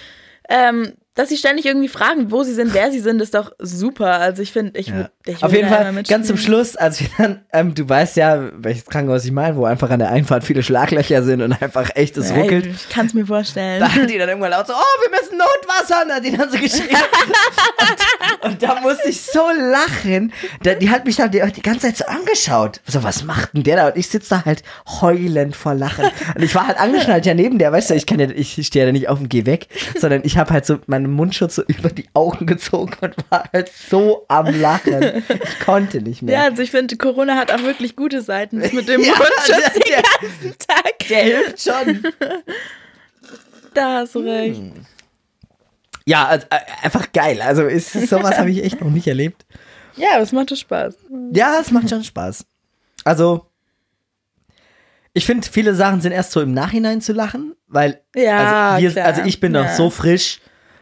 ähm, 0.50 0.92
dass 1.20 1.28
Sie 1.28 1.36
ständig 1.36 1.66
irgendwie 1.66 1.88
fragen, 1.88 2.30
wo 2.30 2.42
Sie 2.42 2.54
sind, 2.54 2.72
wer 2.74 2.90
Sie 2.90 3.00
sind, 3.00 3.20
ist 3.20 3.34
doch 3.34 3.52
super. 3.58 4.18
Also 4.18 4.42
ich 4.42 4.52
finde, 4.52 4.78
ich 4.80 4.88
Ja. 4.88 4.94
würde 4.94 5.10
ich 5.26 5.36
Auf 5.36 5.52
würd 5.52 5.52
jeden 5.52 5.68
Fall, 5.68 6.02
ganz 6.08 6.26
zum. 6.26 6.36
Schluss, 6.38 6.76
als 6.76 7.00
wir 7.00 7.08
dann, 7.18 7.44
ähm, 7.52 7.74
du 7.74 7.88
weißt 7.88 8.16
ja, 8.16 8.50
welches 8.56 8.86
Krankenhaus 8.86 9.24
ich 9.24 9.32
meine, 9.32 9.54
wo 9.56 9.64
einfach 9.66 9.90
an 9.90 9.98
der 9.98 10.10
Einfahrt 10.10 10.44
viele 10.44 10.62
Schlaglöcher 10.62 11.22
sind 11.22 11.42
und 11.42 11.52
einfach 11.62 11.90
echtes 11.94 12.30
Ey, 12.30 12.40
ruckelt. 12.40 12.66
Ich 12.66 12.88
kann 12.88 13.06
es 13.06 13.14
mir 13.14 13.26
vorstellen. 13.26 13.80
Da 13.80 13.88
hat 13.94 14.08
die 14.08 14.16
dann 14.18 14.28
irgendwann 14.28 14.50
laut 14.50 14.66
so, 14.66 14.72
oh, 14.72 15.02
wir 15.02 15.10
müssen 15.20 15.36
Notwasser. 15.38 16.02
Und 16.06 16.12
hat 16.14 16.24
die 16.24 16.36
dann 16.36 16.50
so 16.50 16.58
geschrien. 16.58 16.88
und, 18.42 18.50
und 18.52 18.62
da 18.62 18.80
musste 18.80 19.08
ich 19.08 19.20
so 19.20 19.42
lachen. 19.58 20.32
Da, 20.62 20.74
die 20.74 20.88
hat 20.90 21.04
mich 21.04 21.16
dann 21.16 21.30
die, 21.30 21.42
die 21.54 21.62
ganze 21.62 21.80
Zeit 21.86 21.96
so 21.98 22.06
angeschaut. 22.06 22.80
So, 22.86 23.02
was 23.02 23.24
macht 23.24 23.54
denn 23.54 23.62
der 23.62 23.76
da? 23.76 23.88
Und 23.88 23.96
ich 23.96 24.08
sitze 24.08 24.30
da 24.30 24.44
halt 24.44 24.62
heulend 25.00 25.54
vor 25.54 25.74
Lachen. 25.74 26.06
Und 26.34 26.42
ich 26.42 26.54
war 26.54 26.66
halt 26.66 26.78
angeschnallt 26.78 27.26
ja 27.26 27.34
neben 27.34 27.58
der, 27.58 27.72
weißt 27.72 27.90
du, 27.90 27.94
ich 27.94 28.06
kann 28.06 28.20
ja, 28.20 28.28
ich 28.30 28.58
stehe 28.66 28.86
ja 28.86 28.92
nicht 28.92 29.08
auf 29.08 29.20
und 29.20 29.28
geh 29.28 29.44
weg, 29.46 29.66
sondern 29.98 30.22
ich 30.24 30.38
habe 30.38 30.52
halt 30.52 30.64
so, 30.66 30.78
meine 30.86 31.08
Mundschutz 31.12 31.56
so 31.56 31.62
über 31.68 31.88
die 31.90 32.08
Augen 32.14 32.46
gezogen 32.46 32.92
und 33.00 33.14
war 33.30 33.48
halt 33.52 33.70
so 33.70 34.24
am 34.28 34.46
Lachen. 34.60 35.22
Ich 35.28 35.60
konnte 35.60 36.00
nicht 36.02 36.22
mehr. 36.22 36.34
Ja, 36.38 36.44
also 36.44 36.62
ich 36.62 36.70
finde, 36.70 36.96
Corona 36.96 37.36
hat 37.36 37.50
auch 37.52 37.62
wirklich 37.62 37.96
gute 37.96 38.22
Seiten. 38.22 38.60
Das 38.60 38.72
mit 38.72 38.88
dem 38.88 39.00
Ja, 39.04 39.12
Mundschutz 39.12 39.72
der- 39.74 40.02
den 40.02 40.02
ganzen 40.20 40.58
Tag. 40.58 40.98
Der 41.08 41.22
hilft 41.22 41.62
schon. 41.62 42.02
Da 43.74 43.98
hast 43.98 44.16
du 44.16 44.18
recht. 44.20 44.60
Ja, 46.04 46.26
also, 46.26 46.46
äh, 46.50 46.58
einfach 46.82 47.12
geil. 47.12 47.40
Also 47.40 47.62
ist, 47.64 47.92
sowas 47.92 48.36
habe 48.36 48.50
ich 48.50 48.64
echt 48.64 48.80
noch 48.80 48.90
nicht 48.90 49.06
erlebt. 49.06 49.46
Ja, 49.96 50.14
aber 50.14 50.22
es 50.22 50.32
macht 50.32 50.56
Spaß. 50.56 50.96
Ja, 51.32 51.58
es 51.60 51.70
macht 51.70 51.88
schon 51.88 52.02
Spaß. 52.02 52.44
Also, 53.04 53.46
ich 55.12 55.24
finde, 55.24 55.48
viele 55.48 55.74
Sachen 55.74 56.00
sind 56.00 56.10
erst 56.12 56.32
so 56.32 56.40
im 56.40 56.52
Nachhinein 56.52 57.00
zu 57.00 57.12
lachen, 57.12 57.54
weil 57.68 58.00
Ja, 58.16 58.70
also, 58.72 58.94
wir, 58.96 59.04
also 59.04 59.22
ich 59.22 59.38
bin 59.40 59.52
noch 59.52 59.64
Ja. 59.66 59.74
so 59.76 59.88
frisch, 59.90 60.40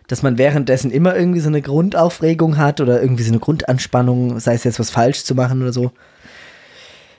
dass 0.08 0.22
man 0.22 0.38
währenddessen 0.38 0.90
immer 0.90 1.14
irgendwie 1.14 1.40
so 1.40 1.48
eine 1.48 1.62
Grundaufregung 1.62 2.56
hat 2.56 2.80
oder 2.80 3.00
irgendwie 3.00 3.22
so 3.22 3.30
eine 3.30 3.38
Grundanspannung, 3.38 4.40
sei 4.40 4.54
es 4.54 4.64
jetzt 4.64 4.80
was 4.80 4.90
falsch 4.90 5.22
zu 5.22 5.34
machen 5.34 5.62
oder 5.62 5.72
so. 5.72 5.92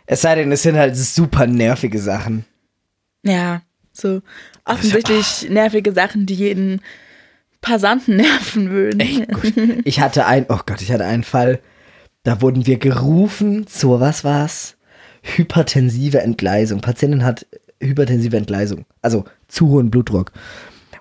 Es 0.07 0.21
sei 0.21 0.35
denn, 0.35 0.51
es 0.51 0.63
sind 0.63 0.75
halt 0.75 0.97
super 0.97 1.45
nervige 1.47 1.99
Sachen. 1.99 2.45
Ja, 3.23 3.61
so 3.93 4.21
offensichtlich 4.65 5.47
nervige 5.49 5.93
Sachen, 5.93 6.25
die 6.25 6.33
jeden 6.33 6.81
Passanten 7.61 8.15
nerven 8.17 8.71
würden. 8.71 8.99
Echt 8.99 9.31
gut. 9.31 9.53
Ich 9.85 9.99
hatte 9.99 10.25
ein, 10.25 10.47
oh 10.49 10.59
Gott, 10.65 10.81
ich 10.81 10.91
hatte 10.91 11.05
einen 11.05 11.23
Fall, 11.23 11.59
da 12.23 12.41
wurden 12.41 12.65
wir 12.65 12.79
gerufen 12.79 13.67
zur, 13.67 13.99
was 13.99 14.23
war's? 14.23 14.77
Hypertensive 15.21 16.21
Entgleisung. 16.21 16.81
Patientin 16.81 17.23
hat 17.23 17.45
hypertensive 17.81 18.35
Entgleisung, 18.35 18.85
also 19.01 19.25
zu 19.47 19.69
hohen 19.69 19.91
Blutdruck. 19.91 20.31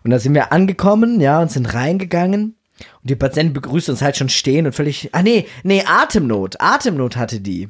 Und 0.08 0.12
da 0.12 0.18
sind 0.20 0.32
wir 0.32 0.52
angekommen, 0.52 1.20
ja, 1.20 1.38
und 1.38 1.52
sind 1.52 1.66
reingegangen. 1.74 2.56
Und 3.02 3.10
die 3.10 3.14
Patientin 3.14 3.52
begrüßt 3.52 3.90
uns 3.90 4.00
halt 4.00 4.16
schon 4.16 4.30
stehen 4.30 4.64
und 4.64 4.72
völlig, 4.72 5.10
ah 5.12 5.22
nee, 5.22 5.46
nee, 5.64 5.84
Atemnot, 5.86 6.58
Atemnot 6.62 7.18
hatte 7.18 7.40
die. 7.42 7.68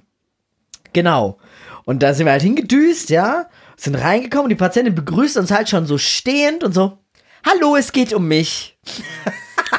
Genau. 0.92 1.38
Und 1.84 2.00
da 2.00 2.14
sind 2.14 2.26
wir 2.26 2.30
halt 2.30 2.42
hingedüst, 2.42 3.10
ja, 3.10 3.48
sind 3.76 3.96
reingekommen 3.96 4.44
und 4.44 4.50
die 4.50 4.54
Patientin 4.54 4.94
begrüßt 4.94 5.36
uns 5.36 5.50
halt 5.50 5.68
schon 5.68 5.86
so 5.86 5.98
stehend 5.98 6.62
und 6.62 6.72
so, 6.72 6.98
hallo, 7.44 7.74
es 7.74 7.90
geht 7.90 8.12
um 8.12 8.28
mich. 8.28 8.78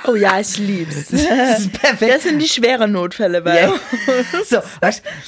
Oh 0.05 0.15
ja, 0.15 0.39
ich 0.39 0.57
lieb's. 0.57 1.07
Das 1.09 1.59
ist 1.59 1.73
perfekt. 1.73 2.13
Das 2.13 2.23
sind 2.23 2.39
die 2.39 2.47
schweren 2.47 2.91
Notfälle 2.91 3.41
bei 3.41 3.61
Ja. 3.61 3.73
so, 4.45 4.59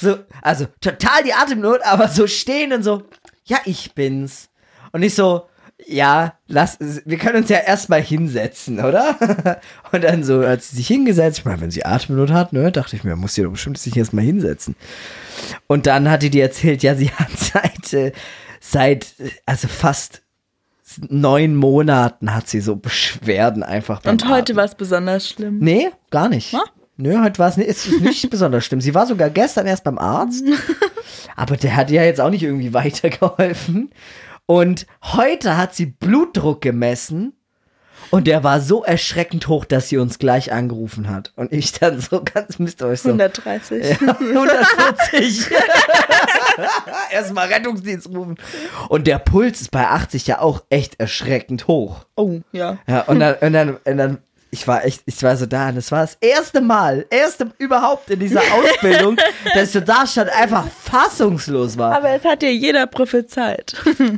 so, 0.00 0.18
also 0.40 0.66
total 0.80 1.24
die 1.24 1.32
Atemnot, 1.32 1.80
aber 1.82 2.08
so 2.08 2.26
stehen 2.26 2.72
und 2.72 2.82
so, 2.82 3.02
ja, 3.44 3.58
ich 3.64 3.94
bin's. 3.94 4.50
Und 4.92 5.02
ich 5.02 5.14
so, 5.14 5.48
ja, 5.86 6.34
lass, 6.46 6.78
wir 7.04 7.18
können 7.18 7.38
uns 7.38 7.48
ja 7.48 7.58
erstmal 7.58 8.02
hinsetzen, 8.02 8.84
oder? 8.84 9.60
Und 9.92 10.04
dann 10.04 10.24
so, 10.24 10.40
als 10.40 10.70
sie 10.70 10.76
sich 10.76 10.86
hingesetzt, 10.86 11.40
ich 11.40 11.44
meine, 11.44 11.60
wenn 11.60 11.70
sie 11.70 11.84
Atemnot 11.84 12.30
hat, 12.30 12.52
ne, 12.52 12.72
dachte 12.72 12.96
ich 12.96 13.04
mir, 13.04 13.16
muss 13.16 13.34
sie 13.34 13.42
doch 13.42 13.50
bestimmt 13.50 13.78
sich 13.78 13.96
erstmal 13.96 14.24
hinsetzen. 14.24 14.76
Und 15.66 15.86
dann 15.86 16.10
hatte 16.10 16.30
die 16.30 16.40
erzählt, 16.40 16.82
ja, 16.82 16.94
sie 16.94 17.10
hat 17.18 17.30
seit, 17.36 17.92
äh, 17.92 18.12
seit, 18.60 19.14
äh, 19.18 19.30
also 19.46 19.68
fast 19.68 20.22
neun 21.08 21.56
Monaten 21.56 22.34
hat 22.34 22.48
sie 22.48 22.60
so 22.60 22.76
Beschwerden 22.76 23.62
einfach 23.62 24.04
Und 24.04 24.28
heute 24.28 24.56
war 24.56 24.64
es 24.64 24.74
besonders 24.74 25.28
schlimm. 25.28 25.58
Nee, 25.58 25.88
gar 26.10 26.28
nicht. 26.28 26.54
Ah? 26.54 26.64
Nö, 26.96 27.18
heute 27.22 27.38
war 27.38 27.48
es 27.48 27.56
nicht, 27.56 27.68
ist 27.68 28.00
nicht 28.00 28.28
besonders 28.30 28.64
schlimm. 28.64 28.80
Sie 28.80 28.94
war 28.94 29.06
sogar 29.06 29.30
gestern 29.30 29.66
erst 29.66 29.84
beim 29.84 29.98
Arzt. 29.98 30.44
aber 31.36 31.56
der 31.56 31.74
hat 31.76 31.90
ja 31.90 32.04
jetzt 32.04 32.20
auch 32.20 32.30
nicht 32.30 32.42
irgendwie 32.42 32.74
weitergeholfen. 32.74 33.90
Und 34.46 34.86
heute 35.02 35.56
hat 35.56 35.74
sie 35.74 35.86
Blutdruck 35.86 36.60
gemessen. 36.60 37.34
Und 38.10 38.26
der 38.26 38.44
war 38.44 38.60
so 38.60 38.84
erschreckend 38.84 39.48
hoch, 39.48 39.64
dass 39.64 39.88
sie 39.88 39.96
uns 39.96 40.18
gleich 40.18 40.52
angerufen 40.52 41.08
hat. 41.08 41.32
Und 41.36 41.50
ich 41.50 41.72
dann 41.72 41.98
so 41.98 42.22
ganz 42.22 42.58
misstrauisch 42.58 43.00
so. 43.00 43.08
130. 43.08 44.00
Ja, 44.00 44.16
140. 44.18 45.46
Erstmal 47.10 47.48
Rettungsdienst 47.48 48.08
rufen. 48.10 48.36
Und 48.88 49.06
der 49.06 49.18
Puls 49.18 49.62
ist 49.62 49.70
bei 49.70 49.88
80 49.88 50.26
ja 50.26 50.40
auch 50.40 50.62
echt 50.68 51.00
erschreckend 51.00 51.68
hoch. 51.68 52.04
Oh, 52.16 52.40
ja. 52.52 52.76
Ja, 52.86 53.02
und 53.02 53.20
dann, 53.20 53.36
und 53.40 53.52
dann, 53.54 53.76
und 53.76 53.96
dann, 53.96 54.18
ich 54.54 54.68
war 54.68 54.84
echt, 54.84 55.02
ich 55.06 55.22
war 55.22 55.34
so 55.34 55.46
da, 55.46 55.70
und 55.70 55.76
das 55.76 55.90
war 55.90 56.02
das 56.02 56.18
erste 56.20 56.60
Mal, 56.60 57.06
erste 57.08 57.50
überhaupt 57.56 58.10
in 58.10 58.20
dieser 58.20 58.42
Ausbildung, 58.52 59.16
dass 59.54 59.68
ich 59.68 59.70
so 59.70 59.80
da 59.80 60.06
stand, 60.06 60.28
einfach 60.28 60.68
fassungslos 60.68 61.78
war. 61.78 61.96
Aber 61.96 62.10
es 62.10 62.22
hat 62.22 62.42
dir 62.42 62.54
jeder 62.54 62.86
prophezeit. 62.86 63.74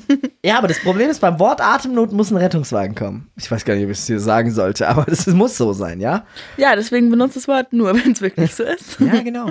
Ja, 0.45 0.59
aber 0.59 0.69
das 0.69 0.79
Problem 0.81 1.09
ist, 1.09 1.21
beim 1.23 1.39
Wort 1.39 1.63
Atemnot 1.63 2.13
muss 2.13 2.31
ein 2.31 2.37
Rettungswagen 2.37 2.95
kommen. 2.95 3.31
Ich 3.37 3.51
weiß 3.51 3.65
gar 3.65 3.75
nicht, 3.75 3.85
ob 3.85 3.91
ich 3.91 3.99
es 3.99 4.05
dir 4.05 4.21
sagen 4.21 4.53
sollte, 4.53 4.87
aber 4.87 5.05
das 5.05 5.27
muss 5.27 5.57
so 5.57 5.73
sein, 5.73 6.01
ja? 6.01 6.27
ja, 6.59 6.77
deswegen 6.77 7.09
benutzt 7.09 7.37
das 7.37 7.49
Wort 7.49 7.73
nur, 7.73 7.95
wenn 7.95 8.13
es 8.13 8.21
wirklich 8.21 8.55
so 8.55 8.63
ist. 8.63 9.01
Ja, 9.01 9.23
genau. 9.23 9.51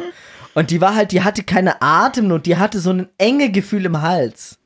Und 0.53 0.69
die 0.69 0.81
war 0.81 0.93
halt, 0.93 1.11
die 1.11 1.23
hatte 1.23 1.41
keine 1.43 1.81
Atemnot, 1.81 2.45
die 2.45 2.57
hatte 2.57 2.79
so 2.79 2.91
ein 2.91 3.09
enge 3.17 3.49
Gefühl 3.49 3.85
im 3.85 4.03
Hals. 4.03 4.59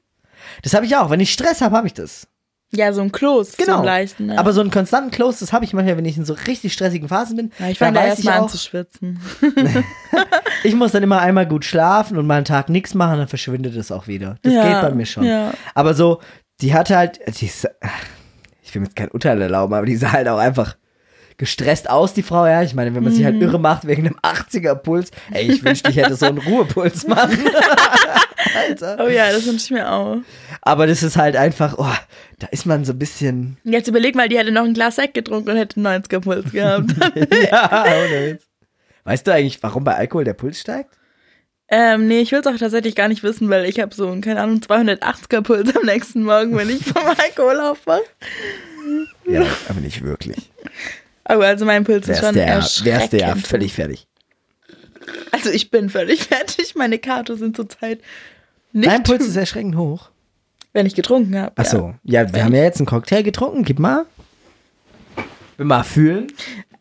Das 0.64 0.74
habe 0.74 0.86
ich 0.86 0.98
auch. 0.98 1.10
Wenn 1.10 1.22
ich 1.22 1.32
Stress 1.32 1.62
habe, 1.62 1.78
habe 1.78 1.88
ich 1.88 1.94
das. 1.94 2.28
Ja, 2.74 2.92
so 2.92 3.02
ein 3.02 3.12
Kloß. 3.14 3.52
So 3.54 3.58
Genau. 3.64 3.78
einen 3.78 3.86
leichten. 3.86 4.30
Ja. 4.32 4.40
Aber 4.40 4.52
so 4.52 4.60
einen 4.62 4.72
konstanten 4.72 5.10
Close, 5.12 5.40
das 5.40 5.54
habe 5.54 5.64
ich 5.64 5.74
manchmal, 5.74 5.96
wenn 5.98 6.06
ich 6.06 6.18
in 6.18 6.26
so 6.26 6.34
richtig 6.34 6.74
stressigen 6.74 7.08
Phasen 7.08 7.38
bin. 7.38 7.52
ja, 7.60 7.70
ich 7.70 7.80
fange 7.80 7.94
da 7.94 8.06
erstmal 8.06 8.36
ich 8.36 8.42
an 8.42 8.50
zu 8.50 8.58
schwitzen. 8.58 9.20
Ich 10.64 10.76
muss 10.76 10.92
dann 10.92 11.04
immer 11.04 11.20
einmal 11.22 11.46
gut 11.48 11.66
schlafen 11.66 12.18
und 12.18 12.26
mal 12.26 12.36
einen 12.38 12.46
Tag 12.46 12.68
nichts 12.70 12.94
machen, 12.94 13.20
dann 13.20 13.28
verschwindet 13.28 13.76
es 13.76 13.92
auch 13.92 14.08
wieder. 14.08 14.38
Das 14.42 14.54
Ja, 14.54 14.64
geht 14.82 14.90
bei 14.90 14.96
mir 14.96 15.06
schon. 15.06 15.30
Aber 15.76 15.94
so, 15.94 16.20
die 16.62 16.74
hatte 16.74 16.98
halt, 16.98 17.20
die 17.40 17.46
ich 17.46 17.64
will 18.74 18.82
mir 18.82 18.88
jetzt 18.88 18.96
kein 18.96 19.12
Urteil 19.12 19.42
erlauben, 19.42 19.74
aber 19.74 19.86
die 19.86 19.96
sah 19.96 20.12
halt 20.12 20.28
auch 20.28 20.40
einfach 20.40 20.76
gestresst 21.38 21.90
aus, 21.90 22.14
die 22.14 22.24
Frau, 22.24 22.46
ja. 22.48 22.64
Ich 22.64 22.74
meine, 22.74 22.94
wenn 22.96 23.04
man 23.04 23.12
sich 23.14 23.22
Mhm. 23.22 23.26
halt 23.26 23.42
irre 23.42 23.60
macht 23.60 23.86
wegen 23.88 24.06
einem 24.08 24.18
80er-Puls, 24.24 25.12
ey, 25.32 25.52
ich 25.52 25.64
wünschte, 25.64 25.90
ich 25.92 25.98
hätte 25.98 26.16
so 26.16 26.26
einen 26.26 26.40
Ruhepuls, 26.40 27.08
Mann. 27.08 27.30
Alter. 28.56 28.98
Oh 29.06 29.08
ja, 29.08 29.32
das 29.32 29.46
wünsche 29.46 29.66
ich 29.66 29.72
mir 29.72 29.92
auch. 29.92 30.18
Aber 30.62 30.88
das 30.88 31.04
ist 31.04 31.16
halt 31.18 31.36
einfach, 31.36 31.76
oh, 31.78 31.94
da 32.40 32.48
ist 32.48 32.66
man 32.66 32.86
so 32.86 32.94
ein 32.94 33.00
bisschen, 33.00 33.58
Jetzt 33.64 33.88
überleg 33.88 34.16
mal, 34.16 34.30
die 34.30 34.38
hätte 34.38 34.52
noch 34.52 34.64
ein 34.64 34.74
Glas 34.74 34.96
Sekt 34.96 35.14
getrunken 35.14 35.50
und 35.52 35.58
hätte 35.58 35.78
einen 35.78 36.04
90er 36.04 36.20
Puls 36.22 36.52
gehabt. 36.52 36.92
ja, 37.52 37.84
ohne 37.86 38.32
Witz. 38.34 38.44
Weißt 39.04 39.26
du 39.28 39.34
eigentlich, 39.34 39.62
warum 39.62 39.84
bei 39.84 39.96
Alkohol 39.96 40.24
der 40.24 40.34
Puls 40.34 40.60
steigt? 40.60 40.92
ähm, 41.70 42.08
nee, 42.08 42.22
ich 42.22 42.32
will 42.32 42.40
es 42.40 42.48
auch 42.48 42.58
tatsächlich 42.58 42.96
gar 42.96 43.10
nicht 43.10 43.24
wissen, 43.24 43.50
weil 43.50 43.66
ich 43.66 43.80
habe 43.82 43.94
so 43.94 44.08
einen, 44.08 44.22
keine 44.22 44.40
Ahnung, 44.42 44.60
280er 44.60 45.42
Puls 45.42 45.76
am 45.76 45.86
nächsten 45.86 46.24
Morgen, 46.24 46.56
wenn 46.56 46.70
ich 46.70 46.84
vom 46.86 47.04
Alkohol 47.06 47.60
aufwache. 47.60 48.04
Ja, 49.26 49.46
aber 49.68 49.82
nicht 49.82 50.02
wirklich. 50.02 50.50
Aber 51.30 51.46
also 51.46 51.66
mein 51.66 51.84
Puls 51.84 52.08
ist 52.08 52.20
schon 52.22 52.34
der, 52.36 52.48
erschreckend. 52.48 52.86
wärst 52.86 53.14
der 53.14 53.20
ja 53.20 53.36
völlig 53.36 53.74
fertig. 53.74 54.08
Also 55.32 55.50
ich 55.50 55.70
bin 55.72 55.90
völlig 55.90 56.24
fertig. 56.28 56.76
Meine 56.76 57.00
Karte 57.00 57.36
sind 57.36 57.56
zurzeit 57.56 58.00
nicht, 58.72 58.88
Dein 58.90 59.04
Puls 59.04 59.26
ist 59.26 59.36
erschreckend 59.36 59.76
hoch. 59.76 60.10
wenn 60.74 60.86
ich 60.86 60.96
getrunken 60.96 61.38
habe. 61.38 61.52
Ach 61.58 61.66
so. 61.66 61.96
Ja, 62.04 62.32
wir 62.34 62.44
haben 62.46 62.54
ja 62.56 62.64
jetzt 62.64 62.80
einen 62.80 62.86
Cocktail 62.86 63.24
getrunken. 63.24 63.64
Gib 63.64 63.80
mal. 63.80 64.06
Will 65.58 65.66
mal 65.66 65.84
fühlen. 65.84 66.28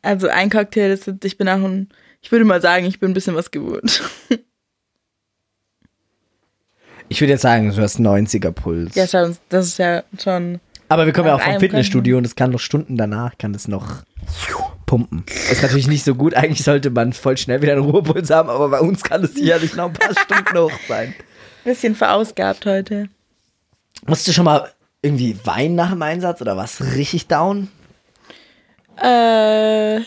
Also 0.03 0.29
ein 0.29 0.51
Cocktail, 0.51 0.91
ist, 0.93 1.11
ich 1.25 1.37
bin 1.39 1.49
auch 1.49 1.63
ein, 1.65 1.89
ich 2.23 2.31
würde 2.31 2.45
mal 2.45 2.61
sagen, 2.63 2.87
ich 2.87 3.01
bin 3.01 3.11
ein 3.11 3.15
bisschen 3.15 3.35
was 3.35 3.51
gewohnt. 3.51 4.03
Ich 7.09 7.21
würde 7.21 7.33
jetzt 7.33 7.43
sagen, 7.43 7.71
du 7.71 7.81
hast 7.83 7.99
90er 8.01 8.51
Puls. 8.53 8.95
ja, 8.97 9.07
das 9.49 9.67
ist 9.67 9.79
ja 9.79 10.03
schon. 10.23 10.61
Aber 10.89 11.07
wir 11.07 11.13
kommen 11.13 11.29
ja 11.29 11.35
auch 11.35 11.41
vom 11.41 11.59
Fitnessstudio 11.61 12.17
und 12.19 12.25
es 12.25 12.37
kann 12.37 12.51
noch 12.51 12.61
Stunden 12.61 12.97
danach, 12.97 13.37
kann 13.39 13.55
es 13.55 13.67
noch 13.69 14.03
pumpen. 14.87 15.25
Ist 15.51 15.63
natürlich 15.63 15.89
nicht 15.89 16.05
so 16.05 16.15
gut. 16.15 16.35
Eigentlich 16.35 16.63
sollte 16.63 16.91
man 16.91 17.13
voll 17.13 17.37
schnell 17.37 17.61
wieder 17.63 17.73
einen 17.73 17.83
Ruhepuls 17.83 18.31
haben, 18.31 18.49
aber 18.49 18.69
bei 18.69 18.81
uns 18.81 19.03
kann 19.03 19.25
es 19.25 19.35
sicherlich 19.35 19.75
noch 19.75 19.87
ein 19.87 19.93
paar 19.93 20.13
Stunden 20.19 20.59
hoch 20.59 20.71
sein. 20.89 21.15
Bisschen 21.65 21.95
verausgabt 21.97 22.65
heute. 22.67 23.09
Musst 24.07 24.29
du 24.29 24.33
schon 24.33 24.45
mal 24.45 24.71
irgendwie 25.03 25.37
weinen 25.45 25.75
nach 25.75 25.91
dem 25.91 26.03
Einsatz 26.03 26.41
oder 26.41 26.57
was 26.57 26.81
richtig 26.95 27.27
down? 27.27 27.69
Äh, 29.03 30.01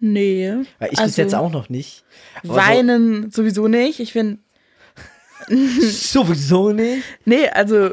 nee. 0.00 0.52
Weil 0.78 0.88
ich 0.88 0.90
bis 0.90 1.00
Also, 1.00 1.22
jetzt 1.22 1.34
auch 1.34 1.50
noch 1.50 1.68
nicht. 1.70 2.04
Aber 2.44 2.54
so- 2.54 2.60
Weinen 2.60 3.30
sowieso 3.30 3.68
nicht. 3.68 4.00
Ich 4.00 4.12
finde, 4.12 4.38
Sowieso 5.80 6.72
nicht. 6.72 7.04
nee, 7.24 7.48
also 7.48 7.90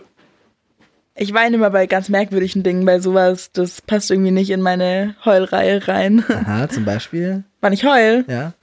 ich 1.16 1.34
weine 1.34 1.56
immer 1.58 1.70
bei 1.70 1.86
ganz 1.88 2.10
merkwürdigen 2.10 2.64
Dingen, 2.64 2.86
bei 2.86 3.00
sowas, 3.00 3.52
das 3.52 3.82
passt 3.82 4.10
irgendwie 4.12 4.32
nicht 4.32 4.50
in 4.50 4.62
meine 4.62 5.16
Heulreihe 5.26 5.88
rein. 5.88 6.24
Aha, 6.28 6.68
zum 6.70 6.86
Beispiel. 6.86 7.44
Wann 7.62 7.74
ich 7.74 7.86
heul? 7.86 8.26
Ja. 8.28 8.54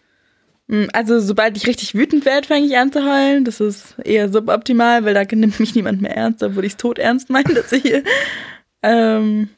Mm, 0.66 0.86
Also 0.92 1.20
sobald 1.20 1.56
ich 1.56 1.66
richtig 1.66 1.94
wütend 1.94 2.24
werde, 2.24 2.46
fange 2.48 2.66
ich 2.66 2.76
an 2.76 2.92
zu 2.92 3.04
heulen. 3.04 3.44
Das 3.44 3.60
ist 3.60 3.96
eher 4.04 4.28
suboptimal, 4.30 5.04
weil 5.04 5.14
da 5.14 5.22
nimmt 5.24 5.60
mich 5.60 5.74
niemand 5.74 6.02
mehr 6.02 6.16
ernst, 6.16 6.42
obwohl 6.42 6.64
ich 6.64 6.72
es 6.72 6.76
tot 6.76 6.98
ernst 6.98 7.30
meine, 7.30 7.54
dass 7.54 7.72
ich 7.72 7.82
hier. 7.82 8.02
Ähm, 8.82 9.48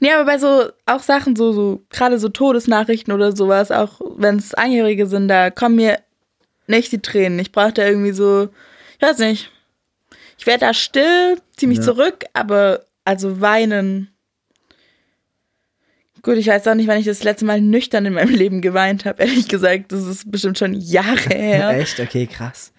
nee, 0.00 0.12
aber 0.12 0.24
bei 0.24 0.38
so 0.38 0.66
auch 0.86 1.02
Sachen, 1.02 1.34
so, 1.34 1.52
so 1.52 1.82
gerade 1.90 2.18
so 2.18 2.28
Todesnachrichten 2.28 3.12
oder 3.12 3.34
sowas, 3.34 3.70
auch 3.70 4.00
wenn 4.16 4.36
es 4.36 4.54
Angehörige 4.54 5.06
sind, 5.06 5.28
da 5.28 5.50
kommen 5.50 5.76
mir 5.76 5.98
nicht 6.68 6.92
die 6.92 7.00
Tränen. 7.02 7.38
Ich 7.38 7.52
brauche 7.52 7.72
da 7.72 7.86
irgendwie 7.86 8.12
so, 8.12 8.48
ich 8.98 9.06
weiß 9.06 9.18
nicht. 9.18 9.50
Ich 10.46 10.48
werde 10.48 10.66
da 10.66 10.74
still, 10.74 11.40
zieh 11.56 11.66
mich 11.66 11.78
Ja. 11.78 11.82
zurück, 11.86 12.24
aber 12.32 12.86
also 13.04 13.40
weinen 13.40 14.12
Gut, 16.22 16.36
ich 16.36 16.46
weiß 16.46 16.68
auch 16.68 16.74
nicht, 16.76 16.86
wann 16.86 17.00
ich 17.00 17.04
das 17.06 17.24
letzte 17.24 17.44
Mal 17.44 17.60
nüchtern 17.60 18.06
in 18.06 18.12
meinem 18.12 18.32
Leben 18.34 18.62
geweint 18.62 19.04
habe. 19.06 19.24
Ehrlich 19.24 19.48
gesagt, 19.48 19.90
das 19.90 20.04
ist 20.04 20.30
bestimmt 20.30 20.56
schon 20.56 20.72
Jahre 20.74 21.16
her. 21.34 21.70
Echt? 21.70 21.98
Okay, 21.98 22.28
krass. 22.28 22.72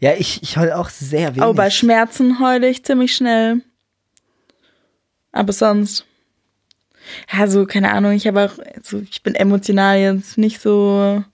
Ja, 0.00 0.12
ich, 0.18 0.42
ich 0.42 0.58
heul 0.58 0.72
auch 0.72 0.90
sehr 0.90 1.34
wenig. 1.34 1.48
Oh, 1.48 1.54
bei 1.54 1.70
Schmerzen 1.70 2.40
heule 2.40 2.68
ich 2.68 2.84
ziemlich 2.84 3.16
schnell. 3.16 3.62
Aber 5.32 5.54
sonst. 5.54 6.04
Ja, 7.32 7.46
so, 7.46 7.64
keine 7.64 7.92
Ahnung, 7.92 8.12
ich 8.12 8.26
habe 8.26 8.44
auch, 8.44 8.58
so, 8.82 9.00
ich 9.00 9.22
bin 9.22 9.34
emotional 9.34 9.96
jetzt 9.98 10.36
nicht 10.36 10.60
so. 10.60 11.24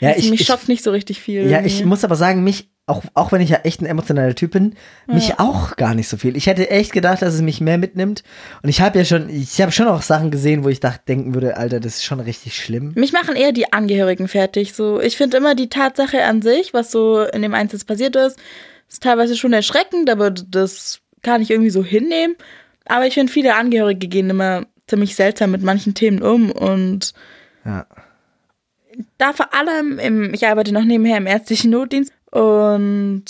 Ja, 0.00 0.10
also 0.10 0.20
ich, 0.20 0.30
mich 0.30 0.40
ich, 0.42 0.46
schockt 0.46 0.68
nicht 0.68 0.82
so 0.82 0.90
richtig 0.90 1.20
viel. 1.20 1.42
ja, 1.42 1.58
irgendwie. 1.58 1.66
ich 1.66 1.84
muss 1.84 2.04
aber 2.04 2.16
sagen, 2.16 2.44
mich, 2.44 2.68
auch, 2.86 3.02
auch 3.14 3.32
wenn 3.32 3.40
ich 3.40 3.48
ja 3.48 3.58
echt 3.64 3.80
ein 3.80 3.86
emotionaler 3.86 4.34
Typ 4.34 4.52
bin, 4.52 4.74
mich 5.06 5.38
auch 5.38 5.76
gar 5.76 5.94
nicht 5.94 6.08
so 6.08 6.18
viel. 6.18 6.36
Ich 6.36 6.46
hätte 6.46 6.68
echt 6.68 6.92
gedacht, 6.92 7.22
dass 7.22 7.32
es 7.32 7.40
mich 7.40 7.62
mehr 7.62 7.78
mitnimmt. 7.78 8.22
Und 8.62 8.68
ich 8.68 8.82
habe 8.82 8.98
ja 8.98 9.04
schon, 9.06 9.30
ich 9.30 9.60
habe 9.62 9.72
schon 9.72 9.88
auch 9.88 10.02
Sachen 10.02 10.30
gesehen, 10.30 10.64
wo 10.64 10.68
ich 10.68 10.80
dachte, 10.80 11.00
denken 11.08 11.32
würde, 11.32 11.56
Alter, 11.56 11.80
das 11.80 11.96
ist 11.96 12.04
schon 12.04 12.20
richtig 12.20 12.54
schlimm. 12.56 12.92
Mich 12.94 13.12
machen 13.12 13.36
eher 13.36 13.52
die 13.52 13.72
Angehörigen 13.72 14.28
fertig. 14.28 14.74
So, 14.74 15.00
ich 15.00 15.16
finde 15.16 15.38
immer 15.38 15.54
die 15.54 15.70
Tatsache 15.70 16.24
an 16.24 16.42
sich, 16.42 16.74
was 16.74 16.90
so 16.90 17.22
in 17.22 17.40
dem 17.40 17.54
Einsatz 17.54 17.84
passiert 17.84 18.16
ist, 18.16 18.38
ist 18.88 19.02
teilweise 19.02 19.34
schon 19.34 19.54
erschreckend, 19.54 20.10
aber 20.10 20.30
das 20.30 21.00
kann 21.22 21.40
ich 21.40 21.50
irgendwie 21.50 21.70
so 21.70 21.82
hinnehmen. 21.82 22.36
Aber 22.84 23.06
ich 23.06 23.14
finde, 23.14 23.32
viele 23.32 23.54
Angehörige 23.54 24.08
gehen 24.08 24.28
immer 24.28 24.66
ziemlich 24.86 25.14
seltsam 25.14 25.52
mit 25.52 25.62
manchen 25.62 25.94
Themen 25.94 26.22
um 26.22 26.50
und 26.50 27.14
Ja. 27.64 27.86
Da 29.18 29.32
vor 29.32 29.52
allem 29.54 29.98
im, 29.98 30.34
ich 30.34 30.46
arbeite 30.46 30.72
noch 30.72 30.84
nebenher 30.84 31.16
im 31.18 31.26
ärztlichen 31.26 31.70
Notdienst 31.70 32.12
und 32.30 33.24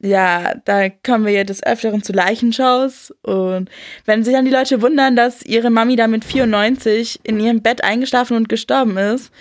ja, 0.00 0.54
da 0.64 0.88
kommen 0.90 1.26
wir 1.26 1.32
ja 1.32 1.42
des 1.44 1.62
Öfteren 1.64 2.02
zu 2.04 2.12
Leichenshows 2.12 3.12
und 3.22 3.68
wenn 4.04 4.22
sich 4.22 4.32
dann 4.34 4.44
die 4.44 4.50
Leute 4.52 4.80
wundern, 4.80 5.16
dass 5.16 5.42
ihre 5.42 5.70
Mami 5.70 5.96
da 5.96 6.06
mit 6.06 6.24
94 6.24 7.20
in 7.24 7.40
ihrem 7.40 7.62
Bett 7.62 7.82
eingeschlafen 7.82 8.36
und 8.36 8.48
gestorben 8.48 8.96
ist, 8.96 9.32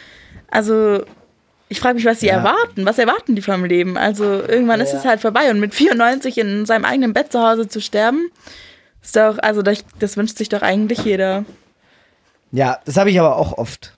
also 0.50 1.04
ich 1.70 1.80
frage 1.80 1.96
mich, 1.96 2.06
was 2.06 2.22
sie 2.22 2.28
Ja. 2.28 2.36
erwarten. 2.38 2.86
Was 2.86 2.98
erwarten 2.98 3.36
die 3.36 3.42
vom 3.42 3.66
Leben? 3.66 3.98
Also 3.98 4.24
irgendwann 4.24 4.80
ist 4.80 4.94
Ja. 4.94 5.00
es 5.00 5.06
halt 5.06 5.20
vorbei 5.20 5.52
und 5.52 5.60
mit 5.60 5.76
94 5.76 6.38
in 6.38 6.66
seinem 6.66 6.86
eigenen 6.86 7.14
Bett 7.14 7.32
zu 7.32 7.42
Hause 7.46 7.68
zu 7.68 7.82
sterben, 7.82 8.32
ist 9.04 9.16
doch, 9.18 9.38
also 9.40 9.62
das, 9.62 9.84
das 10.00 10.16
wünscht 10.18 10.38
sich 10.38 10.48
doch 10.50 10.62
eigentlich 10.62 11.00
jeder. 11.00 11.44
Ja, 12.54 12.80
das 12.86 12.96
habe 12.96 13.10
ich 13.12 13.20
aber 13.20 13.36
auch 13.36 13.58
oft. 13.58 13.97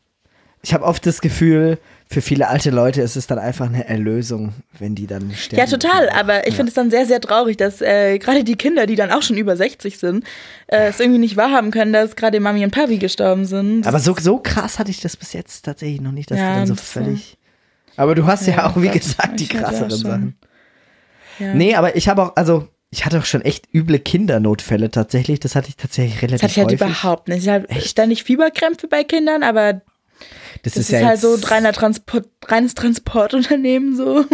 Ich 0.61 0.73
habe 0.73 0.83
oft 0.83 1.05
das 1.05 1.21
Gefühl, 1.21 1.77
für 2.11 2.21
viele 2.21 2.47
alte 2.49 2.69
Leute 2.71 3.01
ist 3.01 3.15
es 3.15 3.27
dann 3.27 3.39
einfach 3.39 3.67
eine 3.67 3.87
Erlösung, 3.87 4.53
wenn 4.77 4.93
die 4.95 5.07
dann 5.07 5.31
sterben. 5.33 5.59
Ja, 5.61 5.65
total. 5.77 6.09
Aber 6.09 6.41
ich 6.47 6.53
Ja. 6.53 6.55
finde 6.57 6.69
es 6.69 6.73
dann 6.73 6.89
sehr, 6.91 7.05
sehr 7.05 7.21
traurig, 7.21 7.55
dass 7.57 7.81
äh, 7.81 8.17
gerade 8.17 8.43
die 8.43 8.55
Kinder, 8.55 8.85
die 8.85 8.95
dann 8.95 9.11
auch 9.11 9.21
schon 9.21 9.37
über 9.37 9.55
60 9.55 9.97
sind, 9.99 10.25
äh, 10.67 10.87
es 10.87 10.99
irgendwie 10.99 11.19
nicht 11.19 11.37
wahrhaben 11.37 11.71
können, 11.71 11.93
dass 11.93 12.15
gerade 12.15 12.39
Mami 12.39 12.63
und 12.65 12.71
Papi 12.71 12.97
gestorben 12.97 13.45
sind. 13.45 13.87
Aber 13.87 13.99
so, 13.99 14.15
so 14.19 14.37
krass 14.39 14.79
hatte 14.79 14.91
ich 14.91 14.99
das 15.01 15.15
bis 15.15 15.33
jetzt 15.33 15.63
tatsächlich 15.63 16.01
noch 16.01 16.11
nicht, 16.11 16.29
dass 16.31 16.39
Ja, 16.39 16.49
die 16.49 16.55
dann 16.55 16.67
so 16.67 16.73
das, 16.75 16.83
völlig. 16.83 17.37
Aber 17.95 18.15
du 18.15 18.25
hast 18.25 18.47
ja, 18.47 18.55
Ja, 18.57 18.65
auch, 18.69 18.81
wie 18.81 18.89
gesagt, 18.89 19.39
die 19.39 19.45
hatte 19.45 19.53
ja 19.55 19.61
krasseren. 19.61 19.89
Sachen. 19.91 20.37
ja. 21.39 21.53
Nee, 21.53 21.75
aber 21.75 21.95
ich 21.95 22.09
habe 22.09 22.23
auch, 22.23 22.35
also, 22.35 22.67
ich 22.91 23.05
hatte 23.05 23.19
auch 23.19 23.25
schon 23.25 23.41
echt 23.43 23.67
üble 23.73 23.99
Kindernotfälle 23.99 24.89
tatsächlich. 24.89 25.39
Das 25.39 25.55
hatte 25.55 25.69
ich 25.69 25.75
tatsächlich 25.77 26.21
relativ 26.23 26.41
das 26.41 26.51
hatte 26.57 26.73
ich 26.73 26.81
halt 26.81 26.81
häufig. 26.81 26.97
überhaupt 27.03 27.27
nicht. 27.27 27.43
Ich 27.43 27.49
habe 27.49 27.67
ständig 27.81 28.23
Fieberkrämpfe 28.23 28.87
bei 28.87 29.03
Kindern, 29.03 29.43
aber 29.43 29.81
Das, 30.63 30.73
das 30.73 30.83
ist, 30.83 30.89
ist, 30.91 31.01
ja 31.01 31.07
halt 31.07 31.19
so 31.19 31.35
reiner 31.35 31.71
Transport, 31.71 32.27
reines 32.47 32.75
Transportunternehmen 32.75 33.95
so. 33.95 34.25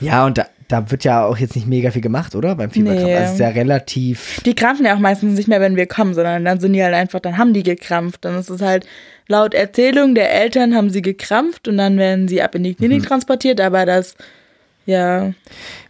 Ja, 0.00 0.24
und 0.26 0.38
da, 0.38 0.46
da 0.68 0.90
wird 0.90 1.04
ja 1.04 1.24
auch 1.24 1.36
jetzt 1.38 1.56
nicht 1.56 1.66
mega 1.66 1.90
viel 1.90 2.02
gemacht, 2.02 2.34
oder? 2.34 2.54
Beim 2.54 2.70
Fieberkrampf. 2.70 3.06
Nee. 3.06 3.14
Also, 3.14 3.26
es 3.26 3.32
ist 3.34 3.40
ja 3.40 3.48
relativ. 3.48 4.40
Die 4.44 4.54
krampfen 4.54 4.86
ja 4.86 4.94
auch 4.94 4.98
meistens 5.00 5.36
nicht 5.36 5.48
mehr, 5.48 5.60
wenn 5.60 5.76
wir 5.76 5.86
kommen, 5.86 6.14
sondern 6.14 6.44
dann 6.44 6.60
sind 6.60 6.72
die 6.72 6.82
halt 6.82 6.94
einfach, 6.94 7.20
dann 7.20 7.36
haben 7.38 7.52
die 7.52 7.62
gekrampft. 7.62 8.24
Dann 8.24 8.38
ist 8.38 8.48
es 8.50 8.60
halt 8.60 8.86
laut 9.26 9.54
Erzählung 9.54 10.14
der 10.14 10.32
Eltern 10.32 10.74
haben 10.74 10.90
sie 10.90 11.02
gekrampft 11.02 11.68
und 11.68 11.76
dann 11.78 11.98
werden 11.98 12.28
sie 12.28 12.40
ab 12.42 12.54
in 12.54 12.64
die 12.64 12.74
Klinik 12.74 13.02
Mhm. 13.02 13.06
transportiert, 13.06 13.60
aber 13.60 13.84
das, 13.84 14.14
ja, 14.86 15.32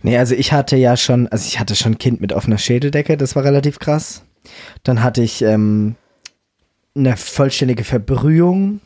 Nee, 0.02 0.18
also 0.18 0.34
ich 0.34 0.52
hatte 0.52 0.76
ja 0.76 0.96
schon, 0.96 1.28
also 1.28 1.46
ich 1.46 1.60
hatte 1.60 1.76
schon 1.76 1.92
ein 1.92 1.98
Kind 1.98 2.20
mit 2.20 2.32
offener 2.32 2.58
Schädeldecke, 2.58 3.16
das 3.16 3.36
war 3.36 3.44
relativ 3.44 3.78
krass. 3.78 4.22
Dann 4.82 5.02
hatte 5.04 5.22
ich 5.22 5.42
ähm, 5.42 5.94
eine 6.96 7.16
vollständige 7.16 7.84
Verbrühung. 7.84 8.80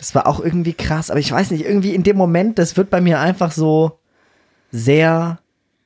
Das 0.00 0.14
war 0.14 0.26
auch 0.26 0.40
irgendwie 0.40 0.72
krass, 0.72 1.10
aber 1.10 1.20
ich 1.20 1.30
weiß 1.30 1.50
nicht, 1.50 1.62
irgendwie 1.66 1.94
in 1.94 2.02
dem 2.02 2.16
Moment, 2.16 2.58
das 2.58 2.78
wird 2.78 2.88
bei 2.88 3.02
mir 3.02 3.20
einfach 3.20 3.52
so 3.52 3.98
sehr 4.72 5.38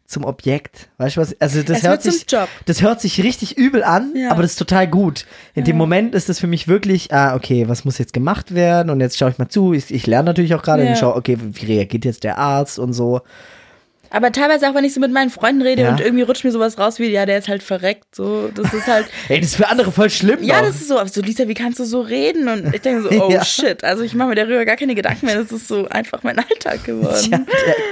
zum 0.07 0.25
Objekt. 0.25 0.89
Weißt 0.99 1.17
du 1.17 1.21
was? 1.23 1.35
Also 1.41 1.63
das 1.65 1.79
Es 1.79 1.83
hört 1.89 2.03
sich, 2.03 2.25
das 2.67 2.81
hört 2.81 3.01
sich 3.01 3.23
richtig 3.25 3.57
übel 3.59 3.83
an, 3.83 4.13
Ja. 4.15 4.31
aber 4.31 4.43
das 4.43 4.53
ist 4.53 4.59
total 4.59 4.87
gut. 4.87 5.27
In 5.55 5.65
dem 5.65 5.77
Moment 5.77 6.15
ist 6.15 6.29
das 6.29 6.39
für 6.39 6.47
mich 6.47 6.69
wirklich, 6.69 7.13
ah, 7.13 7.35
okay, 7.35 7.69
was 7.69 7.85
muss 7.85 7.99
jetzt 7.99 8.13
gemacht 8.13 8.55
werden? 8.55 8.91
Und 8.91 9.01
jetzt 9.01 9.19
schaue 9.19 9.31
ich 9.31 9.39
mal 9.39 9.49
zu. 9.49 9.73
Ich, 9.73 9.93
ich 9.93 10.07
lerne 10.07 10.27
natürlich 10.27 10.55
auch 10.55 10.63
gerade, 10.63 10.85
Ja. 10.85 10.93
ich 10.93 10.99
schaue, 10.99 11.17
okay, 11.17 11.37
wie 11.41 11.67
reagiert 11.67 12.05
jetzt 12.05 12.23
der 12.23 12.39
Arzt 12.39 12.79
und 12.79 12.93
so. 12.93 13.23
Aber 14.15 14.31
teilweise 14.31 14.69
auch, 14.71 14.75
wenn 14.75 14.85
ich 14.85 14.95
so 14.95 15.01
mit 15.01 15.11
meinen 15.13 15.29
Freunden 15.31 15.63
rede 15.63 15.83
Ja. 15.83 15.91
und 15.91 16.01
irgendwie 16.01 16.23
rutscht 16.23 16.45
mir 16.45 16.53
sowas 16.53 16.79
raus 16.79 16.99
wie, 17.01 17.07
ja, 17.09 17.27
der 17.27 17.39
ist 17.39 17.49
halt 17.49 17.63
verreckt. 17.65 18.15
So, 18.15 18.49
das 18.55 18.73
ist 18.73 18.87
halt. 18.87 19.07
Ey, 19.29 19.41
das 19.41 19.51
ist 19.51 19.57
für 19.57 19.69
andere 19.69 19.91
voll 19.91 20.09
schlimm. 20.09 20.39
ja, 20.43 20.59
noch. 20.61 20.67
das 20.69 20.77
ist 20.77 20.89
so, 20.89 20.99
aber 20.99 21.09
so, 21.09 21.21
Lisa, 21.21 21.49
wie 21.49 21.55
kannst 21.55 21.81
du 21.81 21.85
so 21.85 22.01
reden? 22.01 22.49
Und 22.49 22.75
ich 22.75 22.81
denke 22.81 23.03
so, 23.03 23.11
oh 23.27 23.31
Ja. 23.31 23.45
shit. 23.45 23.83
Also 23.83 24.03
ich 24.05 24.15
mache 24.15 24.29
mir 24.29 24.35
darüber 24.37 24.65
gar 24.65 24.77
keine 24.77 24.95
Gedanken 24.95 25.27
mehr. 25.27 25.37
Das 25.43 25.51
ist 25.51 25.67
so 25.69 25.89
einfach 25.89 26.23
mein 26.23 26.39
Alltag 26.39 26.85
geworden. 26.85 27.29
Ja, 27.31 27.41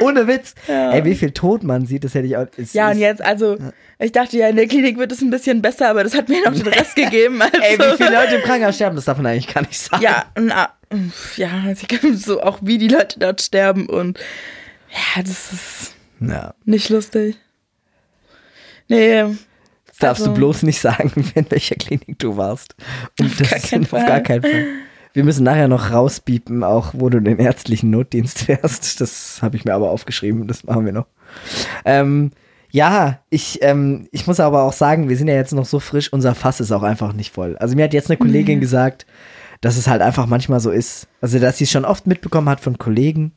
ohne 0.01 0.27
Witz. 0.29 0.55
Ey, 0.69 1.05
wie 1.05 1.15
viel 1.17 1.33
Tod 1.33 1.65
man 1.65 1.87
sieht, 1.87 2.05
das 2.05 2.15
hätte 2.15 2.27
ich 2.29 2.37
auch. 2.37 2.47
Es, 2.57 2.73
Ja, 2.73 2.91
und 2.91 2.99
jetzt, 2.99 3.21
also, 3.21 3.59
ich 3.99 4.13
dachte 4.13 4.37
ja, 4.39 4.49
in 4.49 4.57
der 4.57 4.69
Klinik 4.69 4.99
wird 4.99 5.11
es 5.13 5.21
ein 5.23 5.31
bisschen 5.31 5.61
besser, 5.61 5.89
aber 5.89 6.05
das 6.05 6.15
hat 6.15 6.29
mir 6.29 6.41
noch 6.45 6.55
den 6.55 6.67
Rest 6.69 6.95
gegeben. 6.95 7.43
Also, 7.43 7.57
Ey, 7.61 7.79
wie 7.79 7.97
viele 7.97 8.13
Leute 8.17 8.37
im 8.37 8.43
Krankenhaus 8.43 8.77
sterben, 8.77 8.95
das 8.97 9.07
darf 9.07 9.17
man 9.19 9.27
eigentlich 9.27 9.53
gar 9.53 9.63
nicht 9.63 9.79
sagen. 9.81 10.03
Ja, 10.03 10.25
na, 10.39 10.69
ja, 11.37 11.49
also 11.67 11.85
ich 11.89 11.89
kann 12.01 12.17
so 12.17 12.41
auch, 12.43 12.59
wie 12.63 12.79
die 12.79 12.89
Leute 12.89 13.19
dort 13.19 13.43
sterben 13.43 13.87
und 13.87 14.19
ja, 15.17 15.23
das 15.23 15.53
ist 15.53 15.95
ja. 16.31 16.55
nicht 16.65 16.89
lustig. 16.89 17.37
Nee, 18.89 19.23
Das 19.87 19.99
darfst 19.99 20.23
Also- 20.23 20.33
du 20.33 20.39
bloß 20.39 20.63
nicht 20.63 20.81
sagen, 20.81 21.13
in 21.35 21.51
welcher 21.51 21.77
Klinik 21.77 22.19
du 22.19 22.37
warst. 22.37 22.75
Und 23.21 23.27
Auf 23.41 23.51
gar 23.51 23.59
keinen 23.59 23.83
auf 23.85 23.89
Fall. 23.91 24.07
gar 24.07 24.21
keinen 24.21 24.43
Fall. 24.43 24.65
Wir 25.15 25.25
müssen 25.25 25.45
nachher 25.45 25.69
noch 25.69 25.91
rausbiepen, 25.91 26.65
auch 26.65 26.95
wo 26.97 27.11
du 27.11 27.21
den 27.21 27.39
ärztlichen 27.39 27.91
Notdienst 27.91 28.39
fährst. 28.45 29.01
Das 29.01 29.41
habe 29.43 29.57
ich 29.57 29.65
mir 29.65 29.75
aber 29.75 29.91
aufgeschrieben, 29.91 30.47
das 30.49 30.65
machen 30.65 30.87
wir 30.87 30.93
noch. 30.93 31.07
Ähm, 31.85 32.31
ja, 32.71 33.21
ich, 33.29 33.59
ähm, 33.63 34.09
ich 34.13 34.27
muss 34.27 34.41
aber 34.41 34.63
auch 34.63 34.73
sagen, 34.73 35.11
wir 35.11 35.17
sind 35.19 35.29
ja 35.29 35.35
jetzt 35.35 35.53
noch 35.53 35.67
so 35.67 35.79
frisch, 35.79 36.11
unser 36.13 36.35
Fass 36.35 36.59
ist 36.61 36.73
auch 36.73 36.83
einfach 36.83 37.13
nicht 37.13 37.31
voll. 37.33 37.57
Also 37.59 37.77
mir 37.77 37.85
hat 37.85 37.93
jetzt 37.93 38.11
eine 38.11 38.17
Kollegin 38.17 38.61
gesagt, 38.61 39.05
dass 39.61 39.77
es 39.77 39.87
halt 39.87 40.01
einfach 40.01 40.27
manchmal 40.27 40.59
so 40.61 40.71
ist. 40.71 41.07
Also, 41.21 41.39
dass 41.39 41.59
sie 41.59 41.65
es 41.65 41.71
schon 41.71 41.85
oft 41.85 42.07
mitbekommen 42.07 42.49
hat 42.49 42.61
von 42.61 42.79
Kollegen, 42.79 43.33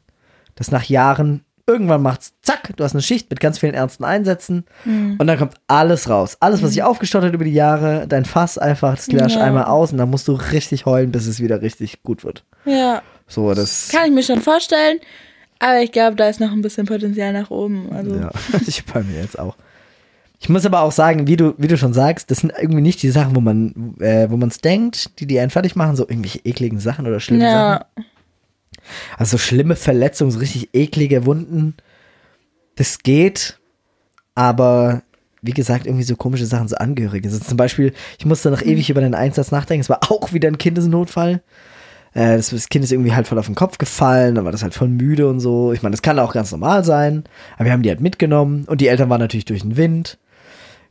dass 0.56 0.72
nach 0.72 0.86
Jahren 0.86 1.44
irgendwann 1.68 2.02
macht's 2.02 2.34
zack, 2.42 2.74
du 2.78 2.84
hast 2.84 2.94
eine 2.94 3.02
Schicht 3.02 3.30
mit 3.30 3.40
ganz 3.40 3.58
vielen 3.60 3.74
ernsten 3.74 4.04
Einsätzen 4.04 4.66
und 4.86 5.26
dann 5.26 5.38
kommt 5.40 5.56
alles 5.68 6.10
raus. 6.10 6.38
Alles, 6.40 6.62
was 6.62 6.72
sich 6.72 6.84
aufgestaut 6.84 7.24
hat 7.24 7.34
über 7.34 7.44
die 7.46 7.54
Jahre, 7.54 8.06
dein 8.08 8.26
Fass 8.26 8.58
einfach, 8.58 8.96
das 8.96 9.08
löscht 9.12 9.38
Ja. 9.38 9.44
einmal 9.44 9.66
aus 9.66 9.92
und 9.92 9.98
dann 9.98 10.10
musst 10.10 10.28
du 10.28 10.34
richtig 10.34 10.86
heulen, 10.86 11.12
bis 11.12 11.26
es 11.28 11.40
wieder 11.40 11.62
richtig 11.62 12.04
gut 12.04 12.24
wird. 12.24 12.44
ja, 12.66 13.02
So, 13.28 13.54
das. 13.54 13.90
kann 13.92 14.06
ich 14.08 14.12
mir 14.14 14.22
schon 14.24 14.42
vorstellen, 14.42 15.00
aber 15.60 15.82
ich 15.82 15.92
glaube, 15.92 16.16
da 16.16 16.28
ist 16.30 16.40
noch 16.40 16.52
ein 16.52 16.62
bisschen 16.62 16.86
Potenzial 16.86 17.34
nach 17.34 17.50
oben. 17.50 17.92
Also, 17.92 18.16
Ja, 18.16 18.30
ich 18.68 18.86
bei 18.86 19.02
mir 19.04 19.20
jetzt 19.22 19.40
auch. 19.40 19.56
Ich 20.40 20.50
muss 20.50 20.66
aber 20.66 20.82
auch 20.82 20.92
sagen, 20.92 21.28
wie 21.28 21.38
du, 21.38 21.56
wie 21.58 21.68
du 21.68 21.78
schon 21.78 21.94
sagst, 21.94 22.30
das 22.30 22.40
sind 22.40 22.54
irgendwie 22.60 22.82
nicht 22.82 23.02
die 23.02 23.10
Sachen, 23.10 23.36
wo 23.36 23.40
man, 23.42 23.96
äh, 24.00 24.30
wo 24.30 24.38
man 24.38 24.50
es 24.50 24.60
denkt, 24.60 25.20
die 25.20 25.26
die 25.26 25.40
einen 25.40 25.50
fertig 25.50 25.76
machen, 25.76 25.96
so 25.96 26.04
irgendwelche 26.04 26.40
ekligen 26.44 26.78
Sachen 26.80 27.08
oder 27.08 27.20
schlimme 27.20 27.50
Sachen. 27.50 28.06
Also 29.18 29.38
schlimme 29.38 29.76
Verletzungen, 29.76 30.32
so 30.32 30.40
richtig 30.40 30.70
eklige 30.74 31.26
Wunden. 31.26 31.76
Das 32.76 33.00
geht, 33.00 33.60
aber 34.34 35.02
wie 35.42 35.54
gesagt, 35.54 35.86
irgendwie 35.86 36.04
so 36.04 36.16
komische 36.16 36.46
Sachen, 36.46 36.68
so 36.68 36.76
Angehörige. 36.76 37.28
Also 37.28 37.40
zum 37.40 37.58
Beispiel, 37.58 37.94
ich 38.18 38.26
musste 38.26 38.50
noch 38.50 38.62
ewig 38.62 38.90
über 38.90 39.02
den 39.02 39.14
Einsatz 39.14 39.52
nachdenken. 39.52 39.82
Es 39.82 39.90
war 39.90 40.00
auch 40.10 40.34
wieder 40.34 40.48
ein 40.48 40.58
Kindesnotfall. 40.58 41.42
Äh, 42.14 42.38
das, 42.38 42.50
das 42.50 42.70
Kind 42.70 42.84
ist 42.84 42.92
irgendwie 42.92 43.14
halt 43.14 43.28
voll 43.28 43.38
auf 43.38 43.46
den 43.46 43.56
Kopf 43.56 43.78
gefallen, 43.78 44.36
dann 44.36 44.46
war 44.46 44.52
das 44.52 44.64
halt 44.64 44.74
voll 44.74 44.88
müde 44.88 45.28
und 45.30 45.40
so. 45.40 45.74
Ich 45.74 45.84
meine, 45.84 45.94
das 45.94 46.02
kann 46.02 46.18
auch 46.18 46.34
ganz 46.34 46.52
normal 46.52 46.84
sein, 46.84 47.26
aber 47.56 47.66
wir 47.66 47.72
haben 47.74 47.84
die 47.84 47.90
halt 47.90 48.02
mitgenommen 48.02 48.66
und 48.66 48.82
die 48.82 48.88
Eltern 48.88 49.10
waren 49.10 49.22
natürlich 49.22 49.46
durch 49.46 49.62
den 49.62 49.78
Wind. 49.78 50.18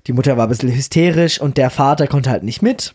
Die 0.06 0.12
Mutter 0.12 0.36
war 0.36 0.46
ein 0.46 0.50
bisschen 0.50 0.72
hysterisch 0.72 1.40
und 1.40 1.56
der 1.56 1.70
Vater 1.70 2.06
konnte 2.06 2.30
halt 2.30 2.44
nicht 2.44 2.62
mit. 2.62 2.94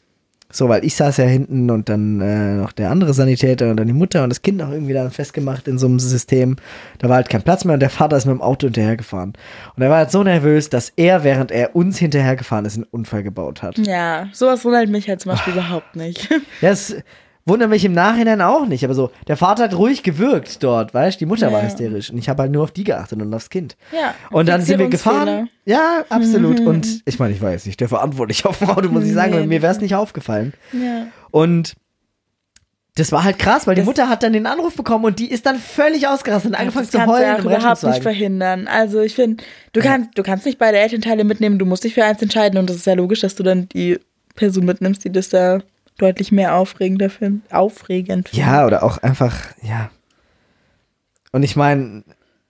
So, 0.51 0.67
weil 0.67 0.83
ich 0.83 0.95
saß 0.95 1.17
ja 1.17 1.25
hinten 1.25 1.69
und 1.69 1.89
dann 1.89 2.21
äh, 2.21 2.55
noch 2.55 2.71
der 2.71 2.89
andere 2.89 3.13
Sanitäter 3.13 3.69
und 3.69 3.77
dann 3.77 3.85
die 3.85 3.93
Mutter 3.93 4.23
und 4.23 4.29
das 4.29 4.41
Kind 4.41 4.61
auch 4.63 4.71
irgendwie 4.71 4.93
dann 4.93 5.11
festgemacht 5.11 5.67
in 5.67 5.77
so 5.77 5.85
einem 5.85 5.99
System. 5.99 6.55
Da 6.97 7.07
war 7.07 7.17
halt 7.17 7.29
kein 7.29 7.43
Platz 7.43 7.65
mehr 7.65 7.75
und 7.75 7.81
der 7.81 7.91
Vater 7.91 8.17
ist 8.17 8.25
mit 8.25 8.33
dem 8.33 8.41
Auto 8.41 8.65
hinterhergefahren. 8.65 9.33
Und 9.75 9.83
er 9.83 9.89
war 9.91 9.97
halt 9.97 10.11
so 10.11 10.23
nervös, 10.23 10.69
dass 10.69 10.91
er, 10.95 11.23
während 11.23 11.51
er 11.51 11.75
uns 11.75 11.99
hinterhergefahren 11.99 12.65
ist, 12.65 12.75
einen 12.75 12.85
Unfall 12.85 13.21
gebaut 13.21 13.61
hat. 13.61 13.77
ja, 13.77 14.27
sowas 14.33 14.65
wundert 14.65 14.89
mich 14.89 15.07
halt 15.07 15.21
zum 15.21 15.33
Beispiel 15.33 15.53
überhaupt 15.53 15.95
nicht. 15.95 16.27
Ja, 16.61 16.69
es, 16.69 16.95
wundert 17.45 17.69
mich 17.69 17.83
im 17.85 17.93
Nachhinein 17.93 18.41
auch 18.41 18.65
nicht. 18.67 18.83
Aber 18.85 18.93
so, 18.93 19.11
der 19.27 19.37
Vater 19.37 19.63
hat 19.63 19.75
ruhig 19.75 20.03
gewirkt 20.03 20.63
dort, 20.63 20.93
weißt 20.93 21.15
du? 21.17 21.19
Die 21.19 21.25
Mutter 21.25 21.51
war 21.51 21.61
Ja. 21.61 21.65
hysterisch. 21.67 22.11
Und 22.11 22.17
ich 22.19 22.29
habe 22.29 22.43
halt 22.43 22.51
nur 22.51 22.63
auf 22.63 22.71
die 22.71 22.83
geachtet 22.83 23.21
und 23.21 23.33
aufs 23.33 23.49
Kind. 23.49 23.75
Ja. 23.91 24.13
Und 24.31 24.47
dann 24.47 24.61
sind 24.61 24.77
wir 24.79 24.87
gefahren. 24.89 25.49
Ja, 25.65 26.03
absolut. 26.09 26.59
Und 26.59 27.01
ich 27.05 27.17
meine, 27.19 27.33
ich 27.33 27.41
war 27.41 27.51
jetzt 27.51 27.65
nicht 27.65 27.79
der 27.79 27.89
Verantwortliche 27.89 28.47
auf 28.47 28.59
dem 28.59 28.69
Auto, 28.69 28.89
muss 28.89 29.03
ich 29.05 29.13
sagen, 29.13 29.33
Nee. 29.39 29.47
mir 29.47 29.61
wäre 29.61 29.73
es 29.73 29.81
nicht 29.81 29.95
aufgefallen. 29.95 30.53
Ja. 30.73 31.07
Und 31.31 31.75
das 32.95 33.11
war 33.13 33.23
halt 33.23 33.39
krass, 33.39 33.65
weil 33.65 33.75
die 33.75 33.81
Das- 33.81 33.85
Mutter 33.87 34.09
hat 34.09 34.23
dann 34.23 34.33
den 34.33 34.45
Anruf 34.45 34.75
bekommen 34.75 35.05
und 35.05 35.19
die 35.19 35.31
ist 35.31 35.45
dann 35.45 35.57
völlig 35.57 36.07
ausgerastet 36.07 36.51
und 36.51 36.55
angefangen 36.57 36.85
das 36.85 36.91
zu 36.91 36.97
kannst 36.97 37.07
du 37.09 37.13
heulen 37.13 37.27
ja 37.27 37.35
im 37.37 37.47
auch 37.47 37.57
überhaupt 37.59 37.83
nicht 37.83 38.03
verhindern. 38.03 38.67
Also 38.67 38.99
ich 38.99 39.15
finde, 39.15 39.41
du 39.73 39.79
kannst, 39.79 40.09
du 40.15 40.23
kannst 40.23 40.45
nicht 40.45 40.57
beide 40.59 40.77
Elternteile 40.79 41.23
mitnehmen, 41.23 41.59
du 41.59 41.65
musst 41.65 41.83
dich 41.85 41.93
für 41.93 42.03
eins 42.03 42.21
entscheiden 42.21 42.59
und 42.59 42.69
das 42.69 42.75
ist 42.77 42.85
ja 42.85 42.95
logisch, 42.95 43.21
dass 43.21 43.35
du 43.35 43.43
dann 43.43 43.69
die 43.69 43.97
Person 44.35 44.65
mitnimmst, 44.65 45.05
die 45.05 45.11
das 45.11 45.29
da 45.29 45.59
deutlich 46.01 46.31
mehr 46.31 46.55
aufregender 46.55 47.09
findet. 47.09 47.53
Aufregend. 47.53 48.29
Ja, 48.33 48.65
oder 48.65 48.83
auch 48.83 48.97
einfach, 48.99 49.35
ja. 49.61 49.89
Und 51.31 51.43
ich 51.43 51.55
meine, 51.55 52.03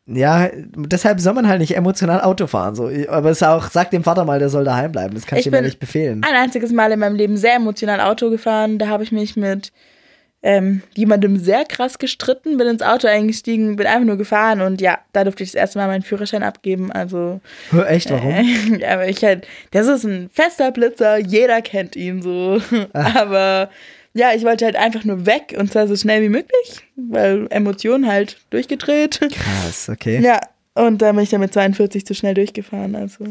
ja, 0.06 0.50
deshalb 0.54 1.20
soll 1.20 1.34
man 1.34 1.48
halt 1.48 1.60
nicht 1.60 1.76
emotional 1.76 2.22
Auto 2.22 2.48
fahren. 2.48 2.76
So. 2.76 2.90
Aber 3.10 3.30
es 3.30 3.42
ist 3.42 3.48
auch, 3.48 3.70
sag 3.70 3.92
dem 3.92 4.04
Vater 4.04 4.26
mal, 4.26 4.40
der 4.40 4.50
soll 4.50 4.64
daheim 4.64 4.92
bleiben. 4.92 5.14
Das 5.14 5.26
kann 5.26 5.38
ich, 5.38 5.46
Ich 5.46 5.52
ihm 5.52 5.56
ja 5.56 5.62
nicht 5.62 5.80
befehlen. 5.80 6.24
Ein 6.24 6.36
einziges 6.36 6.72
Mal 6.72 6.92
in 6.92 7.00
meinem 7.00 7.16
Leben 7.16 7.38
sehr 7.38 7.56
emotional 7.56 8.02
Auto 8.02 8.30
gefahren. 8.30 8.80
Da 8.80 8.88
habe 8.88 9.04
ich 9.04 9.12
mich 9.12 9.36
mit 9.36 9.72
ähm, 10.42 10.82
jemandem 10.96 11.38
sehr 11.38 11.66
krass 11.66 12.00
gestritten, 12.00 12.58
bin 12.58 12.68
ins 12.68 12.82
Auto 12.82 13.08
eingestiegen, 13.08 13.76
bin 13.76 13.88
einfach 13.88 14.06
nur 14.06 14.18
gefahren 14.18 14.62
und 14.62 14.80
ja, 14.80 15.00
da 15.12 15.24
durfte 15.24 15.44
ich 15.44 15.52
das 15.52 15.60
erste 15.60 15.80
Mal 15.80 15.88
meinen 15.88 16.02
Führerschein 16.02 16.44
abgeben. 16.44 16.92
Also, 16.92 17.42
Hör, 17.72 17.90
Echt, 17.90 18.10
warum? 18.10 18.32
äh, 18.80 18.86
aber 18.86 19.08
ich 19.08 19.24
halt, 19.24 19.48
das 19.72 19.88
ist 19.88 20.06
ein 20.06 20.30
fester 20.32 20.72
Blitzer, 20.72 21.18
jeder 21.18 21.62
kennt 21.62 21.96
ihn 21.96 22.22
so. 22.22 22.62
Ah. 22.94 23.22
Aber 23.22 23.70
ja, 24.14 24.34
ich 24.34 24.44
wollte 24.44 24.66
halt 24.66 24.76
einfach 24.76 25.04
nur 25.04 25.26
weg 25.26 25.56
und 25.58 25.72
zwar 25.72 25.88
so 25.88 25.96
schnell 25.96 26.22
wie 26.24 26.30
möglich, 26.30 26.82
weil 26.96 27.48
Emotionen 27.50 28.08
halt 28.08 28.38
durchgedreht. 28.50 29.20
Krass, 29.20 29.90
okay. 29.90 30.20
Ja, 30.22 30.40
und 30.74 31.02
da 31.02 31.12
bin 31.12 31.24
ich 31.24 31.30
dann 31.30 31.42
mit 31.42 31.54
42 31.54 32.06
zu 32.06 32.16
schnell 32.16 32.34
durchgefahren. 32.34 32.96
Also. 32.96 33.26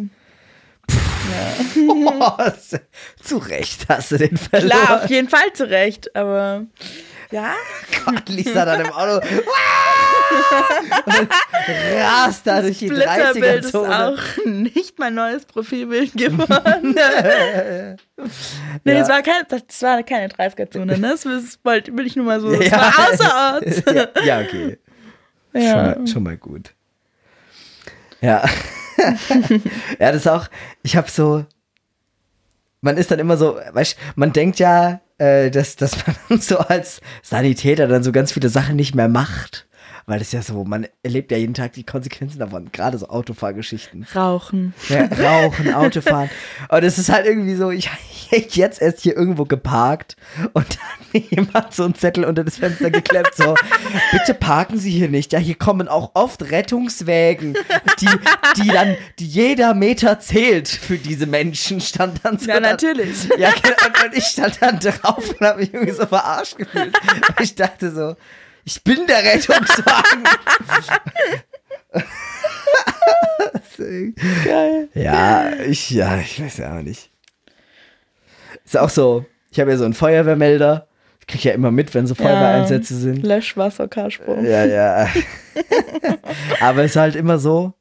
Zu 3.22 3.38
Recht 3.38 3.86
hast 3.88 4.10
du 4.12 4.16
den 4.18 4.36
verloren. 4.36 4.70
Klar, 4.70 5.04
auf 5.04 5.10
jeden 5.10 5.28
Fall 5.28 5.52
zurecht, 5.54 6.14
aber 6.16 6.66
ja. 7.30 7.54
Gott, 8.04 8.28
Lisa 8.28 8.64
dann 8.64 8.80
im 8.82 8.92
Auto. 8.92 9.26
Und 11.06 11.28
rast 11.96 12.46
da 12.46 12.60
durch 12.60 12.78
die 12.78 12.88
Blitzerbild 12.88 13.64
ist 13.64 13.74
30er-Zone. 13.74 14.08
auch 14.08 14.18
nicht 14.46 14.98
mein 14.98 15.14
neues 15.14 15.44
Profilbild 15.46 16.12
geworden. 16.14 16.94
nee, 18.84 18.92
Ja. 18.92 19.00
es 19.00 19.08
war 19.08 19.22
keine, 19.22 19.44
das 19.48 19.82
war 19.82 20.02
keine 20.02 20.28
30er-Zone, 20.28 20.98
ne? 20.98 21.16
Das 21.24 21.58
wollte- 21.64 21.96
will 21.96 22.06
ich 22.06 22.16
nur 22.16 22.26
mal 22.26 22.40
so. 22.40 22.50
Es 22.52 22.70
Ja. 22.70 22.78
war 22.78 23.10
außerorts. 23.10 23.82
ja, 23.94 24.08
ja, 24.24 24.40
okay. 24.40 24.78
Schon, 25.52 25.62
Ja. 25.62 25.76
mal, 25.76 26.06
schon 26.06 26.22
mal 26.22 26.36
gut. 26.36 26.74
Ja. 28.20 28.44
ja, 29.98 30.12
das 30.12 30.16
ist 30.16 30.28
auch, 30.28 30.48
ich 30.82 30.96
habe 30.96 31.10
so, 31.10 31.44
man 32.80 32.96
ist 32.96 33.10
dann 33.10 33.18
immer 33.18 33.36
so, 33.36 33.58
weißt 33.72 33.96
man 34.16 34.32
denkt 34.32 34.58
ja, 34.58 35.00
äh, 35.18 35.50
dass, 35.50 35.76
dass 35.76 35.96
man 36.28 36.40
so 36.40 36.58
als 36.58 37.00
Sanitäter 37.22 37.88
dann 37.88 38.02
so 38.02 38.12
ganz 38.12 38.32
viele 38.32 38.48
Sachen 38.48 38.76
nicht 38.76 38.94
mehr 38.94 39.08
macht. 39.08 39.67
Weil 40.08 40.20
das 40.20 40.28
ist 40.28 40.32
ja 40.32 40.40
so, 40.40 40.64
man 40.64 40.86
erlebt 41.02 41.30
ja 41.30 41.36
jeden 41.36 41.52
Tag 41.52 41.74
die 41.74 41.84
Konsequenzen 41.84 42.38
davon, 42.38 42.72
gerade 42.72 42.96
so 42.96 43.08
Autofahrgeschichten. 43.08 44.06
Rauchen. 44.14 44.72
Ja, 44.88 45.04
rauchen, 45.04 45.74
Autofahren. 45.74 46.30
Und 46.70 46.82
es 46.82 46.96
ist 46.98 47.10
halt 47.10 47.26
irgendwie 47.26 47.54
so, 47.56 47.70
ich 47.70 47.90
habe 48.32 48.46
jetzt 48.52 48.80
erst 48.80 49.00
hier 49.00 49.14
irgendwo 49.14 49.44
geparkt 49.44 50.16
und 50.54 50.54
dann 50.54 50.88
hat 50.88 50.98
mir 51.12 51.22
jemand 51.30 51.74
so 51.74 51.84
einen 51.84 51.94
Zettel 51.94 52.24
unter 52.24 52.42
das 52.42 52.56
Fenster 52.56 52.90
geklemmt, 52.90 53.30
so, 53.34 53.54
bitte 54.12 54.32
parken 54.34 54.78
Sie 54.78 54.90
hier 54.90 55.08
nicht. 55.08 55.32
Ja, 55.34 55.38
hier 55.38 55.54
kommen 55.56 55.88
auch 55.88 56.10
oft 56.14 56.50
Rettungswägen, 56.50 57.54
die, 58.00 58.08
die 58.62 58.68
dann, 58.68 58.96
die 59.18 59.26
jeder 59.26 59.74
Meter 59.74 60.20
zählt 60.20 60.68
für 60.68 60.96
diese 60.96 61.26
Menschen, 61.26 61.80
stand 61.82 62.20
dann 62.22 62.38
so. 62.38 62.48
Ja, 62.48 62.60
da- 62.60 62.70
natürlich. 62.70 63.28
Ja, 63.38 63.50
genau, 63.50 63.76
und, 63.86 64.04
und 64.06 64.16
ich 64.16 64.24
stand 64.24 64.56
dann 64.60 64.78
drauf 64.78 65.22
und 65.38 65.46
habe 65.46 65.60
mich 65.60 65.72
irgendwie 65.74 65.92
so 65.94 66.06
verarscht 66.06 66.56
gefühlt. 66.56 66.94
Weil 67.36 67.44
Ich 67.44 67.54
dachte 67.54 67.90
so, 67.94 68.16
ich 68.68 68.84
bin 68.84 69.06
der 69.06 69.24
Rettungswagen. 69.24 70.24
Geil. 74.44 74.88
Ja, 74.92 75.52
ich, 75.66 75.88
ja, 75.88 76.18
ich 76.18 76.42
weiß 76.42 76.58
ja 76.58 76.76
auch 76.76 76.82
nicht. 76.82 77.10
Ist 78.66 78.76
auch 78.76 78.90
so, 78.90 79.24
ich 79.50 79.58
habe 79.58 79.70
ja 79.70 79.78
so 79.78 79.86
einen 79.86 79.94
Feuerwehrmelder. 79.94 80.86
Ich 81.20 81.26
kriege 81.26 81.48
ja 81.48 81.54
immer 81.54 81.70
mit, 81.70 81.94
wenn 81.94 82.06
so 82.06 82.14
Feuerwehreinsätze 82.14 82.94
sind. 82.94 83.22
Löschwasserkarsprung. 83.22 84.44
Ja, 84.44 84.66
ja. 84.66 85.08
Aber 86.60 86.84
es 86.84 86.90
ist 86.90 86.96
halt 86.96 87.16
immer 87.16 87.38
so, 87.38 87.72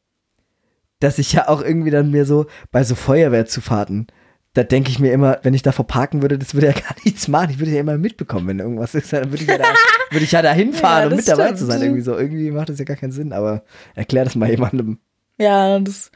dass 1.01 1.19
ich 1.19 1.33
ja 1.33 1.49
auch 1.49 1.61
irgendwie 1.61 1.91
dann 1.91 2.11
mir 2.11 2.23
so 2.23 2.45
bei 2.71 2.85
so 2.85 2.95
Feuerwehrzufahrten, 2.95 4.07
da 4.53 4.63
denke 4.63 4.89
ich 4.89 4.99
mir 4.99 5.11
immer, 5.11 5.39
wenn 5.43 5.53
ich 5.53 5.61
davor 5.61 5.85
parken 5.85 6.21
würde, 6.21 6.37
das 6.39 6.53
würde 6.53 6.67
ja 6.67 6.73
gar 6.73 6.95
nichts 7.03 7.27
machen. 7.27 7.49
Ich 7.51 7.59
würde 7.59 7.71
ja 7.71 7.79
immer 7.81 7.97
mitbekommen, 7.97 8.47
wenn 8.47 8.59
irgendwas 8.59 8.95
ist. 8.95 9.13
Dann 9.13 9.31
würde 9.31 9.43
ich 9.43 9.49
ja 9.49 9.57
da, 9.57 9.65
würde 10.11 10.25
ich 10.25 10.31
ja 10.31 10.41
da 10.41 10.51
hinfahren, 10.51 11.03
Ja, 11.05 11.09
um 11.11 11.15
mit 11.15 11.27
dabei 11.27 11.43
stimmt. 11.45 11.59
zu 11.59 11.65
sein. 11.65 11.81
Irgendwie 11.81 12.01
so. 12.01 12.17
Irgendwie 12.17 12.51
macht 12.51 12.69
das 12.69 12.79
ja 12.79 12.85
gar 12.85 12.97
keinen 12.97 13.11
Sinn, 13.11 13.33
aber 13.33 13.63
erklär 13.95 14.23
das 14.25 14.35
mal 14.35 14.49
jemandem. 14.49 14.99
Ja, 15.37 15.77
das 15.79 16.09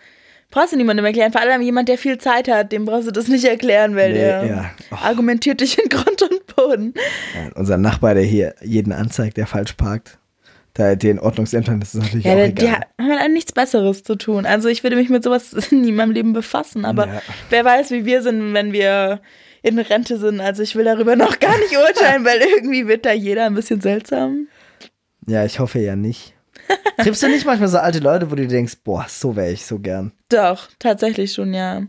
brauchst 0.49 0.73
du 0.73 0.77
niemandem 0.77 1.05
erklären. 1.05 1.32
Vor 1.32 1.41
allem 1.41 1.61
jemand, 1.61 1.88
der 1.88 1.97
viel 1.97 2.17
Zeit 2.17 2.47
hat, 2.47 2.71
dem 2.71 2.86
brauchst 2.86 3.07
du 3.07 3.11
das 3.11 3.27
nicht 3.27 3.45
erklären, 3.45 3.95
weil 3.95 4.11
Nee, 4.13 4.17
der 4.17 4.45
ja. 4.45 4.71
Oh. 4.91 4.95
argumentiert 5.03 5.61
dich 5.61 5.77
in 5.82 5.88
Grund 5.89 6.21
und 6.23 6.55
Boden. 6.55 6.93
Ja, 7.36 7.51
unser 7.55 7.77
Nachbar, 7.77 8.15
der 8.15 8.23
hier 8.23 8.55
jeden 8.61 8.91
anzeigt, 8.91 9.38
der 9.38 9.45
falsch 9.45 9.73
parkt, 9.73 10.17
da 10.74 10.95
den 10.95 11.19
Ordnungsämtern 11.19 11.82
ist 11.82 11.95
es 11.95 12.01
natürlich 12.01 12.26
Ja, 12.26 12.34
auch 12.34 12.38
die, 12.47 12.53
die 12.55 12.65
egal. 12.65 12.86
haben 12.99 13.19
halt 13.19 13.32
nichts 13.34 13.51
Besseres 13.51 14.03
zu 14.03 14.15
tun. 14.15 14.45
Also 14.45 14.69
ich 14.69 14.84
würde 14.84 14.95
mich 14.95 15.09
mit 15.09 15.24
sowas 15.24 15.53
nie 15.72 15.89
in 15.89 15.95
meinem 15.95 16.11
Leben 16.11 16.34
befassen, 16.34 16.86
aber 16.86 17.07
Ja. 17.07 17.22
wer 17.49 17.65
weiß, 17.65 17.91
wie 17.91 18.05
wir 18.05 18.22
sind, 18.22 18.53
wenn 18.53 18.72
wir 18.74 19.22
in 19.63 19.78
Rente 19.80 20.17
sind. 20.17 20.39
Also 20.41 20.63
ich 20.63 20.76
will 20.76 20.86
darüber 20.86 21.15
noch 21.17 21.39
gar 21.39 21.57
nicht 21.59 21.76
urteilen, 21.78 22.26
weil 22.26 22.39
irgendwie 22.41 22.88
wird 22.88 23.05
da 23.05 23.11
jeder 23.13 23.45
ein 23.45 23.53
bisschen 23.55 23.82
seltsam. 23.82 24.47
Ja, 25.28 25.45
ich 25.45 25.59
hoffe 25.59 25.80
ja 25.80 25.95
nicht. 25.95 26.34
Triffst 26.97 27.22
du 27.24 27.28
nicht 27.28 27.45
manchmal 27.45 27.67
so 27.69 27.78
alte 27.78 27.99
Leute, 27.99 28.32
wo 28.32 28.36
du 28.36 28.47
denkst, 28.47 28.78
boah, 28.84 29.05
so 29.09 29.36
wäre 29.36 29.51
ich 29.51 29.65
so 29.65 29.80
gern. 29.80 30.13
Doch, 30.30 30.69
tatsächlich 30.80 31.34
schon, 31.34 31.53
ja. 31.53 31.84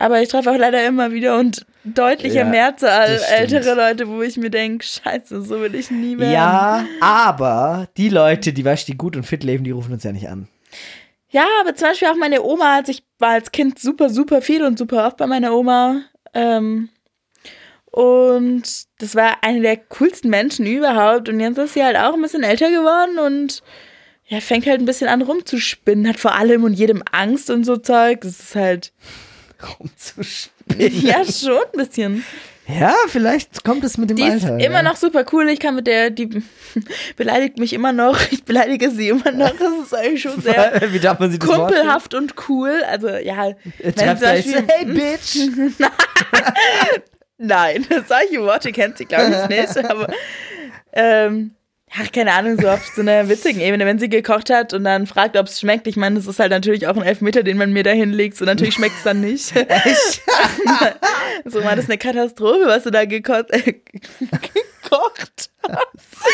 Aber 0.00 0.22
ich 0.22 0.30
treffe 0.30 0.50
auch 0.50 0.56
leider 0.56 0.86
immer 0.86 1.12
wieder 1.12 1.38
und 1.38 1.66
deutlicher 1.84 2.40
Ja, 2.40 2.44
Mehrzahl 2.46 3.20
ältere 3.36 3.74
Leute, 3.74 4.08
wo 4.08 4.22
ich 4.22 4.38
mir 4.38 4.48
denke, 4.48 4.82
scheiße, 4.82 5.42
so 5.42 5.60
will 5.60 5.74
ich 5.74 5.90
nie 5.90 6.16
werden. 6.18 6.32
Ja, 6.32 6.86
aber 7.02 7.86
die 7.98 8.08
Leute, 8.08 8.54
die 8.54 8.64
weißt, 8.64 8.88
die 8.88 8.96
gut 8.96 9.14
und 9.14 9.24
fit 9.24 9.44
leben, 9.44 9.62
die 9.62 9.72
rufen 9.72 9.92
uns 9.92 10.02
ja 10.02 10.12
nicht 10.12 10.26
an. 10.26 10.48
Ja, 11.28 11.44
aber 11.60 11.74
zum 11.74 11.88
Beispiel 11.88 12.08
auch 12.08 12.16
meine 12.16 12.42
Oma, 12.42 12.76
als 12.76 12.88
ich 12.88 13.04
war 13.18 13.32
als 13.32 13.52
Kind 13.52 13.78
super, 13.78 14.08
super 14.08 14.40
viel 14.40 14.64
und 14.64 14.78
super 14.78 15.06
oft 15.06 15.18
bei 15.18 15.26
meiner 15.26 15.54
Oma. 15.54 16.00
Ähm, 16.32 16.88
und 17.84 18.62
das 19.00 19.14
war 19.14 19.36
eine 19.42 19.60
der 19.60 19.76
coolsten 19.76 20.30
Menschen 20.30 20.64
überhaupt. 20.64 21.28
Und 21.28 21.40
jetzt 21.40 21.58
ist 21.58 21.74
sie 21.74 21.84
halt 21.84 21.98
auch 21.98 22.14
ein 22.14 22.22
bisschen 22.22 22.42
älter 22.42 22.70
geworden 22.70 23.18
und 23.18 23.62
ja, 24.28 24.40
fängt 24.40 24.66
halt 24.66 24.80
ein 24.80 24.86
bisschen 24.86 25.08
an 25.08 25.20
rumzuspinnen, 25.20 26.08
hat 26.08 26.18
vor 26.18 26.34
allem 26.36 26.64
und 26.64 26.72
jedem 26.72 27.02
Angst 27.12 27.50
und 27.50 27.64
so 27.64 27.76
Zeug. 27.76 28.22
Das 28.22 28.40
ist 28.40 28.54
halt, 28.54 28.94
Rumzuspielen. 29.78 31.00
ja, 31.06 31.24
schon 31.24 31.52
ein 31.58 31.78
bisschen. 31.78 32.24
Ja, 32.68 32.94
vielleicht 33.08 33.64
kommt 33.64 33.82
es 33.82 33.98
mit 33.98 34.10
dem 34.10 34.16
Die 34.16 34.22
Alter. 34.22 34.36
ist 34.58 34.64
immer 34.64 34.76
ja. 34.76 34.82
noch 34.82 34.94
super 34.96 35.24
cool. 35.32 35.48
Ich 35.48 35.58
kann 35.58 35.74
mit 35.74 35.86
der, 35.88 36.10
die 36.10 36.28
beleidigt 37.16 37.58
mich 37.58 37.72
immer 37.72 37.92
noch. 37.92 38.16
Ich 38.30 38.44
beleidige 38.44 38.90
sie 38.90 39.08
immer 39.08 39.32
noch. 39.32 39.50
Das 39.56 39.72
ist 39.86 39.94
eigentlich 39.94 40.22
schon 40.22 40.40
sehr 40.40 40.80
Wie 40.92 41.00
darf 41.00 41.18
man 41.18 41.36
das 41.36 41.46
kumpelhaft 41.48 42.14
und 42.14 42.34
cool. 42.48 42.82
Also, 42.88 43.08
ja. 43.08 43.54
wenn 43.78 43.96
zum 43.96 44.20
Beispiel- 44.20 44.64
hey, 44.68 44.84
Bitch. 44.84 45.36
Nein, 47.38 47.86
solche 48.06 48.42
Worte 48.42 48.70
kennt 48.70 48.98
sie, 48.98 49.06
glaube 49.06 49.34
ich, 49.48 49.48
nicht. 49.48 49.84
Aber, 49.90 50.12
ähm, 50.92 51.52
ja, 51.92 52.04
keine 52.12 52.32
Ahnung, 52.32 52.60
so 52.60 52.68
auf 52.68 52.86
so 52.94 53.00
einer 53.00 53.28
witzigen 53.28 53.60
Ebene, 53.60 53.84
wenn 53.84 53.98
sie 53.98 54.08
gekocht 54.08 54.48
hat 54.48 54.72
und 54.72 54.84
dann 54.84 55.08
fragt, 55.08 55.36
ob 55.36 55.46
es 55.46 55.58
schmeckt. 55.58 55.88
Ich 55.88 55.96
meine, 55.96 56.16
das 56.16 56.26
ist 56.26 56.38
halt 56.38 56.52
natürlich 56.52 56.86
auch 56.86 56.96
ein 56.96 57.02
Elfmeter, 57.02 57.42
den 57.42 57.56
man 57.56 57.72
mir 57.72 57.82
da 57.82 57.90
hinlegt. 57.90 58.40
Und 58.40 58.46
natürlich 58.46 58.74
schmeckt 58.74 58.96
es 58.98 59.02
dann 59.02 59.20
nicht. 59.20 59.56
Echt? 59.56 60.22
so 61.44 61.64
war 61.64 61.74
das 61.74 61.86
eine 61.86 61.98
Katastrophe, 61.98 62.66
was 62.66 62.84
du 62.84 62.90
da 62.90 63.06
gekocht, 63.06 63.50
äh, 63.50 63.72
gekocht 64.20 65.50
hast. 65.68 66.28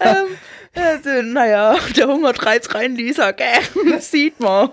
ähm, 0.00 0.38
also, 0.74 1.22
naja, 1.22 1.76
der 1.94 2.06
Hunger 2.08 2.32
treibt 2.32 2.74
rein, 2.74 2.96
Lisa, 2.96 3.32
gell? 3.32 3.46
Das 3.90 4.10
sieht 4.10 4.40
man. 4.40 4.70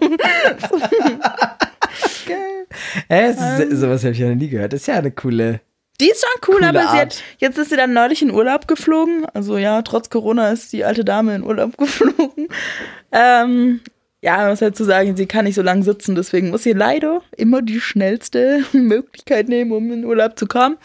Das 3.09 3.59
ist, 3.59 3.79
sowas 3.79 4.03
habe 4.03 4.13
ich 4.13 4.19
ja 4.19 4.29
noch 4.29 4.35
nie 4.35 4.47
gehört. 4.47 4.71
Das 4.71 4.81
ist 4.81 4.87
ja 4.87 4.95
eine 4.95 5.11
coole. 5.11 5.59
Die 6.01 6.09
ist 6.09 6.21
schon 6.25 6.41
cool, 6.47 6.55
Coole 6.61 6.69
aber 6.69 6.81
sie 6.91 6.97
hat, 6.99 7.23
jetzt 7.39 7.57
ist 7.57 7.69
sie 7.71 7.75
dann 7.77 7.93
neulich 7.93 8.21
in 8.21 8.31
Urlaub 8.31 8.67
geflogen. 8.67 9.25
Also 9.33 9.57
ja, 9.57 9.81
trotz 9.81 10.09
Corona 10.09 10.49
ist 10.51 10.71
die 10.71 10.85
alte 10.85 11.03
Dame 11.03 11.35
in 11.35 11.43
Urlaub 11.43 11.77
geflogen. 11.77 12.47
Ähm, 13.11 13.81
ja, 14.21 14.35
man 14.37 14.49
muss 14.49 14.59
dazu 14.59 14.83
sagen, 14.83 15.15
sie 15.15 15.27
kann 15.27 15.45
nicht 15.45 15.55
so 15.55 15.61
lange 15.61 15.83
sitzen, 15.83 16.13
deswegen 16.13 16.49
muss 16.49 16.63
sie 16.63 16.73
leider 16.73 17.21
immer 17.37 17.61
die 17.61 17.79
schnellste 17.79 18.65
Möglichkeit 18.73 19.47
nehmen, 19.47 19.71
um 19.71 19.91
in 19.93 20.03
Urlaub 20.05 20.37
zu 20.37 20.45
kommen. 20.45 20.77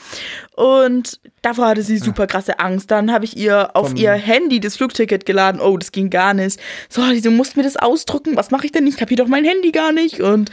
Und 0.54 1.18
davor 1.42 1.66
hatte 1.66 1.82
sie 1.82 1.98
super 1.98 2.28
krasse 2.28 2.60
Angst. 2.60 2.90
Dann 2.92 3.12
habe 3.12 3.24
ich 3.24 3.36
ihr 3.36 3.74
auf 3.74 3.88
Vom- 3.88 3.96
ihr 3.96 4.12
Handy 4.12 4.60
das 4.60 4.76
Flugticket 4.76 5.26
geladen. 5.26 5.60
Oh, 5.60 5.76
das 5.76 5.90
ging 5.90 6.10
gar 6.10 6.32
nicht. 6.32 6.60
So, 6.88 7.02
du 7.02 7.30
musst 7.32 7.56
mir 7.56 7.64
das 7.64 7.76
ausdrucken. 7.76 8.36
Was 8.36 8.52
mache 8.52 8.66
ich 8.66 8.72
denn? 8.72 8.86
Ich 8.86 9.00
habe 9.00 9.08
hier 9.08 9.16
doch 9.16 9.26
mein 9.28 9.44
Handy 9.44 9.72
gar 9.72 9.90
nicht. 9.92 10.20
Und 10.20 10.50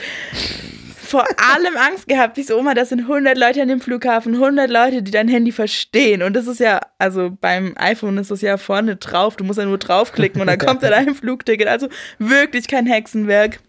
vor 1.12 1.26
allem 1.38 1.78
Angst 1.78 2.08
gehabt. 2.08 2.38
Ich 2.38 2.48
so, 2.48 2.58
Oma, 2.58 2.74
das 2.74 2.90
sind 2.90 3.02
100 3.02 3.38
Leute 3.38 3.62
an 3.62 3.68
dem 3.68 3.82
Flughafen, 3.82 4.34
100 4.34 4.70
Leute, 4.70 5.04
die 5.04 5.12
dein 5.12 5.28
Handy 5.28 5.52
verstehen. 5.52 6.24
Und 6.24 6.34
das 6.34 6.48
ist 6.48 6.60
ja, 6.60 6.82
also 6.98 7.38
beim 7.40 7.74
iPhone 7.78 8.18
ist 8.18 8.32
das 8.32 8.42
ja 8.42 8.58
vorne 8.58 8.96
drauf. 8.96 9.36
Du 9.36 9.44
musst 9.44 9.60
ja 9.60 9.66
nur 9.66 9.78
draufklicken 9.78 10.42
und 10.42 10.48
dann 10.48 10.58
kommt 10.66 10.82
da 10.82 10.90
dein 10.90 11.14
Flugticket. 11.14 11.68
Also 11.68 11.88
wirklich 12.18 12.68
kein 12.68 12.88
Hexenwerk. 12.88 13.60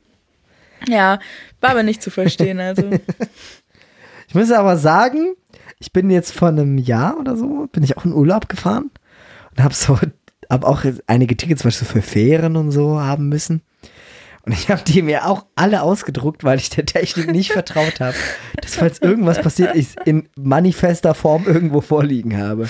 Ja, 0.88 1.18
war 1.60 1.70
aber 1.70 1.82
nicht 1.82 2.02
zu 2.02 2.10
verstehen. 2.10 2.58
Also, 2.58 2.90
Ich 4.32 4.34
muss 4.34 4.50
aber 4.50 4.78
sagen, 4.78 5.34
ich 5.78 5.92
bin 5.92 6.08
jetzt 6.08 6.32
vor 6.32 6.48
einem 6.48 6.78
Jahr 6.78 7.18
oder 7.18 7.36
so, 7.36 7.68
bin 7.70 7.82
ich 7.82 7.98
auch 7.98 8.06
in 8.06 8.14
Urlaub 8.14 8.48
gefahren 8.48 8.90
und 9.50 9.62
habe 9.62 9.74
so, 9.74 9.98
habe 10.48 10.66
auch 10.66 10.84
einige 11.06 11.36
Tickets, 11.36 11.60
zum 11.60 11.68
Beispiel 11.68 11.86
für 11.86 12.00
Fähren 12.00 12.56
und 12.56 12.70
so 12.70 12.98
haben 12.98 13.28
müssen. 13.28 13.60
Und 14.44 14.52
ich 14.52 14.70
habe 14.70 14.82
die 14.84 15.02
mir 15.02 15.26
auch 15.26 15.46
alle 15.54 15.82
ausgedruckt, 15.82 16.42
weil 16.42 16.58
ich 16.58 16.70
der 16.70 16.84
Technik 16.84 17.30
nicht 17.30 17.52
vertraut 17.52 18.00
habe, 18.00 18.16
dass 18.60 18.74
falls 18.74 19.00
irgendwas 19.00 19.40
passiert, 19.40 19.76
ich 19.76 19.94
in 20.04 20.28
manifester 20.36 21.14
Form 21.14 21.44
irgendwo 21.46 21.80
vorliegen 21.80 22.36
habe. 22.36 22.68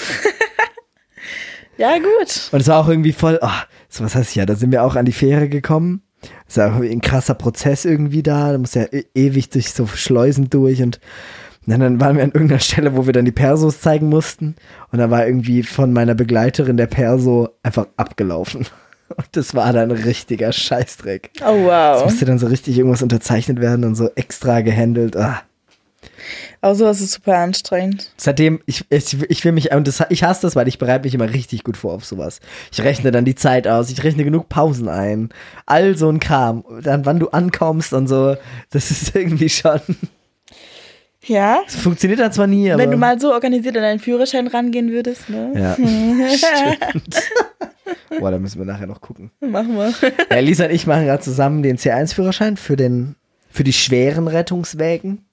ja, 1.78 1.96
gut. 1.98 2.50
Und 2.52 2.60
es 2.60 2.68
war 2.68 2.78
auch 2.78 2.88
irgendwie 2.88 3.12
voll, 3.12 3.38
oh, 3.40 3.48
so 3.88 4.04
was 4.04 4.14
heißt 4.14 4.34
ja, 4.34 4.44
da 4.44 4.54
sind 4.54 4.70
wir 4.70 4.84
auch 4.84 4.96
an 4.96 5.06
die 5.06 5.12
Fähre 5.12 5.48
gekommen. 5.48 6.02
Es 6.46 6.58
war 6.58 6.66
irgendwie 6.66 6.90
ein 6.90 7.00
krasser 7.00 7.34
Prozess 7.34 7.84
irgendwie 7.84 8.22
da, 8.22 8.52
da 8.52 8.58
muss 8.58 8.74
ja 8.74 8.84
e 8.84 9.04
ewig 9.14 9.50
durch 9.50 9.72
so 9.72 9.86
Schleusen 9.86 10.50
durch 10.50 10.82
und 10.82 11.00
dann, 11.66 11.80
dann 11.80 12.00
waren 12.00 12.16
wir 12.16 12.24
an 12.24 12.32
irgendeiner 12.32 12.60
Stelle, 12.60 12.96
wo 12.96 13.06
wir 13.06 13.12
dann 13.12 13.24
die 13.24 13.32
Persos 13.32 13.80
zeigen 13.80 14.08
mussten 14.08 14.56
und 14.90 14.98
da 14.98 15.10
war 15.10 15.26
irgendwie 15.26 15.62
von 15.62 15.92
meiner 15.92 16.14
Begleiterin 16.14 16.76
der 16.76 16.86
Perso 16.86 17.48
einfach 17.62 17.86
abgelaufen. 17.96 18.66
Und 19.12 19.26
das 19.32 19.54
war 19.54 19.72
dann 19.72 19.90
ein 19.90 20.02
richtiger 20.02 20.52
Scheißdreck. 20.52 21.30
Oh, 21.44 21.54
Es 21.54 21.64
wow. 21.64 22.04
musste 22.04 22.24
dann 22.24 22.38
so 22.38 22.46
richtig 22.46 22.78
irgendwas 22.78 23.02
unterzeichnet 23.02 23.60
werden 23.60 23.84
und 23.84 23.94
so 23.94 24.10
extra 24.14 24.60
gehandelt. 24.60 25.16
Ah. 25.16 25.42
Auch 26.60 26.74
sowas 26.74 27.00
ist 27.00 27.12
super 27.12 27.38
anstrengend. 27.38 28.12
Seitdem, 28.16 28.60
ich, 28.66 28.84
ich, 28.88 29.20
ich 29.28 29.44
will 29.44 29.50
mich, 29.52 29.72
und 29.72 29.88
das, 29.88 30.04
ich 30.10 30.22
hasse 30.22 30.42
das, 30.42 30.54
weil 30.54 30.68
ich 30.68 30.78
bereite 30.78 31.04
mich 31.04 31.14
immer 31.14 31.28
richtig 31.32 31.64
gut 31.64 31.76
vor 31.76 31.94
auf 31.94 32.04
sowas. 32.04 32.40
Ich 32.70 32.80
rechne 32.82 33.10
dann 33.10 33.24
die 33.24 33.34
Zeit 33.34 33.66
aus, 33.66 33.90
ich 33.90 34.04
rechne 34.04 34.22
genug 34.22 34.48
Pausen 34.48 34.88
ein, 34.88 35.30
all 35.66 35.96
so 35.96 36.08
ein 36.08 36.20
Kram. 36.20 36.64
Dann, 36.82 37.04
wann 37.04 37.18
du 37.18 37.28
ankommst 37.28 37.92
und 37.92 38.06
so, 38.06 38.36
das 38.70 38.90
ist 38.92 39.14
irgendwie 39.16 39.48
schon, 39.48 39.80
Ja, 41.24 41.60
es 41.66 41.76
funktioniert 41.76 42.18
dann 42.20 42.32
zwar 42.32 42.46
nie, 42.48 42.70
aber. 42.70 42.82
wenn 42.82 42.90
du 42.90 42.96
mal 42.96 43.18
so 43.20 43.32
organisiert 43.32 43.76
an 43.76 43.82
deinen 43.82 44.00
Führerschein 44.00 44.48
rangehen 44.48 44.90
würdest, 44.90 45.28
ne? 45.30 45.52
Ja, 45.54 45.74
stimmt. 46.36 47.22
Boah, 48.18 48.30
da 48.30 48.38
müssen 48.38 48.58
wir 48.58 48.66
nachher 48.66 48.86
noch 48.86 49.00
gucken. 49.00 49.30
Machen 49.40 49.76
wir. 49.76 49.92
Ja, 50.30 50.38
Lisa 50.40 50.64
und 50.64 50.70
ich 50.72 50.86
machen 50.86 51.06
gerade 51.06 51.22
zusammen 51.22 51.62
den 51.62 51.78
C1-Führerschein 51.78 52.56
für 52.56 52.76
den, 52.76 53.14
für 53.50 53.64
die 53.64 53.72
schweren 53.72 54.26
Rettungswägen. 54.28 55.24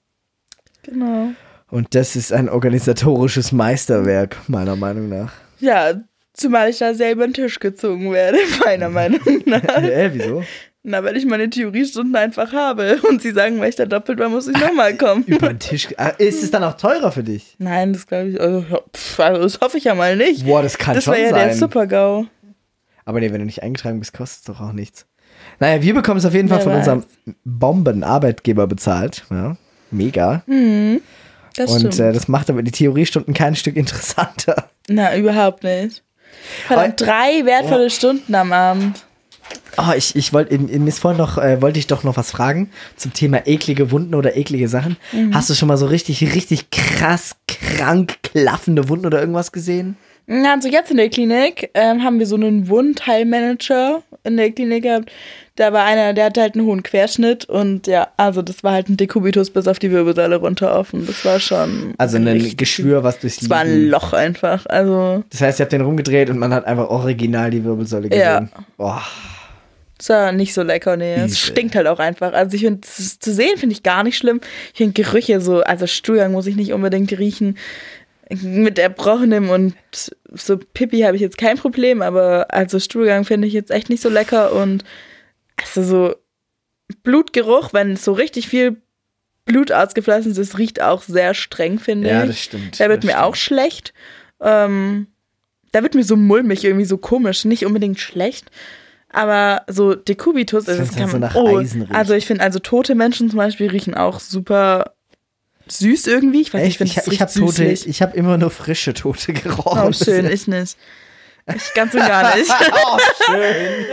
Genau. 0.82 1.30
Und 1.70 1.94
das 1.94 2.16
ist 2.16 2.32
ein 2.32 2.48
organisatorisches 2.48 3.52
Meisterwerk, 3.52 4.36
meiner 4.48 4.76
Meinung 4.76 5.08
nach. 5.08 5.32
Ja, 5.60 5.92
zumal 6.32 6.70
ich 6.70 6.78
da 6.78 6.94
selber 6.94 7.24
einen 7.24 7.34
Tisch 7.34 7.58
gezogen 7.60 8.12
werde, 8.12 8.38
meiner 8.64 8.88
Meinung 8.88 9.20
nach. 9.46 9.62
äh, 9.82 10.10
wieso? 10.12 10.42
Na, 10.82 11.04
weil 11.04 11.16
ich 11.16 11.26
meine 11.26 11.50
Theoriestunden 11.50 12.16
einfach 12.16 12.52
habe 12.54 12.98
und 13.08 13.20
sie 13.20 13.32
sagen, 13.32 13.60
weil 13.60 13.68
ich 13.68 13.76
da 13.76 13.84
doppelt 13.84 14.18
war, 14.18 14.28
muss 14.30 14.48
ich 14.48 14.56
nochmal 14.58 14.96
kommen. 14.96 15.24
Über 15.26 15.48
den 15.48 15.58
Tisch. 15.58 15.88
Ah, 15.98 16.08
Ist 16.16 16.42
es 16.42 16.50
dann 16.50 16.64
auch 16.64 16.76
teurer 16.76 17.12
für 17.12 17.22
dich? 17.22 17.54
Nein, 17.58 17.92
das 17.92 18.06
glaube 18.06 18.28
ich, 18.30 18.40
also, 18.40 18.64
pff, 18.96 19.20
also 19.20 19.42
das 19.42 19.60
hoffe 19.60 19.76
ich 19.76 19.84
ja 19.84 19.94
mal 19.94 20.16
nicht. 20.16 20.46
Boah, 20.46 20.62
das 20.62 20.78
kann 20.78 20.94
das 20.94 21.04
schon 21.04 21.14
wäre 21.14 21.30
ja 21.30 21.32
der 21.36 21.48
sein. 21.50 21.58
Super-GAU. 21.58 22.26
Aber 23.04 23.20
nee, 23.20 23.30
wenn 23.30 23.40
du 23.40 23.44
nicht 23.46 23.62
eingetragen 23.62 23.98
bist, 23.98 24.14
kostet 24.14 24.38
es 24.40 24.44
doch 24.44 24.60
auch 24.66 24.72
nichts. 24.72 25.04
Naja, 25.58 25.82
wir 25.82 25.94
bekommen 25.94 26.18
es 26.18 26.24
auf 26.24 26.32
jeden 26.34 26.48
Fall 26.48 26.58
Wer 26.58 26.64
von 26.64 26.72
weiß. 26.72 26.78
unserem 26.88 27.04
Bombenarbeitgeber 27.44 28.66
bezahlt. 28.66 29.24
Ja, 29.30 29.56
mega. 29.90 30.42
Das 31.56 31.70
Und 31.72 31.78
stimmt. 31.92 31.98
äh, 32.00 32.12
das 32.12 32.28
macht 32.28 32.48
aber 32.50 32.62
die 32.62 32.70
Theoriestunden 32.70 33.34
kein 33.34 33.54
Stück 33.56 33.76
interessanter. 33.76 34.70
Na, 34.88 35.14
überhaupt 35.16 35.62
nicht. 35.64 36.02
Verdammt, 36.66 37.00
drei 37.00 37.44
wertvolle 37.44 37.90
Stunden 37.90 38.34
am 38.34 38.52
Abend. 38.52 39.04
Oh, 39.88 39.92
ich, 39.96 40.14
ich 40.16 40.32
wollte, 40.32 40.58
mir 40.58 40.92
vorhin 40.92 41.18
noch, 41.18 41.38
äh, 41.38 41.62
wollte 41.62 41.78
ich 41.78 41.86
doch 41.86 42.04
noch 42.04 42.16
was 42.16 42.30
fragen 42.30 42.70
zum 42.96 43.12
Thema 43.12 43.46
eklige 43.46 43.90
Wunden 43.90 44.14
oder 44.14 44.36
eklige 44.36 44.68
Sachen. 44.68 44.96
Mhm. 45.12 45.34
Hast 45.34 45.48
du 45.48 45.54
schon 45.54 45.68
mal 45.68 45.76
so 45.76 45.86
richtig, 45.86 46.20
richtig 46.34 46.70
krass, 46.70 47.36
krank 47.48 48.18
klaffende 48.22 48.88
Wunden 48.88 49.06
oder 49.06 49.20
irgendwas 49.20 49.52
gesehen? 49.52 49.96
Ja, 50.26 50.52
Also 50.54 50.68
jetzt 50.68 50.90
in 50.90 50.96
der 50.98 51.08
Klinik 51.08 51.70
ähm, 51.74 52.02
haben 52.04 52.18
wir 52.18 52.26
so 52.26 52.36
einen 52.36 52.68
Wundheilmanager 52.68 54.02
in 54.24 54.36
der 54.36 54.50
Klinik 54.52 54.84
gehabt. 54.84 55.10
Da 55.56 55.72
war 55.72 55.84
einer, 55.84 56.14
der 56.14 56.26
hatte 56.26 56.40
halt 56.40 56.54
einen 56.54 56.64
hohen 56.66 56.82
Querschnitt 56.82 57.44
und 57.46 57.86
ja, 57.86 58.08
also 58.16 58.40
das 58.40 58.62
war 58.64 58.72
halt 58.72 58.88
ein 58.88 58.96
Dekubitus 58.96 59.50
bis 59.50 59.66
auf 59.66 59.78
die 59.78 59.90
Wirbelsäule 59.90 60.36
runter 60.36 60.74
offen. 60.78 61.06
Das 61.06 61.24
war 61.24 61.38
schon. 61.40 61.94
Also 61.98 62.16
ein 62.16 62.26
richtig- 62.28 62.56
Geschwür, 62.56 63.02
was 63.02 63.18
durchs 63.18 63.38
Das 63.40 63.50
war 63.50 63.58
ein 63.58 63.88
Loch 63.88 64.12
einfach. 64.12 64.64
Also, 64.66 65.24
Das 65.30 65.40
heißt, 65.40 65.58
ihr 65.60 65.64
habt 65.64 65.72
den 65.72 65.80
rumgedreht 65.82 66.30
und 66.30 66.38
man 66.38 66.54
hat 66.54 66.64
einfach 66.64 66.88
original 66.88 67.50
die 67.50 67.64
Wirbelsäule 67.64 68.08
Ja. 68.16 68.40
gesehen. 68.40 68.52
Boah. 68.76 69.02
Das 70.00 70.08
war 70.08 70.32
nicht 70.32 70.54
so 70.54 70.62
lecker, 70.62 70.96
nee. 70.96 71.14
Es 71.16 71.38
stinkt 71.38 71.74
halt 71.74 71.86
auch 71.86 71.98
einfach. 71.98 72.32
Also 72.32 72.56
ich 72.56 72.62
finde, 72.62 72.80
zu 72.80 73.32
sehen 73.34 73.58
finde 73.58 73.74
ich 73.74 73.82
gar 73.82 74.02
nicht 74.02 74.16
schlimm. 74.16 74.40
Ich 74.72 74.78
finde 74.78 74.94
Gerüche 74.94 75.42
so, 75.42 75.60
also 75.60 75.86
Stuhlgang 75.86 76.32
muss 76.32 76.46
ich 76.46 76.56
nicht 76.56 76.72
unbedingt 76.72 77.12
riechen. 77.18 77.58
Mit 78.42 78.78
Erbrochenem 78.78 79.50
und 79.50 79.74
so 80.32 80.56
Pipi 80.56 81.00
habe 81.00 81.16
ich 81.16 81.20
jetzt 81.22 81.36
kein 81.36 81.58
Problem, 81.58 82.00
aber 82.00 82.46
also 82.48 82.78
Stuhlgang 82.78 83.24
finde 83.24 83.46
ich 83.46 83.52
jetzt 83.52 83.70
echt 83.70 83.90
nicht 83.90 84.00
so 84.00 84.08
lecker 84.08 84.52
und 84.52 84.84
also 85.60 85.82
so 85.82 86.14
Blutgeruch, 87.02 87.72
wenn 87.72 87.96
so 87.96 88.12
richtig 88.12 88.48
viel 88.48 88.76
Blut 89.44 89.72
ausgeflossen 89.72 90.32
ist, 90.34 90.58
riecht 90.58 90.80
auch 90.80 91.02
sehr 91.02 91.34
streng, 91.34 91.78
finde 91.78 92.08
Ja, 92.08 92.22
ich. 92.22 92.28
das 92.30 92.40
stimmt. 92.40 92.80
Da 92.80 92.88
wird 92.88 93.04
mir 93.04 93.10
stimmt. 93.10 93.24
auch 93.24 93.34
schlecht. 93.34 93.92
Ähm, 94.40 95.08
da 95.72 95.82
wird 95.82 95.94
mir 95.94 96.04
so 96.04 96.16
mulmig, 96.16 96.64
irgendwie 96.64 96.84
so 96.84 96.96
komisch. 96.98 97.44
Nicht 97.44 97.66
unbedingt 97.66 97.98
schlecht. 98.00 98.50
Aber 99.12 99.62
so 99.66 99.94
Dekubitus, 99.94 100.68
also 100.68 100.80
Das 100.80 100.90
das 100.90 100.96
kann 100.98 101.08
so 101.08 101.18
man. 101.18 101.22
nach 101.22 101.34
oh, 101.34 101.62
also 101.92 102.14
ich 102.14 102.26
finde, 102.26 102.44
also 102.44 102.58
tote 102.60 102.94
Menschen 102.94 103.28
zum 103.30 103.38
Beispiel 103.38 103.68
riechen 103.70 103.94
auch 103.94 104.20
super 104.20 104.92
süß 105.66 106.06
irgendwie. 106.06 106.42
Ich 106.42 106.54
weiß 106.54 106.62
nicht, 106.64 106.80
Echt? 106.80 106.90
ich 106.92 106.96
Ich, 106.98 107.02
finde 107.02 107.14
ich 107.16 107.20
habe 107.20 107.32
Tote, 107.32 107.64
ich 107.64 108.02
habe 108.02 108.16
immer 108.16 108.38
nur 108.38 108.50
frische 108.50 108.94
Tote 108.94 109.32
gerochen. 109.32 109.82
Oh, 109.88 109.92
schön, 109.92 110.26
ich 110.30 110.46
nicht. 110.46 110.76
Ich 111.54 111.74
ganz 111.74 111.92
und 111.94 112.00
gar 112.00 112.36
nicht. 112.36 112.50
oh, 112.86 112.98
schön. 113.26 113.86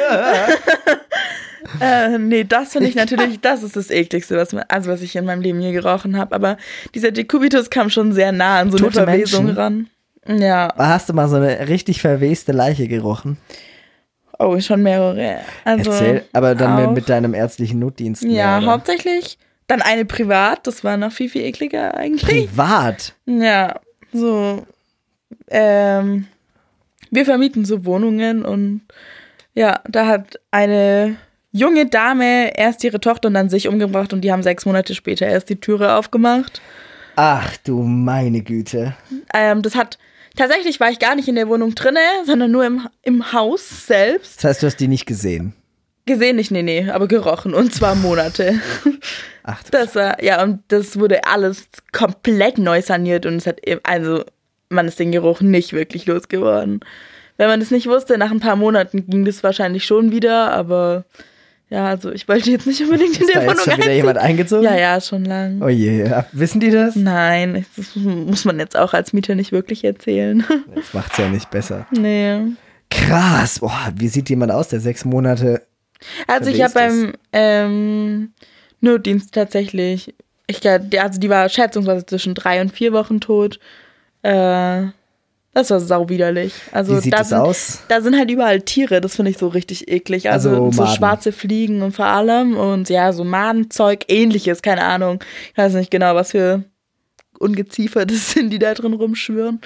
äh, 1.82 2.18
nee, 2.18 2.44
das 2.44 2.74
finde 2.74 2.88
ich 2.90 2.96
natürlich, 2.96 3.40
das 3.42 3.64
ist 3.64 3.76
das 3.76 3.90
ekligste, 3.90 4.38
was, 4.38 4.54
man- 4.54 4.66
also 4.68 4.92
was 4.92 5.02
ich 5.02 5.16
in 5.16 5.26
meinem 5.26 5.42
Leben 5.42 5.60
je 5.62 5.72
gerochen 5.72 6.18
habe. 6.18 6.36
Aber 6.36 6.58
dieser 6.94 7.12
Dekubitus 7.12 7.70
kam 7.70 7.90
schon 7.90 8.14
sehr 8.14 8.32
nah 8.32 8.60
an 8.60 8.72
so 8.72 8.78
Tote 8.78 9.02
eine 9.02 9.12
Verwesung 9.12 9.46
Menschen? 9.46 9.60
ran. 9.62 9.88
Ja, 10.40 10.74
Hast 10.78 11.10
du 11.10 11.14
mal 11.14 11.28
so 11.30 11.38
eine 11.38 11.68
richtig 11.70 12.02
verweste 12.02 12.52
Leiche 12.52 12.88
gerochen? 12.88 13.38
Oh, 14.40 14.60
schon 14.60 14.84
mehrere. 14.84 15.40
Also, 15.64 15.92
Erzähl, 15.92 16.26
aber 16.34 16.56
dann 16.56 16.88
auch- 16.88 16.92
mit, 16.92 17.10
deinem 17.10 17.34
ärztlichen 17.34 17.80
Notdienst. 17.80 18.24
Ja, 18.24 18.60
mehr, 18.60 18.72
hauptsächlich. 18.72 19.38
Dann 19.68 19.82
eine 19.82 20.06
privat, 20.06 20.66
das 20.66 20.84
war 20.84 20.96
noch 20.98 21.12
viel, 21.12 21.30
viel 21.30 21.44
ekliger 21.44 21.96
eigentlich. 21.96 22.48
Privat. 22.50 23.14
Ja, 23.26 23.80
so. 24.14 24.66
Ähm, 25.50 26.28
wir 27.12 27.26
vermieten 27.26 27.66
so 27.66 27.86
Wohnungen 27.86 28.46
und 28.46 28.82
ja, 29.54 29.82
da 29.90 30.06
hat 30.08 30.40
eine 30.52 31.18
junge 31.52 31.86
Dame 31.88 32.56
erst 32.58 32.84
ihre 32.84 33.00
Tochter 33.00 33.28
und 33.28 33.34
dann 33.34 33.50
sich 33.50 33.68
umgebracht 33.68 34.14
und 34.14 34.22
die 34.22 34.32
haben 34.32 34.44
sechs 34.44 34.66
Monate 34.66 34.94
später 34.96 35.26
erst 35.26 35.50
die 35.50 35.60
Türe 35.60 35.96
aufgemacht. 35.96 36.62
Ach 37.16 37.58
du 37.58 37.82
meine 37.82 38.42
Güte. 38.42 38.96
Ähm, 39.34 39.62
das 39.64 39.76
hat. 39.76 39.98
Tatsächlich 40.38 40.80
war 40.80 40.90
ich 40.90 41.00
gar 41.00 41.16
nicht 41.16 41.28
in 41.28 41.36
der 41.36 41.50
Wohnung 41.50 41.76
drinne, 41.76 42.00
sondern 42.26 42.52
nur 42.52 42.66
im, 42.66 42.88
im 43.02 43.34
Haus 43.34 43.86
selbst. 43.88 44.38
Das 44.38 44.44
heißt, 44.46 44.64
du 44.64 44.68
hast 44.68 44.78
die 44.78 44.88
nicht 44.88 45.06
gesehen. 45.06 45.54
Gesehen 46.06 46.38
nicht, 46.38 46.52
nee, 46.52 46.64
nee, 46.64 46.90
aber 46.90 47.08
gerochen 47.10 47.54
und 47.54 47.74
zwar 47.74 47.96
Monate. 47.96 48.56
Ach, 49.44 49.62
Das 49.72 49.94
war, 49.96 50.24
ja, 50.24 50.42
und 50.42 50.62
das 50.70 50.98
wurde 50.98 51.26
alles 51.26 51.68
komplett 51.92 52.58
neu 52.60 52.82
saniert 52.82 53.26
und 53.26 53.36
es 53.36 53.46
hat, 53.48 53.60
eben- 53.68 53.82
also, 53.84 54.24
man 54.70 54.88
ist 54.88 55.00
den 55.00 55.12
Geruch 55.12 55.42
nicht 55.42 55.74
wirklich 55.74 56.06
losgeworden. 56.06 56.80
Wenn 57.38 57.48
man 57.50 57.60
das 57.60 57.72
nicht 57.72 57.88
wusste, 57.88 58.18
nach 58.18 58.32
ein 58.32 58.40
paar 58.40 58.56
Monaten 58.56 59.06
ging 59.10 59.26
das 59.26 59.44
wahrscheinlich 59.44 59.86
schon 59.86 60.12
wieder, 60.12 60.52
aber 60.54 61.04
ja, 61.70 61.86
also 61.88 62.12
ich 62.12 62.28
wollte 62.28 62.50
jetzt 62.50 62.66
nicht 62.66 62.82
unbedingt 62.82 63.18
in 63.18 63.24
ist 63.24 63.34
der 63.34 63.42
da 63.42 63.48
Wohnung 63.48 63.56
jetzt 63.58 63.66
schon 63.66 63.74
wieder 63.74 63.84
einziehen. 63.84 63.98
jemand 63.98 64.18
eingezogen? 64.20 64.64
Ja, 64.64 64.76
ja, 64.78 65.02
schon 65.02 65.26
lang. 65.26 65.62
Oh 65.62 65.68
je, 65.68 66.08
ja. 66.08 66.26
wissen 66.32 66.60
die 66.60 66.72
das? 66.72 66.96
Nein, 66.96 67.66
das 67.76 67.96
muss 67.96 68.46
man 68.46 68.60
jetzt 68.60 68.78
auch 68.78 68.94
als 68.94 69.12
Mieter 69.14 69.36
nicht 69.36 69.52
wirklich 69.52 69.84
erzählen. 69.84 70.44
Das 70.76 70.94
macht's 70.94 71.18
ja 71.18 71.28
nicht 71.28 71.50
besser. 71.50 71.86
nee. 71.92 72.40
Krass. 72.90 73.60
Boah, 73.60 73.92
wie 73.96 74.08
sieht 74.08 74.30
jemand 74.30 74.52
aus, 74.54 74.70
der 74.70 74.80
sechs 74.80 75.04
Monate 75.04 75.64
Also 76.26 76.50
ich 76.50 76.62
habe 76.62 76.74
beim 76.74 77.14
ähm, 77.34 78.32
Notdienst 78.80 79.34
tatsächlich, 79.34 80.16
ich 80.48 80.66
also 80.70 81.20
die 81.20 81.30
war 81.30 81.50
schätzungsweise 81.50 82.06
zwischen 82.06 82.34
drei 82.34 82.62
und 82.62 82.72
vier 82.72 82.94
Wochen 82.94 83.20
tot. 83.20 83.60
Äh, 84.22 84.84
das 85.58 85.70
war 85.72 85.80
sauwiderlich. 85.80 86.54
Also 86.72 86.98
Wie 86.98 87.02
sieht 87.02 87.14
da 87.14 87.18
das 87.18 87.30
sind, 87.30 87.38
aus? 87.40 87.80
Da 87.88 88.02
sind 88.02 88.18
halt 88.18 88.30
überall 88.32 88.62
Tiere, 88.62 89.02
das 89.02 89.16
finde 89.16 89.32
ich 89.32 89.38
so 89.38 89.48
richtig 89.48 89.88
eklig. 89.90 90.30
Also, 90.30 90.50
Also 90.50 90.72
so 90.72 90.82
Maden. 90.84 90.96
schwarze 90.96 91.32
Fliegen 91.32 91.82
und 91.82 91.94
vor 91.94 92.06
allem 92.06 92.56
und 92.56 92.90
ja, 92.90 93.12
so 93.14 93.24
Madenzeug, 93.24 94.06
ähnliches, 94.08 94.62
keine 94.62 94.84
Ahnung. 94.84 95.20
Ich 95.52 95.58
weiß 95.58 95.74
nicht 95.74 95.92
genau, 95.92 96.16
was 96.16 96.32
für 96.32 96.64
Ungeziefer 97.40 98.06
das 98.08 98.32
sind, 98.32 98.50
die 98.52 98.60
da 98.60 98.74
drin 98.74 98.94
rumschwirren. 98.94 99.62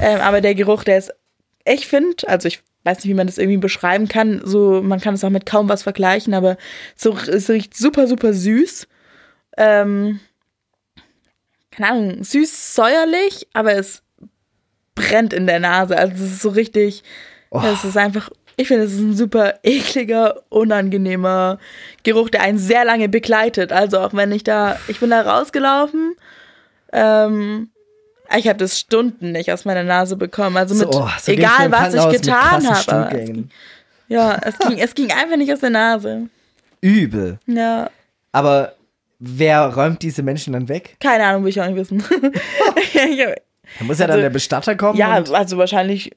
Ähm, 0.00 0.20
aber 0.20 0.40
der 0.40 0.54
Geruch, 0.54 0.84
der 0.84 0.98
ist, 0.98 1.12
ich 1.64 1.86
finde, 1.86 2.28
also 2.28 2.48
ich 2.48 2.60
weiß 2.84 2.98
nicht, 2.98 3.08
wie 3.08 3.14
man 3.14 3.26
das 3.26 3.38
irgendwie 3.38 3.58
beschreiben 3.58 4.08
kann. 4.08 4.40
So, 4.44 4.80
man 4.82 5.00
kann 5.00 5.14
es 5.14 5.24
auch 5.24 5.30
mit 5.30 5.44
kaum 5.46 5.68
was 5.68 5.82
vergleichen, 5.82 6.34
aber 6.34 6.56
so, 6.94 7.16
es 7.16 7.50
riecht 7.50 7.76
super, 7.76 8.06
super 8.06 8.32
süß. 8.32 8.86
Ähm, 9.56 10.20
keine 11.70 11.90
Ahnung, 11.90 12.24
süß 12.24 12.74
säuerlich, 12.74 13.48
aber 13.52 13.74
es 13.74 14.02
brennt 14.96 15.32
in 15.32 15.46
der 15.46 15.60
Nase. 15.60 15.96
Also 15.96 16.14
es 16.24 16.32
ist 16.32 16.42
so 16.42 16.48
richtig, 16.48 17.04
Oh. 17.50 17.62
es 17.64 17.84
ist 17.84 17.96
einfach, 17.96 18.28
ich 18.56 18.66
finde, 18.66 18.84
es 18.84 18.92
ist 18.94 18.98
ein 18.98 19.14
super 19.14 19.54
ekliger, 19.62 20.42
unangenehmer 20.48 21.58
Geruch, 22.02 22.28
der 22.30 22.42
einen 22.42 22.58
sehr 22.58 22.84
lange 22.84 23.08
begleitet. 23.08 23.70
Also 23.70 24.00
auch 24.00 24.12
wenn 24.14 24.32
ich 24.32 24.42
da, 24.42 24.76
ich 24.88 24.98
bin 24.98 25.10
da 25.10 25.20
rausgelaufen, 25.22 26.16
ähm, 26.92 27.70
ich 28.36 28.48
habe 28.48 28.58
das 28.58 28.80
Stunden 28.80 29.30
nicht 29.32 29.52
aus 29.52 29.64
meiner 29.64 29.84
Nase 29.84 30.16
bekommen. 30.16 30.56
Also 30.56 30.74
mit, 30.74 30.92
So, 30.92 31.02
oh, 31.02 31.08
so 31.20 31.30
egal 31.32 31.70
was 31.70 31.94
ich 31.94 32.08
getan 32.22 32.66
habe. 32.68 33.16
es 33.16 33.26
ging- 33.30 33.50
Ja, 34.08 34.36
es 34.42 34.58
ging, 34.58 34.78
es 34.78 34.94
ging 34.94 35.12
einfach 35.12 35.36
nicht 35.36 35.52
aus 35.52 35.60
der 35.60 35.70
Nase. 35.70 36.22
Übel. 36.80 37.38
Ja, 37.46 37.90
Aber 38.32 38.74
wer 39.18 39.72
räumt 39.74 40.02
diese 40.02 40.22
Menschen 40.22 40.52
dann 40.54 40.68
weg? 40.68 40.96
keine 41.00 41.24
Ahnung, 41.24 41.44
will 41.44 41.50
ich 41.50 41.60
auch 41.60 41.66
nicht 41.66 41.76
wissen. 41.76 42.02
Ich 42.92 43.20
hab- 43.24 43.36
Da 43.78 43.84
muss 43.84 43.98
ja 43.98 44.06
dann 44.06 44.14
Also, 44.14 44.22
der 44.22 44.30
Bestatter 44.30 44.76
kommen. 44.76 44.98
ja, 44.98 45.12
also 45.12 45.58
wahrscheinlich, 45.58 46.12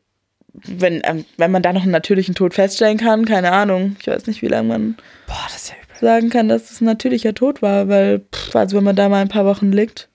wenn, 0.54 1.02
ähm, 1.04 1.26
wenn 1.38 1.52
man 1.52 1.62
da 1.62 1.74
noch 1.74 1.84
einen 1.84 1.91
natürlichen 1.91 2.36
Tod 2.36 2.54
feststellen 2.54 2.97
kann, 2.97 3.26
keine 3.26 3.52
Ahnung. 3.52 3.95
Ich 4.00 4.08
weiß 4.08 4.28
nicht, 4.28 4.41
wie 4.41 4.47
lange 4.47 4.68
man 4.68 4.97
boah, 5.28 5.47
ja 5.50 5.74
sagen 6.00 6.30
kann, 6.30 6.47
dass 6.47 6.72
es 6.72 6.82
ein 6.82 6.86
natürlicher 6.86 7.34
Tod 7.34 7.62
war, 7.62 7.88
weil, 7.88 8.22
pff, 8.34 8.56
also 8.56 8.78
wenn 8.78 8.84
man 8.84 8.95
da 8.95 9.10
mal 9.10 9.22
ein 9.22 9.28
paar 9.28 9.45
Wochen 9.45 9.72
liegt. 9.72 10.10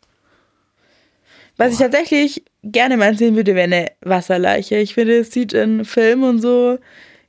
Was 1.57 1.72
ich 1.72 1.78
tatsächlich 1.78 2.45
gerne 2.64 2.97
mal 2.97 3.16
sehen 3.16 3.37
würde, 3.37 3.55
wäre 3.55 3.64
eine 3.64 3.87
Wasserleiche. 4.01 4.76
Ich 4.78 4.95
finde, 4.95 5.18
es 5.18 5.30
sieht 5.30 5.53
in 5.53 5.85
Filmen 5.85 6.24
und 6.24 6.41
so, 6.41 6.78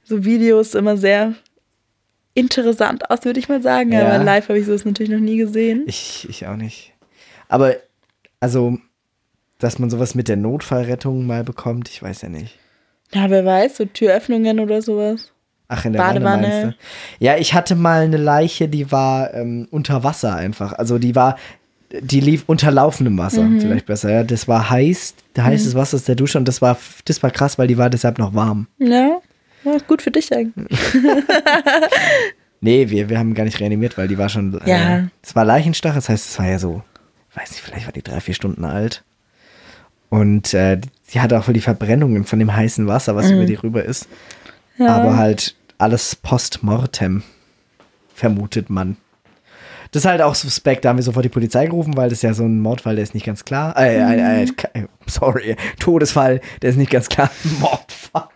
so 0.04 0.26
Videos 0.26 0.74
immer 0.74 0.98
sehr 0.98 1.36
interessant 2.34 3.10
aus, 3.10 3.24
würde 3.24 3.40
ich 3.40 3.50
mal 3.50 3.62
sagen. 3.62 3.92
Ja. 3.92 4.08
Aber 4.08 4.24
live 4.24 4.50
habe 4.50 4.58
ich 4.60 4.66
sowas 4.66 4.84
natürlich 4.86 5.12
noch 5.12 5.20
nie 5.20 5.38
gesehen. 5.38 5.84
Ich, 5.86 6.28
ich 6.30 6.48
auch 6.48 6.56
nicht. 6.56 6.94
Aber, 7.50 7.76
also, 8.40 8.78
dass 9.60 9.80
man 9.80 9.90
sowas 9.90 10.16
mit 10.16 10.28
der 10.28 10.38
Notfallrettung 10.38 11.26
mal 11.26 11.44
bekommt, 11.44 11.90
ich 11.90 12.02
weiß 12.04 12.22
ja 12.24 12.30
nicht. 12.30 12.58
Ja, 13.14 13.30
wer 13.30 13.46
weiß, 13.46 13.78
so 13.78 13.86
Türöffnungen 13.86 14.60
oder 14.60 14.82
sowas. 14.82 15.32
Ach, 15.68 15.84
in 15.86 15.94
der 15.94 16.00
Badewanne. 16.00 16.26
Wanne 16.26 16.48
meinst 16.48 16.78
du? 17.20 17.26
Ja, 17.26 17.38
ich 17.38 17.54
hatte 17.54 17.76
mal 17.76 18.02
eine 18.02 18.18
Leiche, 18.18 18.68
die 18.68 18.92
war 18.92 19.34
ähm, 19.34 19.68
unter 19.72 20.04
Wasser 20.04 20.36
einfach. 20.36 20.74
Also 20.74 21.00
die 21.00 21.16
war, 21.16 21.38
die 22.02 22.20
lief 22.20 22.44
unter 22.48 22.72
laufendem 22.72 23.18
Wasser, 23.18 23.44
Mhm. 23.44 23.62
vielleicht 23.62 23.86
besser. 23.86 24.12
Ja, 24.12 24.24
das 24.24 24.48
war 24.48 24.70
heiß, 24.70 25.16
heißes 25.38 25.74
Wasser 25.76 25.96
aus 25.96 26.04
der 26.04 26.16
Dusche 26.16 26.38
und 26.38 26.48
das 26.48 26.62
war, 26.62 26.78
das 27.06 27.24
war 27.24 27.32
krass, 27.32 27.58
weil 27.58 27.68
die 27.68 27.78
war 27.78 27.90
deshalb 27.90 28.20
noch 28.20 28.34
warm. 28.36 28.68
Ja, 28.78 29.20
ja 29.64 29.78
gut 29.88 30.02
für 30.02 30.12
dich 30.12 30.32
eigentlich. 30.34 30.78
Nee, 32.62 32.90
wir, 32.90 33.10
wir 33.10 33.20
haben 33.20 33.34
gar 33.36 33.44
nicht 33.44 33.60
reanimiert, 33.60 33.98
weil 33.98 34.08
die 34.08 34.18
war 34.18 34.30
schon. 34.30 34.60
Ja. 34.66 34.98
Äh, 35.00 35.04
es 35.22 35.36
war 35.36 35.46
Leichenstach, 35.46 35.94
das 35.94 36.10
heißt, 36.10 36.30
es 36.32 36.40
war 36.40 36.48
ja 36.48 36.58
so, 36.58 36.82
weiß 37.36 37.52
nicht, 37.52 37.62
vielleicht 37.62 37.86
war 37.86 37.92
die 37.94 38.02
drei, 38.02 38.20
vier 38.22 38.34
Stunden 38.34 38.66
alt. 38.66 39.04
Und 40.16 40.54
äh, 40.54 40.80
die 41.14 41.20
hatte 41.20 41.38
auch 41.38 41.44
voll 41.44 41.54
die 41.54 41.62
Verbrennungen 41.62 42.24
von 42.24 42.40
dem 42.40 42.56
heißen 42.56 42.88
Wasser, 42.88 43.16
was 43.16 43.30
über 43.32 43.46
die 43.46 43.56
rüber 43.56 43.84
ist. 43.84 44.08
Mhm. 44.78 44.86
Ja. 44.86 44.96
Aber 44.96 45.18
halt 45.18 45.56
alles 45.78 46.16
postmortem, 46.16 47.24
vermutet 48.14 48.70
man. 48.70 48.98
Das 49.92 50.04
ist 50.04 50.10
halt 50.10 50.22
auch 50.22 50.36
suspekt, 50.36 50.84
da 50.84 50.90
haben 50.90 50.98
wir 50.98 51.04
sofort 51.04 51.24
die 51.24 51.30
Polizei 51.30 51.68
gerufen, 51.68 51.96
weil 51.96 52.10
das 52.10 52.18
ist 52.20 52.24
ja 52.24 52.34
so 52.34 52.44
ein 52.44 52.60
Mordfall, 52.60 52.96
der 52.96 53.04
ist 53.04 53.14
nicht 53.14 53.26
ganz 53.26 53.46
klar. 53.46 53.76
Äh, 53.78 54.00
Mhm. 54.04 54.12
äh, 54.20 54.44
äh, 54.44 54.48
äh, 54.74 54.88
sorry, 55.06 55.56
Todesfall, 55.80 56.42
der 56.62 56.70
ist 56.72 56.76
nicht 56.78 56.92
ganz 56.92 57.08
klar. 57.08 57.30
Mordfall. 57.60 58.28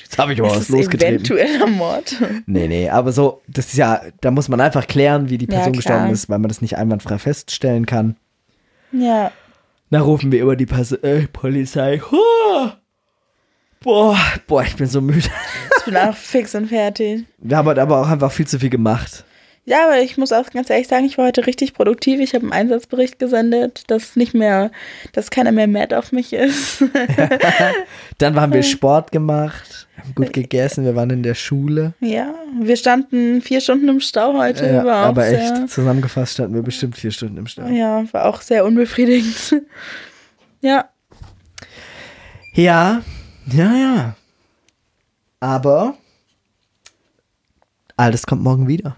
Jetzt 0.00 0.18
habe 0.18 0.32
ich 0.32 0.40
aber 0.40 0.50
was 0.50 0.68
losgetreten. 0.68 1.16
eventueller 1.16 1.66
Mord. 1.66 2.16
Nee, 2.46 2.68
nee, 2.68 2.88
aber 2.90 3.12
so, 3.12 3.42
das 3.46 3.66
ist 3.68 3.76
ja, 3.76 4.00
da 4.20 4.30
muss 4.30 4.48
man 4.48 4.60
einfach 4.60 4.86
klären, 4.86 5.28
wie 5.30 5.38
die 5.38 5.46
Ja, 5.46 5.52
Person 5.56 5.72
klar. 5.72 5.82
gestorben 5.82 6.10
ist, 6.12 6.28
weil 6.28 6.38
man 6.38 6.48
das 6.48 6.60
nicht 6.62 6.76
einwandfrei 6.76 7.18
feststellen 7.18 7.86
kann. 7.86 8.16
Ja. 8.92 9.30
Da 9.90 10.00
rufen 10.00 10.32
wir 10.32 10.42
über 10.42 10.56
die 10.56 10.66
Pers 10.66 10.92
äh, 10.92 11.28
Polizei. 11.28 12.00
Huh! 12.10 12.70
Boah, 13.80 14.18
boah, 14.46 14.62
ich 14.62 14.74
bin 14.74 14.86
so 14.86 15.00
müde. 15.00 15.28
Ich 15.78 15.84
bin 15.84 15.96
auch 15.96 16.16
fix 16.16 16.54
und 16.56 16.66
fertig. 16.66 17.24
Wir 17.38 17.56
haben 17.56 17.68
heute 17.68 17.82
aber 17.82 18.00
auch 18.00 18.08
einfach 18.08 18.32
viel 18.32 18.46
zu 18.46 18.58
viel 18.58 18.70
gemacht. 18.70 19.24
Ja, 19.68 19.86
aber 19.86 20.00
ich 20.00 20.16
muss 20.16 20.30
auch 20.32 20.48
ganz 20.50 20.70
ehrlich 20.70 20.86
sagen, 20.86 21.04
ich 21.06 21.18
war 21.18 21.26
heute 21.26 21.44
richtig 21.44 21.74
produktiv. 21.74 22.20
Ich 22.20 22.34
habe 22.34 22.44
einen 22.44 22.52
Einsatzbericht 22.52 23.18
gesendet, 23.18 23.82
dass 23.88 24.14
nicht 24.14 24.32
mehr, 24.32 24.70
dass 25.12 25.30
keiner 25.30 25.50
mehr 25.50 25.66
mad 25.66 25.92
auf 25.92 26.12
mich 26.12 26.32
ist. 26.32 26.84
Dann 28.18 28.40
haben 28.40 28.52
wir 28.52 28.62
Sport 28.62 29.10
gemacht, 29.10 29.88
haben 29.98 30.14
gut 30.14 30.32
gegessen, 30.32 30.84
wir 30.84 30.94
waren 30.94 31.10
in 31.10 31.24
der 31.24 31.34
Schule. 31.34 31.94
ja, 31.98 32.32
wir 32.60 32.76
standen 32.76 33.42
vier 33.42 33.60
Stunden 33.60 33.88
im 33.88 33.98
Stau 33.98 34.34
heute. 34.38 34.66
Ja, 34.66 34.84
aber 34.84 35.26
echt, 35.26 35.68
zusammengefasst 35.68 36.34
standen 36.34 36.54
wir 36.54 36.62
bestimmt 36.62 36.96
vier 36.96 37.10
Stunden 37.10 37.36
im 37.36 37.48
Stau. 37.48 37.66
Ja, 37.66 38.04
war 38.12 38.26
auch 38.26 38.42
sehr 38.42 38.64
unbefriedigend. 38.64 39.62
ja, 40.60 40.88
Ja, 42.54 43.02
ja, 43.46 43.76
ja. 43.76 44.16
Aber 45.40 45.94
alles 47.96 48.24
kommt 48.26 48.44
morgen 48.44 48.68
wieder. 48.68 48.96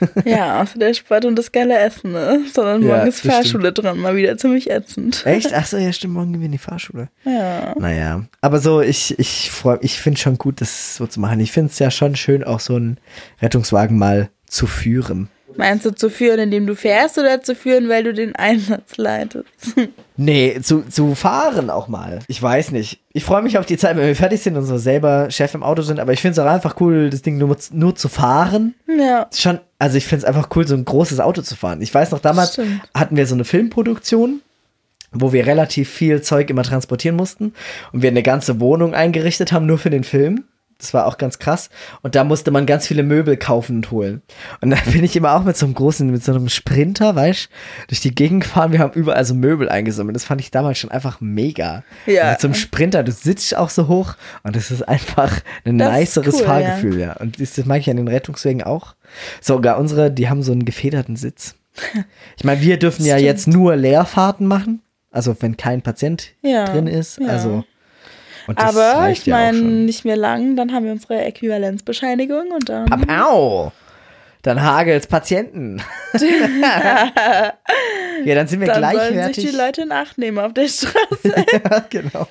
ja, 0.24 0.60
außer 0.60 0.78
der 0.78 0.94
Sport 0.94 1.24
und 1.24 1.36
das 1.36 1.52
geile 1.52 1.78
Essen, 1.78 2.12
ne? 2.12 2.40
Sondern 2.52 2.82
Ja, 2.82 2.96
morgen 2.96 3.08
ist 3.08 3.24
das 3.24 3.32
Fahrschule 3.32 3.72
dran, 3.72 3.98
mal 3.98 4.16
wieder 4.16 4.36
ziemlich 4.36 4.70
ätzend. 4.70 5.24
Echt? 5.26 5.52
Achso, 5.52 5.76
ja, 5.76 5.92
stimmt, 5.92 6.14
morgen 6.14 6.32
gehen 6.32 6.40
wir 6.40 6.46
in 6.46 6.52
die 6.52 6.58
Fahrschule. 6.58 7.08
Ja. 7.24 7.74
Naja, 7.78 8.24
aber 8.40 8.58
so, 8.58 8.80
ich, 8.80 9.18
ich 9.18 9.50
freu, 9.50 9.78
ich 9.80 10.00
finde 10.00 10.20
schon 10.20 10.38
gut, 10.38 10.60
das 10.60 10.96
so 10.96 11.06
zu 11.06 11.20
machen. 11.20 11.40
Ich 11.40 11.52
finde 11.52 11.70
es 11.70 11.78
ja 11.78 11.90
schon 11.90 12.16
schön, 12.16 12.44
auch 12.44 12.60
so 12.60 12.76
einen 12.76 12.98
Rettungswagen 13.40 13.98
mal 13.98 14.30
zu 14.46 14.66
führen. 14.66 15.28
Meinst 15.56 15.84
du 15.86 15.90
zu 15.90 16.10
führen, 16.10 16.38
indem 16.38 16.66
du 16.66 16.74
fährst 16.74 17.18
oder 17.18 17.42
zu 17.42 17.54
führen, 17.54 17.88
weil 17.88 18.04
du 18.04 18.12
den 18.12 18.34
Einsatz 18.36 18.96
leitest? 18.96 19.46
Nee, 20.18 20.58
zu, 20.62 20.80
zu 20.88 21.14
fahren 21.14 21.68
auch 21.68 21.88
mal. 21.88 22.20
Ich 22.26 22.42
weiß 22.42 22.70
nicht. 22.70 23.00
Ich 23.12 23.22
freue 23.22 23.42
mich 23.42 23.58
auf 23.58 23.66
die 23.66 23.76
Zeit, 23.76 23.98
wenn 23.98 24.06
wir 24.06 24.16
fertig 24.16 24.40
sind 24.40 24.56
und 24.56 24.64
so 24.64 24.78
selber 24.78 25.30
Chef 25.30 25.52
im 25.52 25.62
Auto 25.62 25.82
sind, 25.82 26.00
aber 26.00 26.14
ich 26.14 26.22
finde 26.22 26.32
es 26.32 26.38
auch 26.38 26.50
einfach 26.50 26.80
cool, 26.80 27.10
das 27.10 27.20
Ding 27.20 27.36
nur, 27.36 27.54
nur 27.72 27.94
zu 27.96 28.08
fahren. 28.08 28.74
ja. 28.86 29.28
Schon, 29.34 29.60
also 29.78 29.98
ich 29.98 30.06
finde 30.06 30.24
es 30.24 30.24
einfach 30.24 30.48
cool, 30.56 30.66
so 30.66 30.74
ein 30.74 30.86
großes 30.86 31.20
Auto 31.20 31.42
zu 31.42 31.54
fahren. 31.54 31.82
Ich 31.82 31.92
weiß 31.92 32.12
noch, 32.12 32.20
damals 32.20 32.54
Stimmt. 32.54 32.80
hatten 32.94 33.16
wir 33.16 33.26
so 33.26 33.34
eine 33.34 33.44
Filmproduktion, 33.44 34.40
wo 35.12 35.34
wir 35.34 35.46
relativ 35.46 35.90
viel 35.90 36.22
Zeug 36.22 36.48
immer 36.48 36.62
transportieren 36.62 37.16
mussten 37.16 37.52
und 37.92 38.00
wir 38.00 38.08
eine 38.08 38.22
ganze 38.22 38.58
Wohnung 38.58 38.94
eingerichtet 38.94 39.52
haben, 39.52 39.66
nur 39.66 39.76
für 39.76 39.90
den 39.90 40.04
Film. 40.04 40.44
Das 40.78 40.92
war 40.92 41.06
auch 41.06 41.16
ganz 41.16 41.38
krass. 41.38 41.70
Und 42.02 42.14
da 42.14 42.22
musste 42.24 42.50
man 42.50 42.66
ganz 42.66 42.86
viele 42.86 43.02
Möbel 43.02 43.36
kaufen 43.36 43.76
und 43.76 43.90
holen. 43.90 44.22
Und 44.60 44.70
da 44.70 44.76
bin 44.92 45.04
ich 45.04 45.16
immer 45.16 45.32
auch 45.34 45.42
mit 45.42 45.56
so 45.56 45.64
einem 45.64 45.74
großen, 45.74 46.10
mit 46.10 46.22
so 46.22 46.32
einem 46.32 46.48
Sprinter, 46.50 47.16
weißt 47.16 47.48
durch 47.88 48.00
die 48.00 48.14
Gegend 48.14 48.42
gefahren. 48.44 48.72
Wir 48.72 48.80
haben 48.80 48.92
überall 48.92 49.24
so 49.24 49.34
Möbel 49.34 49.68
eingesammelt. 49.68 50.14
Das 50.16 50.24
fand 50.24 50.40
ich 50.40 50.50
damals 50.50 50.78
schon 50.78 50.90
einfach 50.90 51.20
mega. 51.20 51.82
Ja. 52.04 52.24
Und 52.24 52.30
mit 52.32 52.40
so 52.40 52.46
einem 52.48 52.54
Sprinter, 52.54 53.02
du 53.02 53.12
sitzt 53.12 53.56
auch 53.56 53.70
so 53.70 53.88
hoch 53.88 54.14
und 54.42 54.54
das 54.54 54.70
ist 54.70 54.82
einfach 54.82 55.40
ein 55.64 55.78
Das 55.78 55.98
niceres 55.98 56.34
cool, 56.36 56.44
Fahrgefühl, 56.44 57.00
ja. 57.00 57.14
Und 57.14 57.40
das, 57.40 57.54
das 57.54 57.64
mag 57.64 57.80
ich 57.80 57.88
an 57.90 57.96
den 57.96 58.08
Rettungswegen 58.08 58.62
auch. 58.62 58.94
Sogar 59.40 59.78
unsere, 59.78 60.10
die 60.10 60.28
haben 60.28 60.42
so 60.42 60.52
einen 60.52 60.64
gefederten 60.64 61.16
Sitz. 61.16 61.54
Ich 62.36 62.44
meine, 62.44 62.60
wir 62.60 62.78
dürfen 62.78 63.04
ja 63.06 63.16
jetzt 63.16 63.46
nur 63.46 63.76
Leerfahrten 63.76 64.46
machen. 64.46 64.82
Also 65.10 65.34
wenn 65.40 65.56
kein 65.56 65.80
Patient 65.82 66.32
Ja, 66.42 66.64
drin 66.66 66.86
ist. 66.86 67.18
ja. 67.18 67.28
Also. 67.28 67.64
Aber 68.54 69.08
ich 69.10 69.26
ja 69.26 69.36
meine, 69.36 69.58
nicht 69.58 70.04
mehr 70.04 70.16
lang, 70.16 70.56
dann 70.56 70.72
haben 70.72 70.84
wir 70.84 70.92
unsere 70.92 71.24
Äquivalenzbescheinigung 71.24 72.50
und 72.52 72.68
dann. 72.68 72.86
Papau! 72.86 73.72
Dann 74.42 74.62
hagelt's 74.62 75.08
Patienten. 75.08 75.82
ja, 76.12 77.12
dann 78.24 78.46
sind 78.46 78.60
wir 78.60 78.68
Dann 78.68 78.80
sollen 78.80 78.92
gleichwertig. 78.92 79.34
sich 79.36 79.50
die 79.50 79.56
Leute 79.56 79.82
in 79.82 79.90
Acht 79.90 80.18
nehmen 80.18 80.38
auf 80.38 80.54
der 80.54 80.68
Straße. 80.68 81.34
ja, 81.52 81.84
genau. 81.90 82.28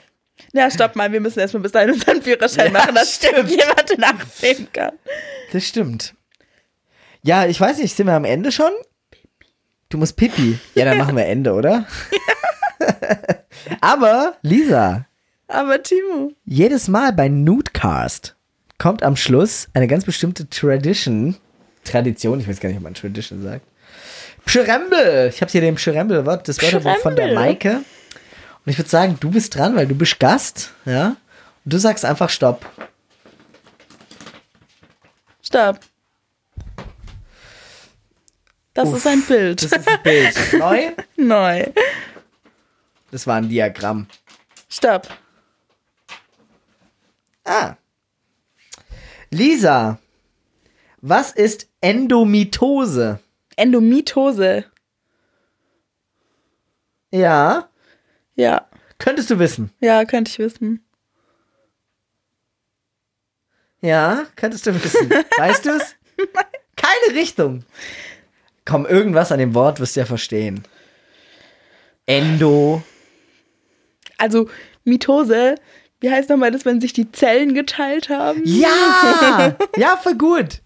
ja, 0.54 0.72
stopp 0.72 0.96
mal, 0.96 1.12
wir 1.12 1.20
müssen 1.20 1.40
erstmal 1.40 1.64
bis 1.64 1.74
dahin 1.74 1.92
unseren 1.92 2.22
Führerschein 2.22 2.68
Ja, 2.68 2.72
machen, 2.72 2.96
dass 2.96 3.16
stimmt. 3.16 3.50
jemand 3.50 3.92
in 3.92 4.02
Acht 4.02 4.42
nehmen 4.42 4.68
kann. 4.72 4.94
Das 5.52 5.68
stimmt. 5.68 6.14
Ja, 7.22 7.48
ich 7.48 7.60
weiß 7.60 7.80
nicht, 7.80 7.94
sind 7.94 8.08
wir 8.08 8.14
am 8.14 8.24
Ende 8.24 8.54
schon? 8.54 8.72
Du 9.90 9.98
musst 9.98 10.16
Pipi. 10.16 10.58
Ja, 10.74 10.86
dann 10.86 10.98
machen 10.98 11.18
wir 11.18 11.26
Ende, 11.26 11.52
oder? 11.52 11.86
Aber, 13.82 14.36
Lisa, 14.42 15.06
Aber 15.48 15.82
Timo. 15.82 16.32
jedes 16.46 16.88
Mal 16.88 17.14
bei 17.14 17.28
Nudecast 17.30 18.36
kommt 18.78 19.04
am 19.04 19.16
Schluss 19.16 19.68
eine 19.74 19.88
ganz 19.88 20.06
bestimmte 20.06 20.50
Tradition. 20.50 21.36
Tradition, 21.84 22.40
ich 22.40 22.48
weiß 22.48 22.60
gar 22.60 22.70
nicht, 22.70 22.78
ob 22.78 22.84
man 22.84 22.94
Tradition 22.94 23.44
sagt. 23.44 23.66
Pschrembel! 24.46 25.30
Ich 25.30 25.42
habe 25.42 25.52
hier 25.52 25.62
den 25.62 25.76
Pschrembel-Wort, 25.76 26.48
das 26.48 26.62
Wörterbuch 26.62 26.98
von 26.98 27.16
der 27.16 27.24
Pschrembel. 27.24 27.44
Maike. 27.46 27.76
Und 28.66 28.72
ich 28.72 28.78
würde 28.78 28.90
sagen, 28.90 29.18
du 29.20 29.30
bist 29.32 29.56
dran, 29.56 29.76
weil 29.76 29.88
du 29.88 29.96
bist 29.96 30.20
Gast, 30.20 30.72
ja? 30.86 31.16
Und 31.64 31.74
du 31.74 31.78
sagst 31.78 32.06
einfach 32.06 32.30
Stopp. 32.30 32.66
Stopp. 35.44 35.80
Das 38.74 38.90
Uff, 38.90 38.98
ist 38.98 39.08
ein 39.08 39.22
Bild. 39.22 39.64
Das 39.64 39.72
ist 39.72 39.88
ein 39.88 40.04
Bild. 40.04 40.36
Neu? 40.60 40.92
Neu. 41.16 41.66
Das 43.12 43.26
war 43.26 43.36
ein 43.36 43.48
Diagramm. 43.48 44.08
Stopp. 44.70 45.08
Ah. 47.46 47.76
Lisa, 49.32 50.00
was 51.02 51.32
ist 51.32 51.68
Endomitose? 51.82 53.20
Endomitose. 53.56 54.66
Ja, 57.12 57.70
Ja. 58.36 58.68
könntest 58.98 59.30
du 59.30 59.40
wissen. 59.40 59.72
Ja, 59.80 60.04
könnte 60.06 60.30
ich 60.32 60.40
wissen. 60.40 60.84
Ja, 63.82 64.26
könntest 64.36 64.66
du 64.66 64.74
wissen. 64.74 65.10
Weißt 65.38 65.66
du 65.66 65.70
es? 65.70 65.96
Keine 66.76 67.16
Richtung. 67.20 67.64
Komm, 68.66 68.86
irgendwas 68.86 69.32
an 69.32 69.40
dem 69.40 69.54
Wort 69.54 69.80
wirst 69.80 69.96
du 69.96 70.00
ja 70.02 70.06
verstehen. 70.06 70.64
Endo. 72.08 72.82
Also, 74.18 74.50
Mitose, 74.84 75.56
wie 76.00 76.12
heißt 76.12 76.30
nochmal 76.30 76.52
das, 76.52 76.66
wenn 76.66 76.82
sich 76.82 76.94
die 76.94 77.12
Zellen 77.12 77.54
geteilt 77.54 78.10
haben? 78.10 78.42
Ja! 78.44 79.56
Ja, 79.78 79.98
voll 79.98 80.16
gut. 80.16 80.62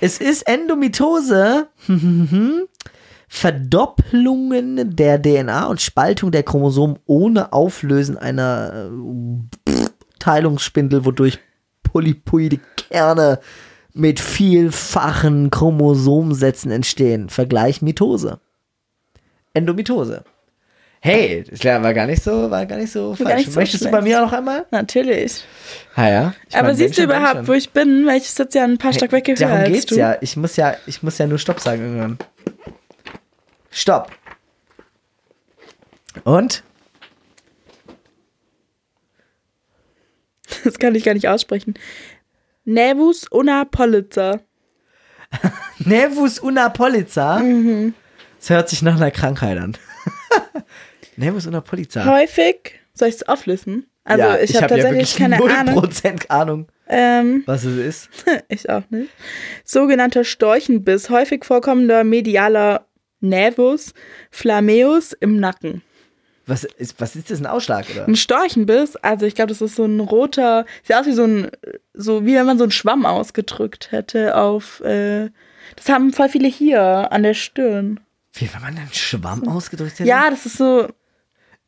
Es 0.00 0.18
ist 0.18 0.46
Endomitose. 0.48 1.68
Verdopplungen 3.28 4.94
der 4.96 5.20
DNA 5.20 5.66
und 5.66 5.80
Spaltung 5.80 6.30
der 6.30 6.42
Chromosomen 6.42 6.98
ohne 7.06 7.52
Auflösen 7.52 8.16
einer 8.18 8.90
äh, 9.68 9.72
Teilungsspindel, 10.18 11.04
wodurch 11.04 11.38
polypoide 11.82 12.60
Kerne 12.76 13.40
mit 13.94 14.20
vielfachen 14.20 15.50
Chromosomensätzen 15.50 16.70
entstehen. 16.70 17.28
Vergleich 17.28 17.82
Mitose. 17.82 18.40
Endomitose. 19.54 20.24
Hey, 21.04 21.42
das 21.50 21.64
war 21.64 21.92
gar 21.94 22.06
nicht 22.06 22.22
so, 22.22 22.48
war 22.48 22.64
gar 22.64 22.76
nicht 22.78 22.92
so 22.92 23.08
Gar 23.18 23.26
falsch. 23.26 23.36
nicht 23.38 23.52
so 23.52 23.58
Möchtest 23.58 23.82
du 23.82 23.88
schlecht. 23.88 23.92
bei 23.92 24.02
mir 24.02 24.20
auch 24.20 24.26
noch 24.26 24.32
einmal? 24.34 24.66
Natürlich. 24.70 25.42
Ja, 25.96 26.08
ja. 26.08 26.34
Ich 26.48 26.54
Aber 26.56 26.68
mein, 26.68 26.76
siehst 26.76 26.96
du 26.96 27.02
überhaupt, 27.02 27.34
schon. 27.38 27.48
wo 27.48 27.52
ich 27.54 27.70
bin? 27.70 28.06
Weil 28.06 28.18
ich 28.18 28.30
sitze 28.30 28.58
ja 28.58 28.64
ein 28.64 28.78
paar 28.78 28.92
Stockwerke 28.92 29.32
höher 29.32 29.36
Darum 29.38 29.56
als 29.58 29.68
geht's 29.68 29.86
du. 29.86 29.96
ja. 29.96 30.16
Ich 30.20 30.36
muss 30.36 30.54
ja, 30.54 30.76
ich 30.86 31.02
muss 31.02 31.18
ja 31.18 31.26
nur 31.26 31.40
Stopp 31.40 31.58
sagen 31.58 31.82
irgendwann. 31.82 32.18
Stopp. 33.72 34.12
Und? 36.22 36.62
Das 40.62 40.78
kann 40.78 40.94
ich 40.94 41.02
gar 41.02 41.14
nicht 41.14 41.28
aussprechen. 41.28 41.74
Nervus 42.64 43.26
una 43.28 43.64
pollica. 43.64 44.38
Nervus 45.80 46.38
una 46.38 46.68
pollica. 46.68 47.40
Mhm. 47.40 47.94
Das 48.38 48.50
hört 48.50 48.68
sich 48.68 48.82
nach 48.82 48.94
einer 48.96 49.10
Krankheit 49.10 49.58
an. 49.58 49.76
Nervus 51.16 51.46
una 51.46 51.60
pollica. 51.60 52.04
Häufig, 52.06 52.80
soll 52.94 53.08
ich 53.08 53.16
es 53.16 53.28
auflisten? 53.28 53.86
Also 54.04 54.24
ja, 54.24 54.38
ich, 54.38 54.56
habe 54.56 54.64
hab 54.64 54.70
ja 54.70 54.76
tatsächlich 54.76 55.18
wirklich 55.18 55.40
keine 55.40 55.58
Ahnung. 55.58 55.84
0% 55.84 56.28
Ahnung, 56.28 56.66
Ähm, 56.88 57.44
was 57.46 57.64
es 57.64 57.76
ist. 57.76 58.10
ich 58.48 58.68
auch 58.68 58.82
nicht. 58.90 59.10
Sogenannter 59.64 60.24
Storchenbiss, 60.24 61.08
häufig 61.10 61.44
vorkommender 61.44 62.02
medialer 62.02 62.86
Nervus 63.20 63.94
flammeus 64.30 65.12
im 65.12 65.38
Nacken. 65.38 65.82
Was 66.46 66.64
ist, 66.64 67.00
was 67.00 67.14
ist 67.14 67.30
das, 67.30 67.38
ein 67.38 67.46
Ausschlag, 67.46 67.86
oder? 67.94 68.08
Ein 68.08 68.16
Storchenbiss, 68.16 68.96
also 68.96 69.26
ich 69.26 69.36
glaube, 69.36 69.50
das 69.50 69.60
ist 69.60 69.76
so 69.76 69.84
ein 69.84 70.00
roter, 70.00 70.66
sieht 70.82 70.96
aus 70.96 71.06
wie 71.06 71.12
so 71.12 71.24
ein, 71.24 71.50
so 71.94 72.26
wie 72.26 72.34
wenn 72.34 72.46
man 72.46 72.58
so 72.58 72.64
einen 72.64 72.72
Schwamm 72.72 73.06
ausgedrückt 73.06 73.92
hätte 73.92 74.36
auf, 74.36 74.80
äh, 74.80 75.30
das 75.76 75.88
haben 75.88 76.12
voll 76.12 76.28
viele 76.28 76.48
hier 76.48 77.12
an 77.12 77.22
der 77.22 77.34
Stirn. 77.34 78.00
Wie 78.32 78.52
wenn 78.52 78.60
man 78.60 78.76
einen 78.76 78.92
Schwamm 78.92 79.46
ausgedrückt 79.46 80.00
hätte? 80.00 80.08
Ja, 80.08 80.28
das 80.30 80.44
ist 80.44 80.56
so, 80.56 80.88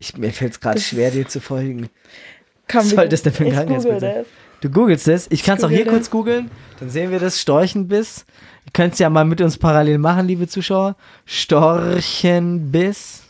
Ich, 0.04 0.16
mir 0.18 0.32
fällt 0.32 0.52
es 0.52 0.60
gerade 0.60 0.74
Das 0.76 0.84
schwer, 0.86 1.10
dir 1.10 1.26
zu 1.26 1.40
folgen. 1.40 1.88
komm, 2.70 2.80
Was 2.80 2.90
soll 2.90 3.08
das 3.08 3.22
denn 3.22 3.32
für 3.32 3.44
ein 3.44 3.52
Krankheitsbild 3.52 3.94
google 3.94 4.00
sein? 4.00 4.14
das. 4.18 4.26
Du 4.60 4.70
googelst 4.70 5.08
es. 5.08 5.26
Ich 5.30 5.42
kann 5.42 5.56
es 5.58 5.64
auch 5.64 5.68
hier 5.70 5.78
google 5.84 5.92
kurz 5.94 6.10
googeln. 6.10 6.50
Dann 6.80 6.90
sehen 6.90 7.10
wir 7.10 7.18
das 7.18 7.40
Storchenbiss. 7.40 8.24
Ihr 8.66 8.72
könnt 8.72 8.92
es 8.94 8.98
ja 8.98 9.08
mal 9.10 9.24
mit 9.24 9.40
uns 9.40 9.56
parallel 9.58 9.98
machen, 9.98 10.26
liebe 10.26 10.46
Zuschauer. 10.46 10.96
Storchenbiss. 11.26 13.23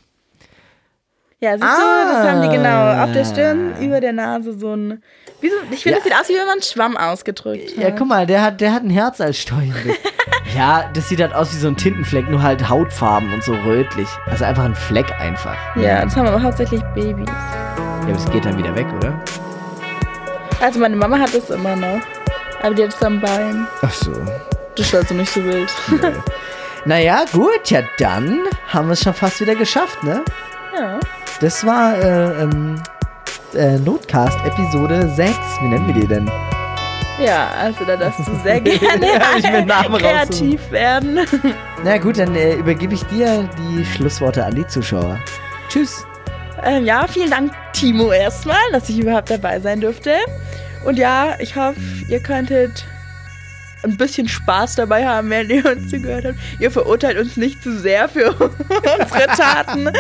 Ja, 1.45 1.51
siehst 1.53 1.63
du, 1.63 1.67
Ah. 1.67 2.13
das 2.23 2.31
haben 2.31 2.41
die 2.43 2.49
genau 2.49 3.03
auf 3.05 3.13
der 3.13 3.25
Stirn, 3.27 3.75
über 3.79 4.01
der 4.01 4.15
Nase 4.15 4.59
so 4.59 4.75
ein, 4.75 5.03
wie 5.43 5.49
so, 5.51 5.57
ich 5.71 5.83
finde, 5.83 5.99
Ja. 5.99 6.03
das 6.03 6.05
sieht 6.05 6.15
aus, 6.19 6.29
wie 6.31 6.33
wenn 6.39 6.47
man 6.47 6.53
einen 6.53 6.63
Schwamm 6.63 6.97
ausgedrückt 6.97 7.77
hat. 7.77 7.83
Ja, 7.85 7.91
guck 7.91 8.09
mal, 8.09 8.25
der 8.27 8.41
hat, 8.43 8.61
der 8.63 8.73
hat 8.73 8.83
ein 8.83 8.89
Herz 8.89 9.21
als 9.21 9.37
Storchenbiss. 9.39 9.95
ja, 10.57 10.85
das 10.95 11.11
sieht 11.11 11.21
halt 11.21 11.35
aus 11.35 11.53
wie 11.53 11.59
so 11.59 11.69
ein 11.69 11.77
Tintenfleck, 11.77 12.31
nur 12.31 12.43
halt 12.43 12.67
Hautfarben 12.71 13.31
und 13.35 13.45
so 13.45 13.53
rötlich. 13.53 14.09
Also 14.25 14.47
einfach 14.47 14.65
ein 14.65 14.75
Fleck 14.75 15.13
einfach. 15.21 15.57
Ja, 15.77 16.03
das 16.03 16.17
haben 16.17 16.27
aber 16.29 16.43
hauptsächlich 16.43 16.81
Babys. 16.95 17.29
Ja, 17.29 17.99
aber 18.05 18.13
das 18.13 18.31
geht 18.31 18.47
dann 18.47 18.57
wieder 18.57 18.75
weg, 18.75 18.87
oder? 18.97 19.13
Also 20.63 20.81
meine 20.81 20.97
Mama 20.97 21.19
hat 21.19 21.35
das 21.35 21.51
immer 21.51 21.77
noch. 21.77 22.01
Aber 22.63 22.75
die 22.75 22.85
hat 22.85 22.95
es 22.95 23.03
am 23.03 23.21
Bein. 23.21 23.67
Ach 23.83 23.91
so. 23.93 24.13
Das 24.77 24.87
ist 24.87 24.95
also 24.95 25.15
nicht 25.15 25.31
so 25.31 25.45
wild. 25.45 25.71
Naja, 26.87 27.25
gut, 27.33 27.71
ja 27.71 27.81
dann 27.99 28.41
haben 28.69 28.89
wir 28.89 28.93
es 28.93 29.03
schon 29.03 29.15
fast 29.15 29.41
wieder 29.41 29.55
geschafft, 29.55 30.05
ne? 30.05 30.21
Ja. 30.79 31.01
Das 31.41 31.65
war 31.65 31.97
äh, 31.99 32.43
ähm, 32.43 32.81
äh, 33.55 33.79
Notcast 33.79 34.39
Episode 34.45 35.09
6. 35.15 35.37
Wie 35.61 35.69
nennen 35.69 35.87
wir 35.87 35.95
die 35.95 36.07
denn? 36.07 36.31
Ja, 37.19 37.51
also 37.61 37.85
da 37.85 37.97
darfst 37.97 38.21
du 38.27 38.35
sehr 38.43 38.61
gerne 38.61 39.07
kreativ 39.99 40.71
werden. 40.71 41.21
Na 41.85 41.99
gut, 41.99 42.19
dann 42.19 42.35
äh, 42.35 42.55
übergebe 42.55 42.95
ich 42.95 43.05
dir 43.05 43.49
die 43.59 43.85
Schlussworte 43.85 44.45
an 44.45 44.55
die 44.55 44.67
Zuschauer. 44.67 45.19
Tschüss. 45.69 46.05
Ähm, 46.63 46.85
ja, 46.85 47.07
vielen 47.07 47.31
Dank, 47.31 47.53
Timo, 47.73 48.11
erstmal, 48.11 48.71
dass 48.73 48.89
ich 48.89 48.99
überhaupt 48.99 49.31
dabei 49.31 49.61
sein 49.61 49.81
durfte. 49.81 50.17
Und 50.85 50.99
ja, 50.99 51.37
ich 51.39 51.57
hoffe, 51.57 51.81
ihr 52.09 52.21
könntet 52.21 52.85
ein 53.85 53.97
bisschen 53.97 54.29
Spaß 54.29 54.77
dabei 54.77 55.07
haben, 55.07 55.31
während 55.31 55.51
ihr 55.51 55.65
uns 55.67 55.91
zugehört 55.91 56.25
habt. 56.25 56.39
Ihr 56.59 56.71
verurteilt 56.71 57.19
uns 57.19 57.37
nicht 57.37 57.63
zu 57.63 57.79
sehr 57.79 58.09
für 58.09 58.35
unsere 58.39 59.27
Taten. 59.37 59.91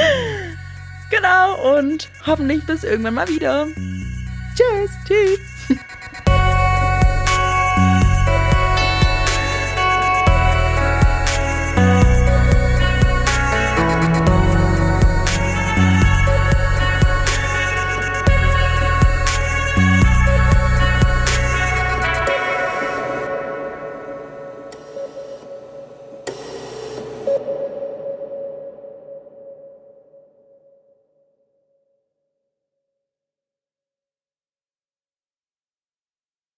Genau, 1.14 1.76
und 1.76 2.08
hoffentlich 2.26 2.64
bis 2.66 2.82
irgendwann 2.82 3.14
mal 3.14 3.28
wieder. 3.28 3.68
Tschüss. 4.56 4.90
Tschüss. 5.06 5.53